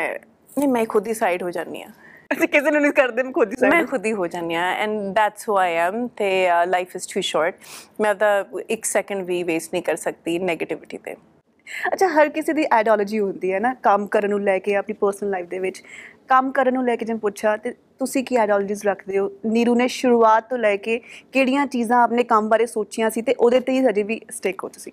ਨਹੀਂ 0.59 0.69
ਮੈਂ 0.69 0.85
ਖੁਦ 0.87 1.07
ਹੀ 1.09 1.14
ਸਾਈਡ 1.14 1.43
ਹੋ 1.43 1.51
ਜਾਂਦੀ 1.51 1.83
ਆ 1.83 1.87
ਅਸੀਂ 2.33 2.49
ਕਿਸੇ 2.49 2.71
ਨੂੰ 2.71 2.81
ਨਹੀਂ 2.81 2.93
ਕਰਦੇ 2.93 3.23
ਮੈਂ 3.23 3.33
ਖੁਦ 3.33 3.53
ਹੀ 3.53 3.57
ਮੈਂ 3.63 3.71
side 3.73 3.87
ਖੁਦ 3.91 4.07
ਹੀ 4.07 4.13
ਹੋ 4.13 4.27
ਜਾਂਦੀ 4.27 4.55
ਆ 4.55 4.63
and 4.85 4.99
that's 5.15 5.49
who 5.49 5.57
I 5.59 5.75
am 5.77 6.07
ਤੇ 6.17 6.31
ਲਾਈਫ 6.69 6.97
ਇਜ਼ 6.97 7.09
ਟੂ 7.15 7.21
ਸ਼ਾਰਟ 7.21 7.55
ਮੈਂ 8.01 8.15
ਤਾਂ 8.15 8.33
ਇੱਕ 8.71 8.85
ਸੈਕਿੰਡ 8.85 9.25
ਵੀ 9.27 9.43
ਵੇਸਟ 9.43 9.73
ਨਹੀਂ 9.73 9.83
ਕਰ 9.83 9.97
ਸਕਦੀ 9.97 10.39
네ਗੇਟਿਵਿਟੀ 10.41 10.99
ਤੇ। 10.99 11.15
ਅੱਛਾ 11.93 12.09
ਹਰ 12.09 12.29
ਕਿਸੇ 12.29 12.53
ਦੀ 12.53 12.65
ਆਈਡੀਓਲੋਜੀ 12.73 13.19
ਹੁੰਦੀ 13.21 13.53
ਹੈ 13.53 13.61
ਨਾ 13.61 13.73
ਕੰਮ 13.83 14.07
ਕਰਨ 14.07 14.31
ਨੂੰ 14.31 14.41
ਲੈ 14.43 14.59
ਕੇ 14.59 14.75
ਆਪਣੀ 14.77 14.95
ਪਰਸਨਲ 15.01 15.31
ਲਾਈਫ 15.31 15.47
ਦੇ 15.49 15.59
ਵਿੱਚ। 15.59 15.83
ਕੰਮ 16.29 16.51
ਕਰਨ 16.53 16.75
ਨੂੰ 16.75 16.85
ਲੈ 16.85 16.97
ਕੇ 16.97 17.05
ਜੇ 17.07 17.15
ਪੁੱਛਾ 17.23 17.57
ਤੇ 17.57 17.71
ਤੁਸੀਂ 17.99 18.25
ਕੀ 18.25 18.37
ਆਈਡੀਓਲੋਜੀਜ਼ 18.37 18.87
ਰੱਖਦੇ 18.87 19.19
ਹੋ? 19.19 19.31
ਨੀਰੂ 19.47 19.75
ਨੇ 19.75 19.89
ਸ਼ੁਰੂਆਤ 19.89 20.49
ਤੋਂ 20.51 20.59
ਲੈ 20.59 20.77
ਕੇ 20.77 20.99
ਕਿਹੜੀਆਂ 21.33 21.67
ਚੀਜ਼ਾਂ 21.67 22.03
ਆਪਣੇ 22.03 22.25
ਕੰਮ 22.25 22.49
ਬਾਰੇ 22.49 22.67
ਸੋਚੀਆਂ 22.67 23.11
ਸੀ 23.11 23.23
ਤੇ 23.23 23.35
ਉਹਦੇ 23.35 23.61
ਤੇ 23.61 23.73
ਹੀ 23.73 23.85
ਹਜੇ 23.87 24.03
ਵੀ 24.03 24.21
ਸਟਿਕ 24.31 24.65
ਹੋ 24.65 24.69
ਤੁਸੀਂ? 24.69 24.93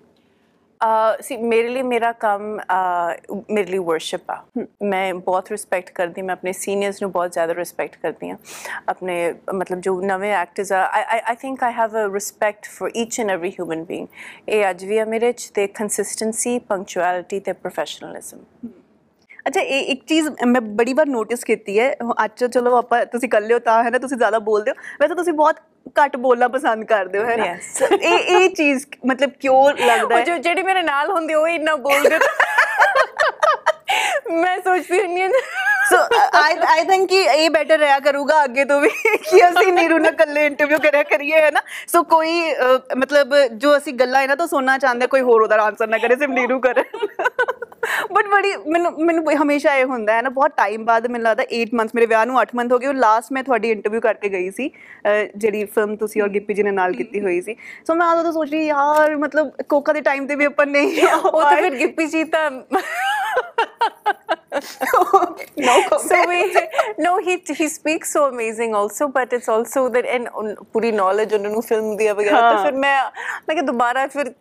ਸੀ 1.20 1.36
ਮੇਰੇ 1.36 1.68
ਲਈ 1.68 1.82
ਮੇਰਾ 1.82 2.10
ਕੰਮ 2.12 2.58
ਅਹ, 2.58 3.36
ਮੇਰੇ 3.50 3.70
ਲਈ 3.70 3.78
ਵਰਸ਼ਿਪ 3.78 4.30
ਆ। 4.30 4.36
ਮੈਂ 4.82 5.14
ਬਹੁਤ 5.14 5.50
ਰਿਸਪੈਕਟ 5.50 5.90
ਕਰਦੀ 5.90 6.22
ਮੈਂ 6.22 6.32
ਆਪਣੇ 6.32 6.52
ਸੀਨੀਅਰਸ 6.52 7.02
ਨੂੰ 7.02 7.10
ਬਹੁਤ 7.12 7.32
ਜ਼ਿਆਦਾ 7.32 7.54
ਰਿਸਪੈਕਟ 7.54 7.96
ਕਰਦੀ 8.02 8.30
ਆ 8.30 8.36
ਆਪਣੇ 8.88 9.16
ਮਤਲਬ 9.54 9.80
ਜੋ 9.80 10.00
ਨਵੇਂ 10.00 10.32
ਐਕਟਰਸ 10.34 10.72
ਆ 10.72 10.82
I 10.92 11.20
I 11.20 11.34
think 11.34 11.64
I 11.64 11.72
have 11.72 11.96
a 11.96 12.12
respect 12.14 12.66
for 12.68 12.90
each 12.96 13.20
and 13.20 13.30
every 13.30 13.50
human 13.50 13.84
being 13.84 14.06
ਇਹ 14.48 14.68
ਅੱਜ 14.70 14.84
ਵੀ 14.84 14.98
ਆ 14.98 15.04
ਮੇਰੇ 15.04 15.32
ਚ 15.32 15.50
ਤੇ 15.54 15.66
ਕੰਸਿਸਟੈਂਸੀ 15.66 16.58
ਪੰਕਚੁਅਲਿਟੀ 16.68 17.40
ਤੇ 17.40 17.52
ਪ੍ਰੋਫੈਸ਼ਨਲਿਜ਼ਮ 17.52 18.38
ਅੱਛਾ 19.48 19.60
ਇਹ 19.60 19.86
ਇੱਕ 19.92 20.04
ਚੀਜ਼ 20.06 20.28
ਮੈਂ 20.46 20.60
ਬੜੀ 20.60 20.92
ਵਾਰ 20.94 21.06
ਨੋਟਿਸ 21.06 21.44
ਕੀਤੀ 21.44 21.78
ਹੈ। 21.78 21.88
ਹੁਣ 22.02 22.12
ਅੱਜ 22.24 22.32
ਤਾਂ 22.40 22.48
ਚਲੋ 22.48 22.74
ਆਪਾਂ 22.76 23.04
ਤੁਸੀਂ 23.06 23.28
ਇਕੱਲੇ 23.28 23.54
ਹੋ 23.54 23.58
ਤਾਂ 23.58 23.82
ਹੈ 23.84 23.90
ਨਾ 23.90 23.98
ਤੁਸੀਂ 23.98 24.16
ਜ਼ਿਆਦਾ 24.16 24.38
ਬੋਲਦੇ 24.38 24.70
ਹੋ। 24.70 24.74
ਵੈਸੇ 25.00 25.14
ਤੁਸੀਂ 25.14 25.32
ਬਹੁਤ 25.32 25.56
ਘੱਟ 25.96 26.16
ਬੋਲਣਾ 26.16 26.48
ਪਸੰਦ 26.48 26.84
ਕਰਦੇ 26.84 27.18
ਹੋ 27.18 27.24
ਹੈ 27.24 27.36
ਨਾ? 27.36 27.46
ਇਹ 27.92 28.18
ਇਹ 28.18 28.48
ਚੀਜ਼ 28.50 28.84
ਮਤਲਬ 29.06 29.30
ਕਿਉਂ 29.40 29.72
ਲੱਗਦਾ 29.76 30.16
ਹੈ? 30.16 30.24
ਜੋ 30.24 30.36
ਜਿਹੜੀ 30.38 30.62
ਮੇਰੇ 30.62 30.82
ਨਾਲ 30.82 31.10
ਹੁੰਦੀ 31.10 31.34
ਉਹ 31.34 31.48
ਇੰਨਾ 31.48 31.76
ਬੋਲਦੇ 31.78 32.18
ਮੈਂ 34.32 34.58
ਸੋਚਦੀ 34.60 35.00
ਹੁੰਦੀ 35.00 35.22
ਹਾਂ 35.22 35.28
ਸੋ 35.92 35.98
ਆਈ 36.34 36.56
ਆਈ 36.68 36.84
ਥਿੰਕ 36.84 37.08
ਕਿ 37.08 37.22
ਇਹ 37.24 37.48
ਬੈਟਰ 37.50 37.78
ਰਿਹਾ 37.78 37.98
ਕਰੂਗਾ 38.00 38.44
ਅੱਗੇ 38.44 38.64
ਤੋਂ 38.64 38.80
ਵੀ 38.80 38.88
ਕਿ 39.20 39.42
ਅਸੀਂ 39.48 39.72
ਨੀਰੂ 39.72 39.98
ਨਾਲ 39.98 40.12
ਇਕੱਲੇ 40.12 40.46
ਇੰਟਰਵਿਊ 40.46 40.78
ਕਰਿਆ 40.78 41.02
ਕਰੀਏ 41.04 41.40
ਹੈ 41.40 41.50
ਨਾ 41.50 41.62
ਸੋ 41.88 42.02
ਕੋਈ 42.12 42.42
ਮਤਲਬ 42.96 43.34
ਜੋ 43.54 43.76
ਅਸੀਂ 43.76 43.92
ਗੱਲਾਂ 43.94 44.22
ਇਹਨਾਂ 44.22 44.36
ਤੋਂ 44.36 44.46
ਸੁਣਨਾ 44.46 44.78
ਚਾਹੁੰਦੇ 44.78 45.06
ਕੋਈ 45.06 45.20
ਹੋਰ 45.22 45.42
ਉਹਦਾ 45.42 45.62
ਆਨਸਰ 45.62 45.86
ਨਾ 45.86 45.98
ਕਰੇ 45.98 46.16
ਸਿਰਫ 46.16 46.30
ਨੀਰੂ 46.30 46.60
ਕਰੇ 46.60 46.84
ਬਟ 48.12 48.26
ਬੜੀ 48.28 48.52
ਮੈਨੂੰ 48.66 48.92
ਮੈਨੂੰ 48.98 49.32
ਹਮੇਸ਼ਾ 49.34 49.74
ਇਹ 49.74 49.84
ਹੁੰਦਾ 49.84 50.14
ਹੈ 50.14 50.22
ਨਾ 50.22 50.30
ਬਹੁਤ 50.30 50.52
ਟਾਈਮ 50.56 50.84
ਬਾਅਦ 50.84 51.06
ਮੈਨੂੰ 51.06 51.24
ਲੱਗਦਾ 51.24 51.44
8 51.56 51.64
ਮੰਥਸ 51.74 51.94
ਮੇਰੇ 51.94 52.06
ਵਿਆਹ 52.06 52.26
ਨੂੰ 52.26 52.40
8 52.40 52.44
ਮੰਥ 52.54 52.72
ਹੋ 52.72 52.78
ਗਏ 52.78 52.88
ਉਹ 52.88 52.94
ਲਾਸਟ 52.94 53.32
ਮੈਂ 53.32 53.42
ਤੁਹਾਡੀ 53.42 53.70
ਇੰਟਰਵਿਊ 53.70 54.00
ਕਰਕੇ 54.00 54.28
ਗਈ 54.28 54.50
ਸੀ 54.50 54.70
ਜਿਹੜੀ 55.04 55.64
ਫਿਲਮ 55.66 55.96
ਤੁਸੀਂ 55.96 56.22
ਔਰ 56.22 56.28
ਗਿੱਪੀ 56.28 56.54
ਜੀ 56.54 56.62
ਨੇ 56.62 56.70
ਨਾਲ 56.70 56.92
ਕੀਤੀ 56.92 57.20
ਹੋਈ 57.20 57.40
ਸੀ 57.40 57.56
ਸੋ 57.86 57.94
ਮੈਂ 57.94 58.06
ਉਦੋਂ 58.06 58.24
ਤੋਂ 58.24 58.32
ਸੋਚ 58.32 58.50
ਰਹੀ 58.50 58.66
ਯਾਰ 58.66 59.16
ਮਤਲਬ 59.16 59.50
ਕੋਕਾ 59.68 59.92
ਦੇ 59.92 60.00
ਟਾਈਮ 60.00 60.26
ਤੇ 60.26 60.34
ਵੀ 60.34 60.44
ਆਪਾਂ 60.44 60.66
ਨਹੀਂ 60.66 61.06
ਉਹ 61.14 61.40
ਤਾਂ 61.40 61.56
ਫਿਰ 61.56 61.74
ਗਿੱਪੀ 61.74 62.06
ਜੀ 62.06 62.24
ਤਾਂ 62.26 62.50
no 65.66 65.74
comment. 65.88 66.08
So 66.08 66.18
we, 66.28 66.38
no, 67.06 67.12
he 67.26 67.34
he 67.58 67.68
speaks 67.68 68.12
so 68.16 68.22
amazing 68.28 68.74
also, 68.80 69.08
but 69.16 69.32
it's 69.38 69.50
also 69.54 69.84
that 69.96 70.08
and 70.16 70.28
Puri 70.72 70.92
knowledge 70.98 71.34
ਉਹਨਾਂ 71.34 71.50
ਨੂੰ 71.50 71.62
film 71.70 71.96
ਦੀ 71.96 72.08
ਵਗੈਰਾ 72.08 72.40
ਤਾਂ 72.40 72.62
ਫਿਰ 72.64 72.72
ਮੈਂ 72.84 72.94
ਮੈਂ 73.48 73.56
ਕਿ 73.56 73.62
ਦੁਬਾਰਾ 73.70 74.06
ਫਿਰ 74.16 74.32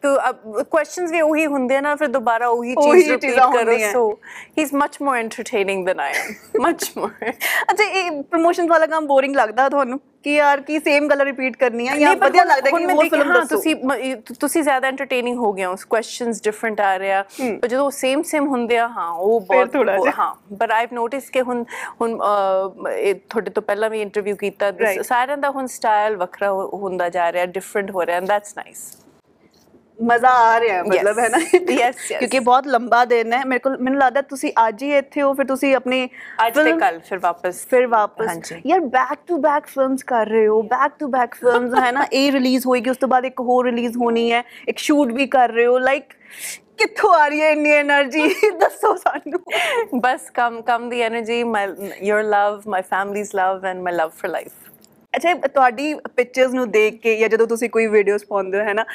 questions 0.75 1.11
ਵੀ 1.11 1.21
ਉਹੀ 1.21 1.45
ਹੁੰਦੇ 1.55 1.75
ਆ 1.75 1.81
ਨਾ 1.81 1.95
ਫਿਰ 1.95 2.07
ਦੁਬਾਰਾ 2.17 2.47
ਉਹੀ 2.47 2.75
ਚੀਜ਼ 2.75 3.09
ਰਿਪੀਟ 3.11 3.39
ਕਰੋ 3.39 3.77
so 3.95 4.05
he's 4.59 4.73
much 4.83 5.01
more 5.07 5.17
entertaining 5.23 5.83
than 5.89 6.05
I 6.07 6.11
am 6.21 6.63
much 6.67 6.87
more 7.01 7.33
ਅੱਛਾ 7.71 7.83
ਇਹ 7.83 8.11
ਪ੍ਰੋਮੋਸ਼ਨਸ 8.23 8.69
ਵਾਲਾ 8.69 8.85
ਕੰਮ 8.95 9.07
ਬੋਰਿੰਗ 9.07 9.35
ਲੱਗਦਾ 9.35 9.69
ਤੁਹਾਨੂੰ 9.69 9.99
ਕਿ 10.25 10.33
ਯਾਰ 10.33 10.61
ਕੀ 10.61 10.79
ਸੇਮ 10.79 11.07
ਗੱਲ 11.07 11.21
ਰਿਪੀਟ 11.21 11.55
ਕਰਨੀ 11.57 11.87
ਹੈ 11.87 11.97
ਜਾਂ 11.97 12.15
ਵਧੀਆ 12.15 12.43
ਲੱਗਦਾ 12.43 12.71
ਕਿ 12.71 12.85
ਹੋਰ 12.85 13.09
ਫਿਲਮ 13.09 13.31
ਦੱਸੋ 13.33 13.55
ਤੁਸੀਂ 13.55 13.75
ਤੁਸੀਂ 14.39 14.63
ਜ਼ਿਆਦਾ 14.63 14.87
ਐਂਟਰਟੇਨਿੰਗ 14.87 15.37
ਹੋ 15.37 15.51
ਗਏ 15.53 15.65
ਹੋ 15.65 15.75
ਕੁਐਸਚਨਸ 15.89 16.41
ਡਿਫਰੈਂਟ 16.43 16.81
ਆ 16.81 16.97
ਰਿਹਾ 16.99 17.23
ਪਰ 17.61 17.67
ਜਦੋਂ 17.67 17.89
ਸੇਮ 17.91 18.21
ਸੇਮ 18.23 18.47
ਹੁੰਦੇ 18.47 18.77
ਆ 18.77 18.87
ਹਾਂ 18.87 19.09
ਉਹ 19.11 19.39
ਬਹੁਤ। 19.41 20.07
ਹਾਂ 20.19 20.33
ਬਟ 20.53 20.71
ਆਈਵ 20.71 20.89
ਨੋਟਿਸ 20.93 21.29
ਕਿ 21.29 21.41
ਹੁਣ 21.41 21.63
ਹੁਣ 22.01 22.17
ਤੁਹਾਡੇ 22.17 23.49
ਤੋਂ 23.49 23.63
ਪਹਿਲਾਂ 23.63 23.89
ਵੀ 23.89 24.01
ਇੰਟਰਵਿਊ 24.01 24.35
ਕੀਤਾ. 24.35 24.71
ਸਾਰਿਆਂ 25.03 25.37
ਦਾ 25.37 25.49
ਹੁਣ 25.51 25.65
ਸਟਾਈਲ 25.67 26.15
ਵੱਖਰਾ 26.17 26.51
ਹੁੰਦਾ 26.73 27.09
ਜਾ 27.09 27.31
ਰਿਹਾ 27.31 27.45
ਡਿਫਰੈਂਟ 27.47 27.91
ਹੋ 27.91 28.05
ਰਿਹਾ 28.05 28.17
ਐਂਡ 28.17 28.27
ਦੈਟਸ 28.27 28.53
ਨਾਈਸ 28.57 28.89
ਮਜ਼ਾ 29.99 30.29
ਆ 30.35 30.59
ਰਿਹਾ 30.59 30.81
ਮਤਲਬ 30.83 31.19
ਹੈ 31.19 31.27
ਨਾ? 31.29 31.37
ਯੈਸ 31.71 31.95
ਕਿਉਂਕਿ 32.09 32.39
ਬਹੁਤ 32.39 32.67
ਲੰਬਾ 32.67 33.03
ਦਿਨ 33.05 33.33
ਹੈ। 33.33 33.43
ਮੇਰੇ 33.45 33.59
ਕੋਲ 33.59 33.77
ਮੈਨੂੰ 33.77 33.99
ਲੱਗਦਾ 33.99 34.21
ਤੁਸੀਂ 34.21 34.51
ਅੱਜ 34.67 34.83
ਹੀ 34.83 34.91
ਇੱਥੇ 34.97 35.21
ਹੋ 35.21 35.33
ਫਿਰ 35.33 35.45
ਤੁਸੀਂ 35.45 35.75
ਆਪਣੀ 35.75 36.07
ਅੱਜ 36.47 36.55
ਤੇ 36.55 36.71
ਕੱਲ 36.79 36.99
ਫਿਰ 36.99 37.19
ਵਾਪਸ। 37.19 37.65
ਫਿਰ 37.69 37.87
ਵਾਪਸ। 37.87 38.51
ਯਾਰ 38.67 38.79
ਬੈਕ 38.95 39.19
ਟੂ 39.27 39.37
ਬੈਕ 39.37 39.65
ਫਿਲਮਸ 39.65 40.03
ਕਰ 40.03 40.25
ਰਹੇ 40.27 40.47
ਹੋ 40.47 40.61
ਬੈਕ 40.71 40.93
ਟੂ 40.99 41.07
ਬੈਕ 41.07 41.35
ਫਿਲਮਸ 41.35 41.75
ਹੈ 41.79 41.91
ਨਾ? 41.91 42.05
ਇਹ 42.13 42.31
ਰਿਲੀਜ਼ 42.31 42.65
ਹੋਏਗੀ 42.67 42.89
ਉਸ 42.89 42.97
ਤੋਂ 42.97 43.09
ਬਾਅਦ 43.09 43.25
ਇੱਕ 43.25 43.39
ਹੋਰ 43.41 43.65
ਰਿਲੀਜ਼ 43.65 43.97
ਹੋਣੀ 43.97 44.31
ਹੈ 44.31 44.43
ਇੱਕ 44.67 44.77
ਸ਼ੂਟ 44.77 45.11
ਵੀ 45.11 45.27
ਕਰ 45.27 45.49
ਰਹੇ 45.49 45.65
ਹੋ 45.65 45.77
ਲਾਈਕ 45.79 46.13
ਕਿੱਥੋਂ 46.77 47.13
ਆ 47.13 47.27
ਰਹੀ 47.27 47.41
ਹੈ 47.41 47.49
ਇੰਨੀ 47.51 47.71
એનર્ਜੀ 47.79 48.27
ਦੱਸੋ 48.59 48.95
ਸਾਨੂੰ। 48.97 49.39
ਬਸ 50.01 50.29
ਕਮ 50.33 50.61
ਕਮ 50.61 50.89
ਦੀ 50.89 51.01
energy 51.07 51.43
my 51.43 51.67
your 52.03 52.23
love 52.23 52.61
my 52.67 52.81
families 52.81 53.35
love 53.35 53.65
and 53.65 53.81
my 53.81 53.93
love 53.93 54.09
for 54.21 54.31
life 54.31 54.51
ਅੱਛਾ 55.13 55.33
ਤੁਹਾਡੀ 55.47 55.93
ਪਿਕਚਰਸ 56.15 56.53
ਨੂੰ 56.53 56.69
ਦੇਖ 56.71 57.01
ਕੇ 57.01 57.15
ਜਾਂ 57.17 57.27
ਜਦੋਂ 57.29 57.47
ਤੁਸੀਂ 57.47 57.69
ਕੋਈ 57.69 57.87
ਵੀਡੀਓਜ਼ 57.87 58.23
ਪਾਉਂਦੇ 58.25 58.59
ਹੋ 58.59 58.63
ਹੈ 58.63 58.73
ਨਾ? 58.73 58.85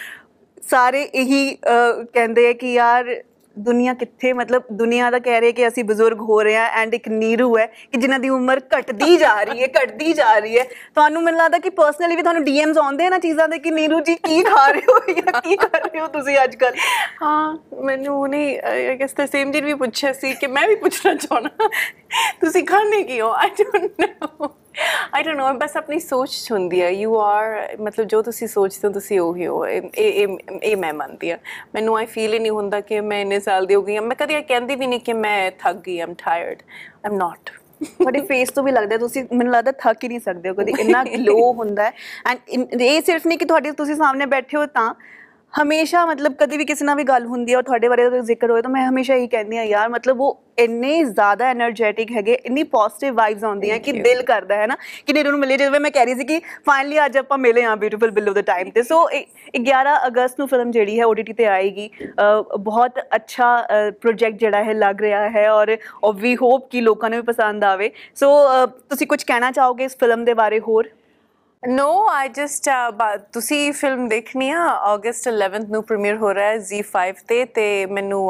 ਸਾਰੇ 0.62 1.03
ਇਹੀ 1.05 1.55
ਅਹ, 1.55 2.03
ਕਹਿੰਦੇ 2.05 2.49
ਆ 2.49 2.53
ਕਿ 2.55 2.73
ਯਾਰ 2.73 3.14
ਦੁਨੀਆ 3.57 3.92
ਕਿੱਥੇ 3.95 4.33
ਮਤਲਬ 4.33 4.62
ਦੁਨੀਆ 4.73 5.11
ਦਾ 5.11 5.19
ਕਹਿ 5.19 5.40
ਰਹੇ 5.40 5.53
ਕਿ 5.53 5.66
ਅਸੀਂ 5.69 5.83
ਬਜ਼ੁਰਗ 5.85 6.21
ਹੋ 6.23 6.40
ਰਹੇ 6.42 6.57
ਹਾਂ 6.57 6.66
ਐਂਡ 6.81 6.95
ਇੱਕ 6.95 7.07
ਨੀਰੂ 7.11 7.57
ਹੈ 7.59 7.64
ਕਿ 7.92 7.99
ਜਿਨ੍ਹਾਂ 7.99 8.19
ਦੀ 8.19 8.29
ਉਮਰ 8.29 8.61
ਘਟਦੀ 8.73 9.16
ਜਾ 9.16 9.33
ਰਹੀ 9.42 9.62
ਹੈ 9.62 9.69
ਘਟਦੀ 9.75 10.12
ਜਾ 10.12 10.38
ਰਹੀ 10.38 10.59
ਹੈ। 10.59 10.64
ਤੁਹਾਨੂੰ 10.64 11.23
ਮੈਨੂੰ 11.23 11.40
ਲੱਗਦਾ 11.40 11.59
ਕਿ 11.59 11.71
ਪਰਸਨਲੀ 11.73 12.16
ਵੀ 12.16 12.23
ਤੁਹਾਨੂੰ 12.23 12.42
ਡੀਐਮਸ 12.45 12.79
ਆਉਂਦੇ 12.79 13.07
ਆ 13.07 13.09
ਨਾ 13.09 13.19
ਚੀਜ਼ਾਂ 13.19 13.49
ਦੇ 13.49 13.59
ਕਿ 13.59 13.71
ਨੀਰੂ 13.71 14.01
ਜੀ 14.01 14.14
ਕੀ 14.19 14.42
ਖਾ 14.45 14.66
ਰਹੇ 14.69 14.83
ਹੋ 14.88 14.99
ਜਾਂ 15.12 15.40
ਕੀ 15.40 15.57
ਕਰ 15.57 15.81
ਰਹੇ 15.81 16.01
ਹੋ 16.01 16.07
ਤੁਸੀਂ 16.11 16.37
ਅੱਜ 16.42 16.57
ਕੱਲ 16.57 16.75
ਹਾਂ 17.23 17.57
ਮੈਨੂੰ 17.83 18.16
ਉਹਨੇ 18.16 18.59
ਆਈ 18.64 18.97
ਗੈਸ 18.97 19.12
ਤੇ 19.12 19.27
ਸੇਮ 19.29 19.51
ਦਿਨ 19.51 19.64
ਵੀ 19.64 19.75
ਪੁੱਛਿਆ 19.77 20.12
ਸੀ 20.14 20.33
ਕਿ 20.35 20.47
ਮੈਂ 20.49 20.66
ਵੀ 20.69 20.75
ਪੁੱਛਣਾ 20.77 21.14
ਚਾਹਣਾ 21.16 21.69
ਤੁਸੀਂ 22.40 22.64
ਖਾਣੇ 22.66 23.03
ਕੀ 23.03 23.21
ਹੋ? 23.21 23.31
ਆਈ 23.33 23.49
ਡੋਨਟ 23.62 24.01
ਨੋ 24.03 24.49
ਆਈ 25.15 25.23
ਡੋਨਟ 25.23 25.37
ਨੋ 25.39 25.53
ਬਸ 25.53 25.77
ਆਪਣੀ 25.77 25.99
ਸੋਚ 26.01 26.31
ਹੁੰਦੀ 26.53 26.83
ਹੈ 26.83 26.89
ਯੂ 26.91 27.19
ਆਰ 27.21 27.77
ਮਤਲਬ 27.81 28.07
ਜੋ 28.07 28.23
ਤੁਸੀਂ 28.23 28.49
ਸੋਚਦੇ 28.49 28.89
ਹੋ 28.89 28.93
ਤੁਸੀਂ 28.93 29.21
ਉਹੀ 29.21 29.47
ਹੋ। 29.47 29.65
ਇਹ 29.67 29.83
ਇਹ 29.99 30.37
ਇਹ- 30.62 30.77
ਮੈਂ 30.79 30.93
ਮੰਨਦੀ 30.95 31.31
ਆ। 31.31 31.39
ਮੈਨੂੰ 31.75 31.97
ਆਈ 31.97 32.07
ਫੀਲ 32.07 32.35
ਹੀ 32.35 32.39
ਨਹੀਂ 32.39 32.51
ਹੁੰਦਾ 32.51 32.81
ਕਿ 32.81 33.01
ਮੈਂ 33.01 33.21
ਇੰਨੇ 33.21 33.41
ਸਾਲ 33.41 33.67
ਦੀ 33.67 33.75
ਹੋ 33.75 33.83
ਗਈ 33.83 33.97
ਹਾਂ 33.97 34.03
ਮੈਂ 34.03 34.17
ਕਦੀ 34.17 34.35
ਇਹ 34.35 34.43
ਕਹਿੰਦੀ 34.43 34.77
ਵੀ 34.77 34.87
ਨਹੀਂ 34.87 35.01
ਕਿ 35.01 35.12
ਮੈਂ 35.12 35.51
ਥੱਕ 35.59 35.77
ਗਈ 35.77 35.99
ਆਮ 36.01 36.15
ਟਾਇਰਡ 36.15 36.62
ਆਮ 37.07 37.15
ਨਾਟ 37.15 37.51
ਤੁਹਾਡੇ 37.85 38.21
ਫੇਸ 38.21 38.51
ਤੋਂ 38.51 38.62
ਵੀ 38.65 38.73
ਲੱਗਦਾ 38.73 38.97
ਤੁਸੀਂ 38.97 39.25
ਮੈਨੂੰ 39.33 39.53
ਲੱਗਦਾ 39.53 39.73
ਥੱਕ 39.73 40.05
ਹੀ 40.05 40.09
ਨਹੀਂ 40.09 40.21
ਸਕਦੇ 40.21 40.49
ਹੋ। 40.49 40.55
ਕਦੀ 40.55 40.73
ਇੰਨਾ 40.81 41.05
ਗਲੋ 41.17 41.53
ਹੁੰਦਾ 41.53 41.91
ਐਂਡ 42.31 42.81
ਇਹ 42.83 43.03
ਸਿਰਫ 43.03 43.27
ਨਹੀਂ 43.27 43.39
ਕਿ 43.39 43.45
ਤੁਹਾਡੇ 43.45 43.71
ਤੁਸੀਂ 43.73 43.95
ਸਾਹਮਣੇ 43.95 44.27
ਬੈਠੇ 44.27 44.57
ਹੋ 44.57 44.67
ਤਾਂ। 44.67 44.95
ਹਮੇਸ਼ਾ 45.53 46.05
ਮਤਲਬ 46.07 46.33
ਕਦੇ 46.39 46.57
ਵੀ 46.57 46.65
ਕਿਸੇ 46.65 46.85
ਨਾਲ 46.85 46.97
ਵੀ 46.97 47.05
ਗੱਲ 47.05 47.27
ਹੁੰਦੀ 47.27 47.53
ਹੈ 47.53 47.59
ਔਰ 47.59 47.63
ਤੁਹਾਡੇ 47.63 47.89
ਬਾਰੇ 47.89 48.05
ਉਹਦਾ 48.05 48.19
ਜ਼ਿਕਰ 48.21 48.51
ਹੋਏ 48.51 48.63
ਤਾਂ 48.63 48.71
ਮੈਂ 48.71 48.89
ਹਮੇਸ਼ਾ 48.89 49.15
ਇਹੀ 49.15 49.27
ਕਹਿੰਦੀ 49.27 49.57
ਆ 49.57 49.63
ਯਾਰ 49.63 49.89
ਮਤਲਬ 49.89 50.21
ਉਹ 50.21 50.41
ਇੰਨੇ 50.59 51.03
ਜ਼ਿਆਦਾ 51.05 51.51
એનર્ਜੈਟਿਕ 51.53 52.11
ਹੈਗੇ 52.13 52.33
ਇੰਨੀ 52.47 52.63
ਪੋਜ਼ਿਟਿਵ 52.75 53.15
ਵਾਈਬਸ 53.15 53.45
ਆਉਂਦੀਆਂ 53.45 53.79
ਕਿ 53.79 53.93
ਦਿਲ 53.93 54.23
ਕਰਦਾ 54.23 54.57
ਹੈ 54.57 54.67
ਨਾ 54.67 54.77
ਕਿ 55.07 55.13
ਨੀਰੂ 55.13 55.31
ਨੂੰ 55.31 55.39
ਮਿਲੇ 55.41 55.57
ਜਦੋਂ 55.57 55.81
ਮੈਂ 55.81 55.91
ਕਹਿ 55.91 56.05
ਰਹੀ 56.07 56.15
ਸੀ 56.15 56.25
ਕਿ 56.25 56.41
ਫਾਈਨਲੀ 56.67 57.05
ਅੱਜ 57.05 57.17
ਆਪਾਂ 57.19 57.39
ਮਿਲੇ 57.39 57.65
ਆ 57.65 57.75
ਬਿਊਟੀਫੁਲ 57.77 58.11
ਬਿਲੋ 58.11 58.33
ਦਾ 58.33 58.43
ਟਾਈਮ 58.43 58.71
ਤੇ। 58.71 58.83
ਸੋ 58.83 59.03
11 59.61 59.97
ਅਗਸਤ 60.07 60.39
ਨੂੰ 60.41 60.49
ਫਿਲਮ 60.49 60.71
ਜਿਹੜੀ 60.71 60.99
ਹੈ 61.01 61.05
OTT 61.07 61.35
ਤੇ 61.37 61.47
ਆਏਗੀ। 61.47 61.89
ਬਹੁਤ 62.61 63.01
ਅੱਛਾ 63.17 63.57
ਪ੍ਰੋਜੈਕਟ 64.01 64.39
ਜਿਹੜਾ 64.41 64.63
ਹੈ 64.65 64.75
ਲੱਗ 64.75 65.01
ਰਿਹਾ 65.01 65.29
ਹੈ 65.31 65.51
ਔਰ 65.53 65.77
ਵੀ 66.17 66.37
ਹੋਪ 66.37 66.69
ਕਿ 66.71 66.81
ਲੋਕਾਂ 66.81 67.11
ਨੂੰ 67.11 67.19
ਵੀ 67.21 67.25
ਪਸੰਦ 67.27 67.65
ਆਵੇ। 67.65 67.91
ਸੋ 68.15 68.31
ਤੁਸੀਂ 68.67 69.07
ਕੁਝ 69.07 69.23
ਕਹਿਣਾ 69.25 69.51
ਚਾਹੋਗੇ 69.51 69.85
ਇਸ 69.85 69.97
ਫਿਲਮ 70.01 70.25
ਦੇ 70.25 70.35
ਬਾਰੇ 70.35 70.61
ਹੋਰ? 70.69 70.89
ਨੋ 71.67 71.87
ਆਈ 72.09 72.29
ਜਸਟ 72.29 72.69
ਤੁਸੀਂ 73.33 73.73
ਫਿਲਮ 73.73 74.07
ਦੇਖਣੀ 74.09 74.51
ਆ 74.51 74.59
ਅਗਸਟ 74.95 75.29
11th 75.29 75.71
ਨੂੰ 75.71 75.83
ਪ੍ਰੀਮੀਅਰ 75.83 76.17
ਹੋ 76.17 76.33
ਰਿਹਾ 76.35 76.49
ਹੈ 76.49 76.57
Z5 76.69 77.23
ਤੇ 77.29 77.45
ਤੇ 77.55 77.65
ਮੈਨੂੰ 77.87 78.21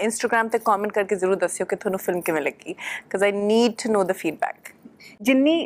ਇੰਸਟਾਗ੍ਰam 0.00 0.48
ਤੇ 0.48 0.58
ਕਮੈਂਟ 0.58 0.92
ਕਰਕੇ 0.92 1.16
ਜ਼ਰੂਰ 1.16 1.36
ਦੱਸਿਓ 1.36 1.66
ਕਿ 1.66 1.76
ਤੁਹਾਨੂੰ 1.76 1.98
ਫਿਲਮ 1.98 2.20
ਕਿਵੇਂ 2.20 2.42
ਲੱਗੀ 2.42 2.72
because 2.72 3.24
I 3.24 3.32
need 3.32 3.72
to 3.84 3.92
know 3.92 4.02
the 4.04 4.12
feedback 4.12 4.72
ਜਿੰਨੀ 5.20 5.56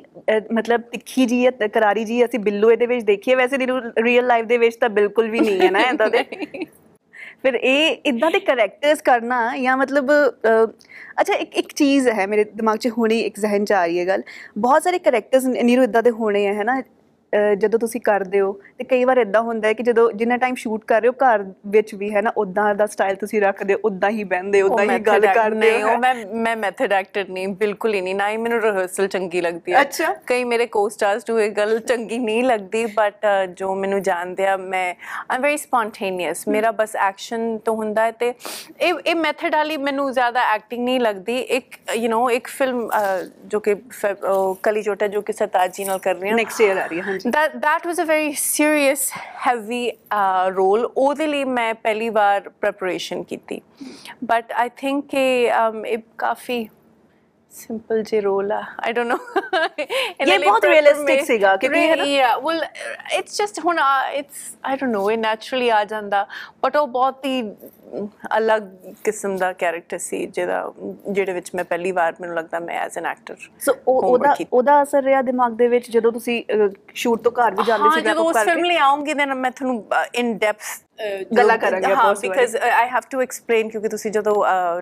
ਮਤਲਬ 0.52 0.80
ਤਿੱਖੀ 0.92 1.26
ਜੀ 1.26 1.44
ਹੈ 1.46 1.68
ਕਰਾਰੀ 1.68 2.04
ਜੀ 2.04 2.24
ਅਸੀਂ 2.24 2.38
ਬਿੱਲੂ 2.40 2.70
ਇਹਦੇ 2.70 2.86
ਵਿੱਚ 2.86 3.04
ਦੇਖੀਏ 3.04 3.34
ਵੈਸੇ 3.34 3.58
ਰੀਅਲ 3.58 4.26
ਲਾਈਫ 4.26 4.46
ਦੇ 4.46 4.58
ਵਿੱਚ 4.58 4.76
ਤਾਂ 4.76 4.88
ਬਿਲਕੁਲ 4.90 5.30
ਵੀ 5.30 5.40
ਨਹੀਂ 5.40 5.60
ਹੈ 5.60 5.70
ਨਾ 5.70 5.80
ਇਦਾਂ 5.82 6.08
ਦੇ। 6.10 6.24
ਫਿਰ 7.42 7.54
ਇਹ 7.54 7.96
ਇਦਾਂ 8.06 8.30
ਦੇ 8.30 8.38
ਕੈਰੈਕਟਰਸ 8.40 9.00
ਕਰਨਾ 9.02 9.36
ਜਾਂ 9.56 9.76
ਮਤਲਬ 9.76 10.10
ਅੱਛਾ 11.20 11.34
ਇੱਕ 11.34 11.54
ਇੱਕ 11.56 11.72
ਚੀਜ਼ 11.72 12.08
ਹੈ 12.08 12.26
ਮੇਰੇ 12.26 12.44
ਦਿਮਾਗ 12.46 12.78
'ਚ 12.78 12.88
ਹੁਣੀ 12.98 13.20
ਇੱਕ 13.20 13.38
ਜ਼ਿਹਨ 13.40 13.64
'ਚ 13.64 13.72
ਆ 13.72 13.84
ਰਹੀ 13.86 13.98
ਹੈ 14.00 14.04
ਗੱਲ। 14.06 14.22
ਬਹੁਤ 14.58 14.82
ਸਾਰੇ 14.82 14.98
ਕੈਰੈਕਟਰਸ 14.98 15.44
ਨੀਰੂ 15.46 15.82
ਇਦਾਂ 15.82 16.02
ਦੇ 16.02 16.10
ਹੋਣੇ 16.10 16.46
ਹੈ 16.48 16.64
ਨਾ? 16.64 16.80
ਜਦੋਂ 17.58 17.78
ਤੁਸੀਂ 17.78 18.00
ਕਰਦੇ 18.00 18.40
ਹੋ 18.40 18.60
ਤੇ 18.78 18.84
ਕਈ 18.84 19.04
ਵਾਰ 19.04 19.16
ਇਦਾਂ 19.16 19.40
ਹੁੰਦਾ 19.40 19.68
ਹੈ 19.68 19.72
ਕਿ 19.72 19.82
ਜਦੋਂ 19.82 20.12
ਜਿੰਨਾ 20.12 20.36
ਟਾਈਮ 20.36 20.54
ਸ਼ੂਟ 20.54 20.84
ਕਰ 20.84 21.00
ਰਹੇ 21.00 21.08
ਹੋ 21.08 21.12
ਘਰ 21.12 21.44
ਵਿੱਚ 21.66 21.94
ਵੀ 21.94 22.14
ਹੈ 22.14 22.22
ਨਾ 22.22 22.32
ਉਦਾਂ 22.36 22.74
ਦਾ 22.74 22.86
ਸਟਾਈਲ 22.86 23.16
ਤੁਸੀਂ 23.16 23.40
ਰੱਖਦੇ 23.40 23.74
ਹੋ 23.74 23.78
ਉਦਾਂ 23.84 24.10
ਹੀ 24.10 24.24
ਬਹਿੰਦੇ 24.24 24.62
ਉਦਾਂ 24.62 24.84
ਹੀ 24.84 24.98
ਗੱਲ 24.98 25.20
ਕਰਦੇ 25.20 25.82
ਹੋ 25.82 25.96
ਮੈਂ 25.96 26.14
ਮੈਂ 26.34 26.56
ਮੈਥਡ 26.56 26.92
ਐਕਟਰ 26.92 27.24
ਨਹੀਂ 27.28 27.48
ਬਿਲਕੁਲ 27.48 27.94
ਹੀ 27.94 28.00
ਨਹੀਂ 28.00 28.14
ਨਾ 28.14 28.30
ਹੀ 28.30 28.36
ਮੈਨੂੰ 28.36 28.60
ਰਿਹਰਸਲ 28.60 29.06
ਚੰਗੀ 29.06 29.40
ਲੱਗਦੀ 29.40 29.72
ਹੈ। 29.72 29.80
ਅੱਛਾ। 29.80 30.14
ਕਈ 30.26 30.44
ਮੇਰੇ 30.44 30.66
ਕੋ-ਸਟਾਰਸ 30.66 31.22
ਨੂੰ 31.30 31.42
ਇਹ 31.42 31.50
ਗੱਲ 31.50 31.78
ਚੰਗੀ 31.78 32.18
ਨਹੀਂ 32.18 32.44
ਲੱਗਦੀ 32.44 32.86
ਬਟ 32.86 33.26
ਜੋ 33.56 33.74
ਮੈਨੂੰ 33.74 34.02
ਜਾਣਦੇ 34.02 34.46
ਆ 34.46 34.56
ਮੈਂ 34.56 34.94
ਆਮ 35.30 35.42
ਵੈਰੀ 35.42 35.56
ਸਪੌਂਟੇਨੀਅਸ 35.56 36.48
ਮੇਰਾ 36.48 36.70
ਬਸ 36.70 36.96
ਐਕਸ਼ਨ 36.96 37.58
ਤੋਂ 37.58 37.76
ਹੁੰਦਾ 37.76 38.04
ਹੈ 38.04 38.10
ਤੇ 38.10 38.34
ਇਹ 38.80 38.94
ਇਹ 39.06 39.14
ਮੈਥਡ 39.14 39.54
ਵਾਲੀ 39.54 39.76
ਮੈਨੂੰ 39.76 40.12
ਜ਼ਿਆਦਾ 40.12 40.54
ਐਕਟਿੰਗ 40.54 40.84
ਨਹੀਂ 40.84 41.00
ਲੱਗਦੀ। 41.00 41.38
ਇੱਕ 41.38 41.76
ਯੂ 41.94 42.10
نو 42.10 42.30
ਇੱਕ 42.30 42.46
ਫਿਲਮ 42.46 42.90
ਜੋ 43.46 43.60
ਕਿ 43.60 43.76
ਕਲੀ 44.62 44.82
ਜੋਟਾ 44.82 45.06
ਜੋ 45.06 45.22
ਕਿ 45.22 45.32
ਸਰਤਾਜ 45.32 45.76
ਜੀ 45.76 45.84
ਨਾਲ 45.84 45.98
ਕਰ 45.98 46.14
ਰਹੀ 46.14 46.28
ਹਾਂ। 46.28 46.36
ਨੈਕਸਟ 46.36 46.60
ਈਅਰ 46.60 46.78
ਆ 46.78 46.86
ਰਹੀ 46.86 47.00
ਹੈ 47.00 47.18
ਹਾਂਜੀ 47.19 47.29
that 47.29 47.55
that 47.65 47.87
was 47.89 48.01
a 48.03 48.05
very 48.05 48.33
serious 48.33 49.03
heavy 49.45 49.83
uh, 50.17 50.45
role 50.57 50.85
ਉਹਦੇ 50.97 51.27
ਲਈ 51.27 51.43
ਮੈਂ 51.43 51.73
ਪਹਿਲੀ 51.73 52.09
ਵਾਰ 52.09 52.49
preparation 52.65 53.23
ਕੀਤੀ 53.23 53.61
but 54.31 54.55
i 54.65 54.67
think 54.83 55.07
ਕਿ 55.09 55.51
um, 55.59 55.85
ਇਹ 55.85 55.97
ਕਾਫੀ 56.17 56.67
ਸਿੰਪਲ 57.52 58.02
ਜੇ 58.02 58.20
ਰੋਲ 58.20 58.52
ਆ 58.52 58.60
ਆਈ 58.78 58.92
ਡੋਨਟ 58.92 59.08
ਨੋ 59.08 59.16
ਇਹ 60.20 60.38
ਬਹੁਤ 60.40 60.64
realistic 60.66 61.24
ਸੀਗਾ, 61.26 61.54
ਕਿਉਂਕਿ 61.56 61.80
ਹੈ 61.80 61.96
ਨਾ- 61.96 62.04
yeah 62.06 62.34
well 62.44 62.62
it's 63.18 63.38
just 63.40 63.60
ਹੁਣ 63.64 63.78
ਇਟਸ 64.14 64.44
i 64.66 64.74
don't 64.74 64.94
know 64.96 65.08
ਇਹ 65.10 65.18
naturally 65.18 65.70
ਆ 65.74 65.84
ਜਾਂਦਾ 65.84 66.26
but 66.66 66.78
ਉਹ 66.80 66.86
ਬਹੁਤ 66.88 67.24
ਹੀ 67.24 67.42
ਅਲੱਗ 68.36 68.62
ਕਿਸਮ 69.04 69.36
ਦਾ 69.36 69.52
ਕੈਰੈਕਟਰ 69.52 69.98
ਸੀ 69.98 70.24
ਜਿਹਦਾ 70.26 70.72
ਜਿਹੜੇ 71.08 71.32
ਵਿੱਚ 71.32 71.50
ਮੈਂ 71.54 71.64
ਪਹਿਲੀ 71.64 71.92
ਵਾਰ 71.92 72.14
ਮੈਨੂੰ 72.20 72.36
ਲੱਗਦਾ 72.36 72.58
ਮੈਂ 72.60 72.78
ਐਜ਼ 72.80 72.98
ਐਨ 72.98 73.06
ਐਕਟਰ 73.06 73.36
ਸੋ 73.60 73.74
ਉਹ 73.86 74.02
ਉਹਦਾ 74.02 74.34
ਉਹਦਾ 74.52 74.82
ਅਸਰ 74.82 75.02
ਰਿਹਾ 75.02 75.22
ਦਿਮਾਗ 75.22 75.52
ਦੇ 75.52 75.68
ਵਿੱਚ 75.68 75.90
ਜਦੋਂ 75.90 76.12
ਤੁਸੀਂ 76.12 76.42
ਸ਼ੂਟ 76.94 77.22
ਤੋਂ 77.22 77.32
ਘਰ 77.32 77.54
ਵੀ 77.54 77.64
ਜਾਂਦੇ 77.66 77.90
ਸੀ 77.94 78.00
ਜਦੋਂ 78.00 78.14
wrap 78.14 78.20
up 78.26 78.36
ਉਸ 78.36 78.44
ਫਿਲਮ 78.44 78.64
ਲਈ 78.64 78.76
ਆਉਂਗੀ 78.82 79.14
then 79.14 79.34
ਮੈਂ 79.36 79.50
ਤੁਹਾਨੂੰ 79.50 79.84
ਇਨ 80.14 80.36
ਡੈਪਥ 80.38 80.62
ਗੱਲਾਂ 81.36 81.56
ਕਰਾਂਗੇ 81.58 81.94
ਹਾਂ। 81.94 82.14
Because 82.22 82.56
I 82.56 82.88
have 82.88 83.02
to 83.10 83.20
explain 83.22 83.68
ਕਿਉਂਕਿ 83.68 83.88
ਤੁਸੀਂ 83.88 84.10
ਜਦੋਂ 84.12 84.34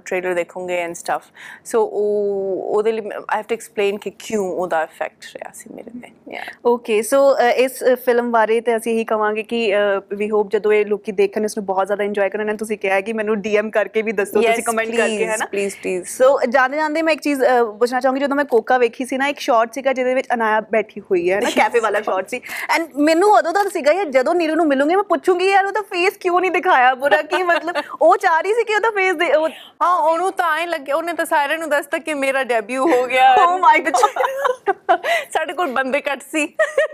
ਟ੍ਰੇਲਰ 0.07 0.35
ਦੇਖੋਗੇ 0.35 0.79
ਐਂਡ 0.81 0.95
ਸਟਫ 0.95 1.23
ਸੋ 1.65 1.83
ਉਹ 1.85 2.63
ਉਹਦੇ 2.77 2.93
ਲਈ 2.93 3.03
ਆਈ 3.09 3.37
ਹੈਵ 3.37 3.45
ਟੂ 3.49 3.55
ਐਕਸਪਲੇਨ 3.55 3.99
ਕਿ 3.99 4.11
ਕਿਉਂ 4.19 4.47
ਉਹਦਾ 4.53 4.83
ਇਫੈਕਟ 4.83 5.25
ਰਿਹਾ 5.35 5.53
ਸੀ 5.55 5.71
ਮੇਰੇ 5.75 5.91
ਤੇ। 6.03 6.11
ਯਾ 6.35 6.41
ਓਕੇ 6.67 7.01
ਸੋ 7.03 7.21
ਇਸ 7.57 7.83
ਫਿਲਮ 8.05 8.31
ਬਾਰੇ 8.33 8.61
ਤੇ 8.61 8.77
ਅਸੀਂ 8.77 8.93
ਇਹੀ 8.95 9.05
ਕਵਾਂਗੇ 9.05 9.43
ਕਿ 9.43 9.61
ਵੀ 10.15 10.31
ਹੋਪ 10.31 10.51
ਜਦੋਂ 10.53 10.73
ਇਹ 10.73 10.85
ਲੋਕੀ 10.87 11.13
ਦੇਖਣ 11.13 11.45
ਇਸ 11.45 11.57
ਨੂੰ 11.59 11.65
ਬਹੁਤ 11.67 11.87
ਜ਼ਿਆਦਾ 11.87 12.05
ਇੰਜੋਏ 12.05 12.29
ਕਰਨ। 12.29 12.57
ਤੁਸੀਂ 12.57 12.79
ਕਿਹਾ 12.79 13.01
ਕਿ 13.01 13.13
ਮੈਨੂੰ 13.13 13.41
ਡੀਐਮ 13.43 13.71
ਕਰਕੇ 13.71 14.03
ਵੀ 14.03 14.13
ਦੱਸੋ 14.13 14.41
ਤੁਸੀਂ 14.41 14.63
ਕਮੈਂਟ 14.65 14.91
ਕਰਕੇ 14.91 15.27
ਹੈ 15.27 15.37
ਨਾ 15.37 15.47
ਪਲੀਜ਼ 15.51 15.77
ਪਲੀਜ਼ 15.83 16.07
ਸੋ 16.09 16.39
ਜਾਂਦੇ 16.49 16.77
ਜਾਂਦੇ 16.77 17.03
ਮੈਂ 17.03 17.13
ਇੱਕ 17.13 17.21
ਚੀਜ਼ 17.23 17.43
ਪੁੱਛਣਾ 17.79 18.01
ਚਾਹੂੰਗੀ 18.01 18.21
ਜਦੋਂ 18.21 18.37
ਮੈਂ 18.37 18.45
ਕੋਕਾ 18.45 18.79
ਵੇਖੀ 18.79 19.05
ਸੀ 19.05 19.17
ਨਾ 19.19 19.29
ਇੱਕ 19.29 19.39
ਸ਼ਾਟ 19.41 19.75
ਸੀਗਾ 19.75 19.93
ਜਿਹਦੇ 19.93 20.15
ਵਿੱਚ 20.15 20.29
ਅਨਾਇਆ 20.35 20.61
ਬੈਠੀ 20.71 21.01
ਹੋਈ 21.01 21.31
ਹੈ 21.31 21.41
ਨਾ 21.41 21.51
ਕੈਫੇ 21.57 21.81
ਵਾਲਾ 21.87 22.01
ਸ਼ਾਟ 22.03 22.29
ਸੀ। 22.29 22.41
ਐਂਡ 22.75 22.97
ਮੈਨੂੰ 23.09 23.31
ਉਦੋਂ 23.33 23.53
ਦਾ 23.53 23.63
ਸੀਗਾ 23.73 23.93
ਜਦੋਂ 24.11 24.35
ਨੀਰੂ 24.35 24.55
ਨੂੰ 24.55 24.67
ਮਿਲੂੰਗੀ 24.67 24.95
ਮੈਂ 24.95 25.05
ਪੁੱਛੂੰਗੀ 25.09 25.49
ਯਾਰ 25.49 25.67
ਉਹਦਾ 25.67 25.81
ਫੇਸ 25.91 26.08
ਕਿਉਂ 26.17 26.41
ਨਹੀਂ 26.41 26.51
ਦਿਖਾਇਆ 26.51 26.95
ਬੁਰਾ 26.95 27.23
ਕੀ 27.23 27.43
ਮਤਲਬ? 27.43 27.75
ਉਹ 28.03 28.17
ਚਾਹ 28.17 28.41
ਰਹੀ 28.41 28.55
ਸੀ 28.55 28.65
ਕਿ 28.65 28.75
ਉਹਦਾ 28.75 28.91
ਫੇਸ 28.91 29.15
ਦੇ 29.15 29.33
ਹਾਂ 29.83 29.99
ਉਹਨੂੰ 29.99 30.33
ਤਾਂ 30.33 30.59
ਐ 30.59 30.67
ਲੱਗਿਆ 30.67 30.97
ਉਹਨੇ 30.97 31.13
ਤਾਂ 31.13 31.25
ਸਾਰਿਆਂ 31.25 31.59
ਨੂੰ 31.59 31.69
ਦੱਸਤਾ 31.71 31.99
ਕਿ 31.99 32.15
ਮੇਰਾ 32.15 32.45
ਡੈਬਿਊ 32.45 32.89
ਹੋ 32.89 33.07
ਗਿਆ। 33.07 33.35
Oh 33.49 33.59
my 33.61 33.77
God. 33.87 34.23
ਸਾਡੇ 35.33 35.53
ਕੋਲ 35.53 35.73
ਬੰਦੇ 35.73 36.01
ਕੱਟ 36.01 36.23
ਸੀ। 36.23 36.47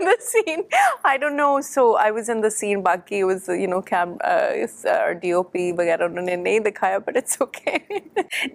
The 0.05 0.09
scene 0.19 0.63
I 1.05 1.17
don't 1.17 1.33
know 1.33 1.59
so 1.61 1.97
I 1.97 2.11
was 2.11 2.29
in 2.29 2.41
the 2.41 2.47
scene 2.47 2.81
ਬਾਕੀ 2.81 3.21
ਵਾਸ 3.23 3.49
ਯੂ 3.49 3.71
نو 3.75 3.81
ਕੈਮ 3.81 4.17
ਇਸ 4.55 4.71
ਡੀਓਪੀ 5.19 5.71
ਵਗੈਰਾ 5.71 6.05
ਉਹਨਾਂ 6.05 6.23
ਨੇ 6.23 6.35
ਨਹੀਂ 6.35 6.61
ਦਿਖਾਇਆ 6.61 6.99
ਬਟ 6.99 7.17
ਇਟਸ 7.17 7.41
ਓਕੇ 7.41 7.79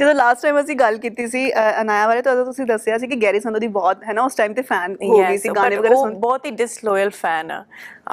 ਜਦੋਂ 0.00 0.14
ਲਾਸਟ 0.14 0.42
ਟਾਈਮ 0.42 0.60
ਅਸੀਂ 0.60 0.76
ਗੱਲ 0.76 0.98
ਕੀਤੀ 0.98 1.26
ਸੀ 1.26 1.52
ਅਨਾਇਆ 1.80 2.06
ਬਾਰੇ 2.06 2.22
ਤਾਂ 2.22 2.44
ਤੁਸੀਂ 2.44 2.66
ਦੱਸਿਆ 2.66 2.98
ਸੀ 2.98 3.06
ਕਿ 3.06 3.16
ਗੈਰੀ 3.16 3.40
ਸੰਧੂ 3.40 3.58
ਦੀ 3.58 3.66
ਬਹੁਤ 3.66 4.04
ਹੈ 4.04 4.12
ਨਾ 4.12 4.22
ਉਸ 4.22 4.34
ਟਾਈਮ 4.34 4.54
ਤੇ 4.54 4.62
ਫੈਨ 4.62 4.96
ਹੋ 5.04 5.18
ਗਈ 5.18 5.38
ਸੀ 5.38 5.48
ਗਾਣੇ 5.48 5.76
ਵਗੈਰਾ 5.76 5.94
ਸੁਣ 5.94 6.14
ਬਹੁਤ 6.14 6.46
ਹੀ 6.46 6.50
ਡਿਸਲੋਇਲ 6.50 7.10
ਫੈਨ 7.10 7.50
ਆ। 7.50 7.64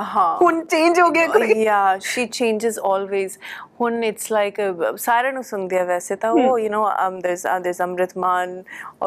ਹਾਂ 0.04 0.36
ਹੁਣ 0.42 0.64
ਚੇਂਜ 0.66 1.00
ਹੋ 1.00 1.10
ਗਿਆ 1.12 1.28
ਕੋਈ 1.28 1.54
yeah 1.66 2.00
she 2.10 2.26
changes 2.40 2.80
always 2.90 3.38
ਹੁਣ 3.82 4.00
it's 4.10 4.28
like 4.36 4.60
uh, 4.66 4.96
ਸਾਰਿਆਂ 4.96 5.34
ਨੂੰ 5.34 5.44
ਸੁਣਦੇ 5.44 5.80
ਆ 5.80 5.84
ਵੈਸੇ 5.86 6.16
ਤਾਂ 6.16 6.32
ਉਹ 6.32 6.60
you 6.60 6.70
know 6.76 6.84
um, 7.06 7.18
there's 7.26 7.46
uh, 7.52 7.58
there's 7.66 7.82
Amrit 7.88 8.16
Maan 8.26 8.54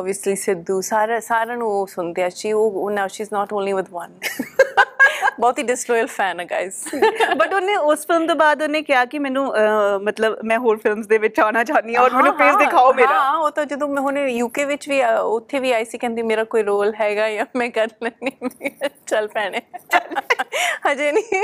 obviously 0.01 0.37
Sidhu 0.45 0.81
ਸਾਰਾ 0.91 1.21
ਸਾਰਿਆਂ 1.21 1.57
ਨੂੰ 1.57 1.69
ਉਹ 1.81 1.87
ਸੁਣਦੇ 1.87 2.23
ਆ 2.25 2.29
she 2.29 2.53
ਉਹ 2.57 2.91
now 2.91 3.07
she's 3.17 3.33
not 3.39 3.57
only 3.59 3.77
with 3.81 3.93
one 4.03 4.13
ਬਹੁਤ 5.41 5.59
ਹੀ 5.59 5.65
disloyal 5.65 6.09
fan 6.13 6.41
ਹੈ 6.41 6.47
guys. 6.47 6.79
ਬਟ 7.37 7.55
ਉਹਨੇ 7.55 7.77
ਉਸ 7.77 8.07
ਫਿਲਮ 8.07 8.27
ਤੋਂ 8.27 8.35
ਬਾਅਦ 8.37 8.63
ਉਹਨੇ 8.63 8.83
ਕਿਹਾ 8.83 9.05
ਕਿ 9.05 9.19
ਮੈਨੂੰ 9.19 9.45
ਮਤਲਬ 10.03 10.37
ਮੈਂ 10.45 10.59
ਹੋਰ 10.59 10.77
ਫਿਲਮਸ 10.77 11.07
ਦੇ 11.07 11.19
ਵਿੱਚ 11.19 11.41
ਆਉਣਾ 11.41 11.65
ਚਾਹਨੀ 11.65 11.95
ਹਾਂ 11.95 12.03
ਔਰ 12.03 12.15
ਮੈਨੂੰ 12.15 12.33
ਪੇਜ 12.35 12.55
ਦਿਖਾਓ 12.59 12.93
ਮੇਰਾ। 12.93 13.21
ਹਾਂ 13.21 13.39
ਉਹ 13.39 13.51
ਤਾਂ 13.51 13.65
ਜਦੋਂ 13.67 13.89
ਮੈਂ 13.89 14.03
ਹੁਣੇ 14.03 14.27
ਯੂਕੇ 14.29 14.65
ਵਿੱਚ 14.65 14.89
ਵੀ 14.89 15.01
ਉੱਥੇ 15.23 15.59
ਵੀ 15.59 15.73
ਆਈ 15.73 15.85
ਸੀ 15.85 15.99
ਕਹਿੰਦੀ 15.99 16.23
ਮੇਰਾ 16.23 16.45
ਕੋਈ 16.45 16.63
ਰੋਲ 16.63 16.93
ਹੈਗਾ 17.01 17.31
ਜਾਂ 17.31 17.47
ਮੈਂ 17.57 17.71
ਕਰ 17.71 17.89
ਲੈਣੀ 18.05 18.71
ਚੱਲ 19.07 19.29
ਪੈਣੇ 19.29 19.61
ਹਜੇ 20.89 21.11
ਨਹੀਂ। 21.13 21.43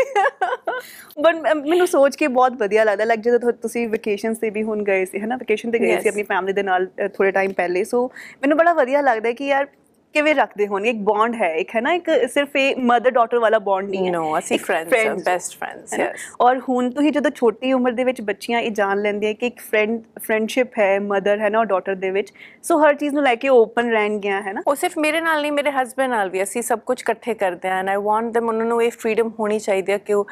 ਬਟ 1.23 1.35
ਮੈਨੂੰ 1.57 1.87
ਸੋਚ 1.87 2.17
ਕੇ 2.17 2.29
ਬਹੁਤ 2.29 2.53
ਵਧੀਆ 2.53 2.85
ਲੱਗਦਾ 2.85 3.05
ਲਾਈਕ 3.05 3.21
ਜਦੋਂ 3.21 3.53
ਤੁਸੀਂ 3.63 3.89
ਵਕੇਸ਼ਨਸ 3.89 4.39
ਤੇ 4.39 4.51
ਵੀ 4.51 4.63
ਹੁਣ 4.63 4.83
ਗਏ 4.83 5.05
ਸੀ 5.05 5.21
ਹਨਾ 5.21 5.37
ਵਕੇਸ਼ਨ 5.37 5.71
ਤੇ 5.71 5.79
ਗਏ 5.79 6.01
ਸੀ. 6.01 6.09
ਆਪਣੀ 6.09 6.23
ਫੈਮਿਲੀ 6.23 6.53
ਦੇ 6.53 6.63
ਨਾਲ 6.63 6.87
ਥੋੜੇ 7.15 7.31
ਟਾਈਮ 7.31 7.53
ਪਹਿਲੇ 7.53 7.85
ਸੋ 7.85 8.07
ਮੈਨੂੰ 8.43 8.59
ਬੜਾ 8.59 8.73
ਵਧੀਆ 8.73 9.01
ਲੱਗਦਾ 9.01 9.33
ਕਿ 9.33 9.47
ਯਾਰ 9.47 9.67
ਕਿਵੇਂ 10.17 10.35
ਰੱਖਦੇ 10.35 10.67
ਹੋਣਗੇ? 10.67 10.91
ਇੱਕ 10.91 10.99
ਬੌਂਡ 10.99 11.35
ਹੈ 11.35 11.55
ਇੱਕ 11.55 11.75
ਹੈ 11.77 11.81
ਨਾ? 11.81 11.93
ਇੱਕ 11.93 12.11
ਸਿਰਫ 12.33 12.57
ਇਹ 12.57 12.77
ਮਦਰ 12.77 13.11
ਡਾਟਰ 13.11 13.39
ਵਾਲਾ 13.39 13.59
ਬੌਂਡ 13.59 13.89
ਨਹੀਂ 13.91 14.07
ਹੈ। 14.07 14.13
No, 14.13 14.23
ਅਸੀਂ 14.39 14.59
ਹਾਂ, 14.61 14.77
friends, 14.77 14.95
ਹੈ 15.93 15.99
ਨਾ? 15.99 16.05
yes. 16.05 16.17
ਔਰ 16.41 16.61
ਹੁਣ 16.69 16.91
ਤੁਸੀਂ 16.91 17.13
ਜਦੋਂ 17.13 17.31
ਛੋਟੀ 17.31 17.73
ਉਮਰ 17.73 17.93
ਦੇ 17.93 18.05
ਵਿੱਚ 18.05 18.21
ਬੱਚੀਆਂ 18.21 18.61
ਇਹ 18.61 18.71
ਜਾਣ 18.71 19.03
ਲੈਂਦੀਆਂ 19.03 19.35
ਕਿ 19.35 19.47
ਇੱਕ 19.47 19.61
ਫਰੈਂਡ 19.61 20.01
ਫਰੈਂਡਸ਼ਿਪ 20.23 20.79
ਹੈ 20.79 20.99
ਮਦਰ 21.01 21.41
ਹੈ 21.41 21.49
ਨਾ 21.49 21.59
ਔਰ 21.59 21.65
ਡਾਟਰ 21.65 21.95
ਦੇ 21.95 22.11
ਵਿੱਚ 22.11 22.33
ਸੋ 22.63 22.79
ਹਰ 22.79 22.95
ਚੀਜ਼ 22.95 23.15
ਨੂੰ 23.15 23.23
ਲੈ 23.23 23.35
ਕੇ 23.35 23.49
ਓਪਨ 23.49 23.91
ਰਹਿਣਗੀਆਂ 23.91 24.43
ਹੈ 24.43 24.53
ਨਾ? 24.53 24.63
ਉਹ 24.67 24.75
ਸਿਰਫ 24.75 24.99
ਮੇਰੇ 24.99 25.21
ਨਾਲ 25.21 25.41
ਨਹੀਂ 25.41 25.53
ਮੇਰੇ 25.53 25.71
ਹਸਬੰਡ 25.71 26.11
ਨਾਲ 26.11 26.31
ਵੀ 26.31 26.43
ਅਸੀਂ 26.43 26.63
ਸਭ 26.63 26.79
ਕੁਝ 26.87 27.01
ਇਕੱਠੇ 27.01 27.35
ਕਰਦੇ 27.35 27.69
ਹਾਂ 27.69 27.79
ਐਂਡ 27.79 27.89
ਆਈ 27.89 27.97
ਵਾਂਟ 27.97 28.37
them 28.39 28.49
ਉਹਨਾਂ 28.49 28.67
ਨੂੰ 28.67 28.83
ਇਹ 28.83 28.91
ਫਰੀडम 28.91 29.31
ਹੋਣੀ 29.41 29.59
ਚਾਹੀਦੀ 29.59 29.93
ਹੈ 29.93 29.99
ਕਿ 29.99 30.13
ਉਹ 30.13 30.27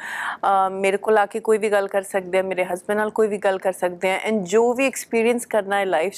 ਮੇਰੇ 0.71 0.97
ਕੋਲ 0.97 1.17
ਆ 1.17 1.25
ਕੇ 1.25 1.39
ਕੋਈ 1.39 1.57
ਵੀ 1.57 1.69
ਗੱਲ 1.69 1.87
ਕਰ 1.87 2.01
ਸਕਦੇ 2.01 2.39
ਆ 2.39 2.41
ਮੇਰੇ 2.41 2.65
ਹਸਬੰਡ 2.65 2.97
ਨਾਲ 2.97 3.09
ਕੋਈ 3.09 3.27
ਵੀ 3.27 3.37
ਗੱਲ 3.37 3.57
ਕਰ 3.57 3.71
ਸਕਦੇ 3.71 4.11
ਆ 4.11 4.19
ਐਂਡ 4.23 4.43
ਜੋ 4.45 4.73
ਵੀ 4.73 4.87
ਐਕਸਪੀਰੀਅੰਸ 4.87 5.45
ਕਰਨਾ 5.45 5.79
ਹੈ 5.79 5.85
ਲਾਈਫ 5.85 6.13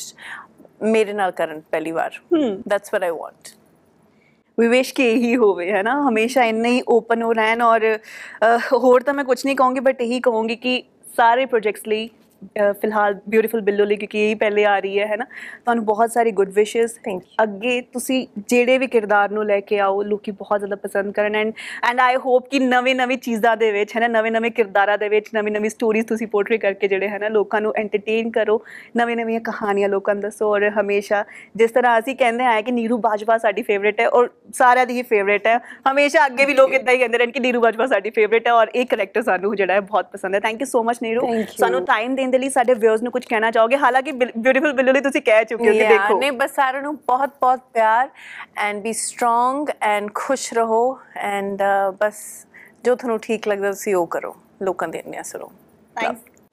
ਮੇਰੇ 0.82 1.14
ਨਾਲ 1.14 1.32
ਕਰਨ 1.32 1.62
ਪਹਿਲੀ 1.72 1.92
ਵਾਰ 1.92 2.20
that's 2.68 2.94
what 2.94 3.04
I 3.04 3.10
want 3.12 3.50
we 4.58 4.68
wish 4.68 4.94
ਕਿ 4.94 5.10
ਇਹੀ 5.12 5.36
ਹੋਵੇ 5.36 5.72
ਹੈ 5.72 5.82
ਨਾ 5.84 5.94
ਹਮੇਸ਼ਾ 6.02 6.44
ਇੰਨੇ 6.44 6.70
ਹੀ 6.70 6.82
ਓਪਨ 6.88 7.22
ਹੋ 7.22 7.32
ਰਹਿਣ 7.34 7.62
ਔਰ 7.62 7.82
ਅਹ, 7.88 8.60
ਹੋਰ 8.74 9.04
ਤਾਂ 9.04 9.14
ਮੈਂ 9.14 9.24
ਕੁਝ 9.24 9.40
ਨਹੀਂ 9.46 9.56
ਕਹੂੰਗੀ 9.56 9.80
ਬਟ 9.80 10.02
ਇਹੀ 10.02 10.20
ਕਹੂੰਗੀ 10.20 10.56
ਕਿ 10.56 10.82
ਸਾਰੇ 11.18 11.46
ਪ੍ਰੋਜੈਕਟਸ 11.46 11.88
ਲਈ 11.88 12.08
ਅਹ, 12.08 12.12
ਫਿਲਹਾਲ 12.72 13.14
ਬਿਊਟੀਫੁਲ 13.28 13.62
ਬਿੱਲੋ 13.62 13.86
ਲਈ 13.86 13.96
ਕਿਉਂਕਿ 13.96 14.30
ਇਹ 14.30 14.36
ਪਹਿਲੇ 14.36 14.66
ਆ 14.66 14.78
ਰਹੀ 14.80 15.00
ਹੈ 15.00 15.06
ਹੈ 15.08 15.16
ਨਾ 15.16 15.26
ਤੁਹਾਨੂੰ 15.26 15.86
ਬਹੁਤ 15.86 16.12
ਸਾਰੀ 16.12 16.32
ਗੁੱਡ 16.32 16.50
ਵਿਸ਼ੇਸ 16.52 16.96
Thank 17.00 17.22
you. 17.22 17.44
ਅੱਗੇ 17.44 17.80
ਤੁਸੀਂ 17.94 18.26
ਜਿਹੜੇ 18.40 18.78
ਵੀ 18.78 18.88
ਕਿਰਦਾਰ 18.88 19.32
ਨੂੰ 19.32 19.46
ਲੈ 19.46 19.60
ਕੇ 19.62 19.80
ਆਓ 19.80 20.02
ਲੋਕੀ 20.04 20.32
ਬਹੁਤ 20.34 20.60
ਜ਼ਿਆਦਾ 20.60 20.76
ਪਸੰਦ 20.78 21.14
ਕਰਨ 21.14 21.36
ਐਂਡ 21.36 21.52
ਐਂਡ 21.84 22.00
ਆਈ 22.00 22.16
ਹੋਪ 22.16 22.48
ਕਿ 22.48 22.60
ਨਵੇਂ 22.60 22.96
ਨਵੇਂ 22.96 23.18
ਚੀਜ਼ਾਂ 23.20 23.56
ਦੇ 23.58 23.72
ਵਿੱਚ 23.72 23.96
ਹੈ 23.96 24.02
ਨਾ 24.02 24.08
ਨਵੇਂ 24.10 24.32
ਨਵੇਂ 24.32 24.52
ਕਿਰਦਾਰਾਂ 24.52 24.98
ਦੇ 24.98 25.10
ਵਿੱਚ 25.10 25.30
ਨਵੀਂ 25.36 25.52
ਨਵੀਂ 25.52 25.70
ਸਟੋਰੀਜ਼ 25.70 26.08
ਤੁਸੀਂ 26.08 26.28
ਪੋਰਟਰੇ 26.28 26.58
ਕਰਕੇ 26.58 26.88
ਜਿਹੜੇ 26.88 27.08
ਹੈ 27.08 27.20
ਨਾ 27.20 27.28
ਲੋਕਾਂ 27.30 27.62
ਨੂੰ 27.62 27.74
ਐਂਟਰਟੇਨ 27.78 28.32
ਕਰੋ 28.32 28.60
ਨਵੀਂ 28.98 29.16
ਨਵੀਆਂ 29.18 29.42
ਕਹਾਣੀਆਂ 29.42 29.90
ਲੋਕਾਂ 29.90 30.16
ਨੂੰ 30.16 30.22
ਦੱਸੋ 30.22 30.52
ਔਰ 30.52 30.70
ਹਮੇਸ਼ਾ 30.72 31.24
ਜਿਸ 31.56 31.72
ਤਰ੍ਹਾਂ 31.72 31.98
ਅਸੀਂ 32.00 32.16
ਕਹਿੰਦੇ 32.16 32.46
ਆਏ 32.46 32.62
ਕਿ 32.62 32.72
ਨੀਰੂ 32.72 32.98
ਬਾਜਵਾ 33.00 33.38
ਸਾਡੀ 33.38 33.62
ਫੇਵਰੇਟ 33.64 34.00
ਹੈ 34.00 34.08
ਔਰ 34.10 34.30
ਸਾਰਿਆਂ 34.54 34.86
ਦੀ 34.86 34.98
ਹੀ 34.98 35.02
ਫੇਵਰੇਟ 35.06 35.48
ਹੈ 35.48 35.58
ਹਮੇਸ਼ਾ 35.88 36.26
ਅੱਗੇ 36.26 36.46
ਵੀ 36.46 36.54
ਲੋਕ 36.54 36.74
ਇਦਾਂ 36.74 36.94
ਹੀ 36.94 37.00
ਕਹਿੰਦੇ 37.00 37.18
ਰਹਿਣ 37.18 37.32
ਕਿ 37.32 37.40
ਨੀਰੂ 37.40 37.62
ਬਾਜਵਾ 37.62 37.88
ਸਾਡੀ 37.88 38.10
ਫੇਵਰੇਟ 38.12 38.48
ਹੈ 38.48 38.54
ਔਰ 38.54 38.72
ਇਹ 38.76 38.86
ਕਰੈਕਟਰ 38.88 39.22
ਸਾਨੂੰ 39.24 39.56
ਜਿਹੜਾ 39.56 39.74
ਹੈ 39.74 39.80
ਬਹੁਤ 39.82 40.12
ਪਸੰਦ 40.12 40.36
ਹੈ 40.36 40.40
thank 40.40 40.62
you 40.62 40.68
so 40.68 40.84
much 40.84 40.98
Neeru 41.02 41.26
Thank 41.28 41.40
you. 41.40 41.58
ਸਾਨੂੰ 41.58 41.84
ਟਾਈਮ 41.86 42.16
ਦੇਣ 42.28 42.32
ਦੇ 42.32 42.38
ਲਈ 42.38 42.50
ਸਾਡੇ 42.50 42.74
ਵਿਊਅਰਸ 42.74 43.02
ਨੂੰ 43.02 43.12
ਕੁਝ 43.12 43.26
ਕਹਿਣਾ 43.26 43.52
ਚਾਹੋਗੇ? 43.52 43.78
ਹਾਲਾਂਕਿ 43.78 44.12
ਬਿਊਟੀਫੁਲ 44.12 44.74
ਬਿੱਲੂ 44.74 44.94
ਲਈ 44.94 45.02
ਤੁਸੀਂ 45.02 45.22
ਕਹਿ 45.22 45.46
ਚੁੱਕੇ 45.46 45.70
ਹੋ 45.70 45.74
ਕਿ 45.74 45.84
ਦੇਖੋ। 45.84 46.20
ਨਹੀਂ 46.20 46.32
ਬਸ 46.32 46.56
ਸਾਰਿਆਂ 46.56 46.82
ਨੂੰ 46.84 46.96
ਬਹੁਤ 47.08 47.38
ਬਹੁਤ 47.42 47.62
ਪਿਆਰ 47.74 48.10
ਐਂਡ 48.58 48.82
ਬੀ 48.84 48.94
ਸਟਰੋਂਗ 48.94 49.70
ਐਂਡ 49.82 50.10
ਖੁਸ਼ 50.16 50.54
ਰਹੋ 50.54 50.82
ਐਂਡ 51.16 51.64
ਬਸ 52.02 52.24
ਜੋ 52.84 52.96
ਤੁਹਾਨੂੰ 52.96 53.20
ਠੀਕ 53.20 53.48
ਲੱਗਦਾ 53.48 53.72
ਤੁਸੀਂ 53.72 53.96
ਉਹ 53.96 54.08
ਕਰੋ। 54.08 54.36
ਲੋਕਾਂ 54.62 54.88
ਦੇ 54.88 55.04
ਨਿਆਸ 55.08 55.36
ਰਹੋ 55.36 55.52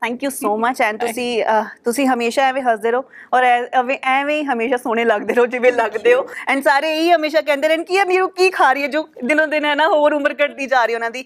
thank 0.05 0.13
thank 0.13 0.23
you 0.25 0.31
so 0.33 0.57
much 0.59 0.81
and 0.83 0.99
ਤੁਸੀਂ 0.99 1.43
ਅਹ, 1.45 1.65
ਤੁਸੀਂ 1.85 2.07
ਹਮੇਸ਼ਾ 2.09 2.43
ਐਵੇਂ 2.45 2.63
ਹੱਸਦੇ 2.63 2.91
ਰਹੋ 2.91 3.05
ਔਰ 3.33 3.43
ਐ- 3.45 3.67
ਐਵੇਂ 3.75 3.97
ਐਵੇਂ 4.11 4.37
ਹੀ 4.37 4.45
ਹਮੇਸ਼ਾ 4.45 4.77
ਸੋਹਣੇ 4.77 5.05
ਲੱਗਦੇ 5.05 5.35
ਰਹੋ 5.35 5.47
ਜਿਵੇਂ 5.47 5.73
ਲੱਗਦੇ 5.73 6.15
ਹੋ 6.15 6.27
ਐਂਡ 6.49 6.63
ਸਾਰੇ 6.63 6.91
ਇਹੀ 6.93 7.11
ਹਮੇਸ਼ਾ 7.13 7.41
ਕਹਿੰਦੇ 7.43 7.69
ਰਹਿਣ 7.69 7.83
ਕਿ 7.85 7.95
ਇਹ 7.95 8.07
ਮੀਰੂ 8.07 8.29
ਕੀ 8.31 8.49
ਖਾ 8.51 8.73
ਰਹੀ 8.73 8.83
ਹੈ 8.83 8.89
ਜੋ 8.89 9.03
ਦਿਨੋਂ 9.25 9.47
ਦਿਨ 9.49 9.65
ਹੈ 9.65 9.75
ਨਾ 9.75 9.87
ਹੋਰ 9.89 10.13
ਉਮਰ 10.15 10.35
ਘਟਦੀ 10.35 10.67
ਜਾ 10.67 10.85
ਰਹੀ 10.85 10.95
ਹੈ 10.95 10.97
ਉਹਨਾਂ 10.97 11.11
ਦੀ 11.11 11.25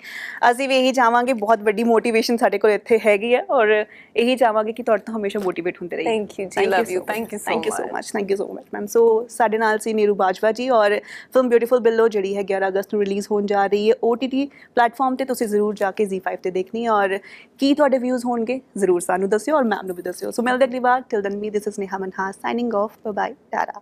ਅਸੀਂ 0.50 0.68
ਵੀ 0.68 0.76
ਇਹੀ 0.76 0.92
ਚਾਹਾਂਗੇ 0.92 1.32
ਬਹੁਤ 1.36 1.62
ਵੱਡੀ 1.62 1.84
ਮੋਟੀਵੇਸ਼ਨ 1.84 2.36
ਸਾਡੇ 2.36 2.58
ਕੋਲ 2.58 2.70
ਇੱਥੇ 2.70 2.98
ਹੈਗੀ 3.06 3.34
ਹੈ 3.34 3.44
ਔਰ 3.50 3.72
ਇਹੀ 4.16 4.36
ਚਾਹਾਂਗੇ 4.36 4.72
ਕਿ 4.72 4.82
ਤੁਹਾਡੇ 4.82 5.02
ਤੋਂ 5.04 5.14
ਹਮੇਸ਼ਾ 5.14 5.40
ਮੋਟੀਵੇਟ 5.40 5.76
ਹੁੰਦੇ 5.80 5.96
ਰਹੀਏ 5.96 6.08
Thank 6.10 6.38
you 6.38 6.48
ਜੀ, 6.50 6.66
love 6.68 6.92
you, 6.92 7.02
thank 7.06 7.34
you 7.34 7.38
so 7.38 7.44
thank 7.46 7.66
you 7.66 7.72
so 7.72 7.82
much. 7.82 7.92
Much 7.94 8.10
thank 8.12 8.30
you 8.30 8.36
so 8.36 8.46
much 8.52 8.64
ma'am 8.74 8.86
so 8.88 9.02
ਸਾਡੇ 9.30 9.58
ਨਾਲ 9.58 9.78
ਸੀ 9.78 9.92
ਨੀਰੂ 9.94 10.14
ਬਾਜਵਾ 10.16 10.52
ਜੀ 10.52 10.68
ਔਰ 10.72 10.98
ਫਿਲਮ 11.32 11.48
ਬਿਊਟੀਫੁਲ 11.48 11.80
ਬਿੱਲੋ 11.80 12.08
ਜਿਹੜੀ 12.10 12.36
ਹੈ 12.36 12.42
11 12.50 12.68
ਅਗਸਤ 12.68 12.94
ਨੂੰ 12.94 13.02
ਰਿਲੀਜ਼ 13.02 13.26
ਹੋਣ 13.30 13.46
ਜਾ 13.46 13.66
ਰਹੀ 13.66 13.90
ਹੈ 13.90 13.94
OTT 14.06 14.46
ਪਲੇਟਫਾਰਮ 14.76 15.16
ਤੇ 15.16 15.24
ਤੁਸੀਂ 15.24 15.46
ਜ਼ਰੂਰ 15.48 15.74
ਜਾ 15.76 15.90
ਕੇ 15.92 16.04
Z5 16.08 16.36
ਤੇ 16.42 16.50
ਦੇਖਣੀ 16.52 16.84
ਹੈ 16.84 16.90
ਔਰ 16.92 17.18
ਕੀ 17.60 17.72
ਤੁਹਾਡੇ 17.74 17.98
ਵਿਊਜ਼ 17.98 18.24
ਹੋਣਗੇ 18.26 18.60
ਜ਼ਰੂਰ 18.76 19.00
ਸਾਨੂੰ 19.00 19.28
ਦੱਸਿਓ 19.28 19.56
ਔਰ 19.56 19.64
ਮੈਮ 19.64 19.86
ਨੂੰ 19.86 19.96
ਵੀ 19.96 20.02
ਦੱਸਿਓ। 20.02 20.30
ਸੋ 20.30 20.42
ਮਿਲਦੇ 20.42 20.64
ਅਗਲੀ 20.64 20.78
ਵਾਰ 20.78 21.02
till 21.10 21.22
then 21.22 21.36
me 21.36 21.50
this 21.50 21.68
is 21.68 21.78
Neha 21.80 21.98
Manhas 21.98 22.36
signing 22.36 22.74
off 22.74 22.98
bye 23.04 23.12
bye 23.12 23.34
tata 23.52 23.80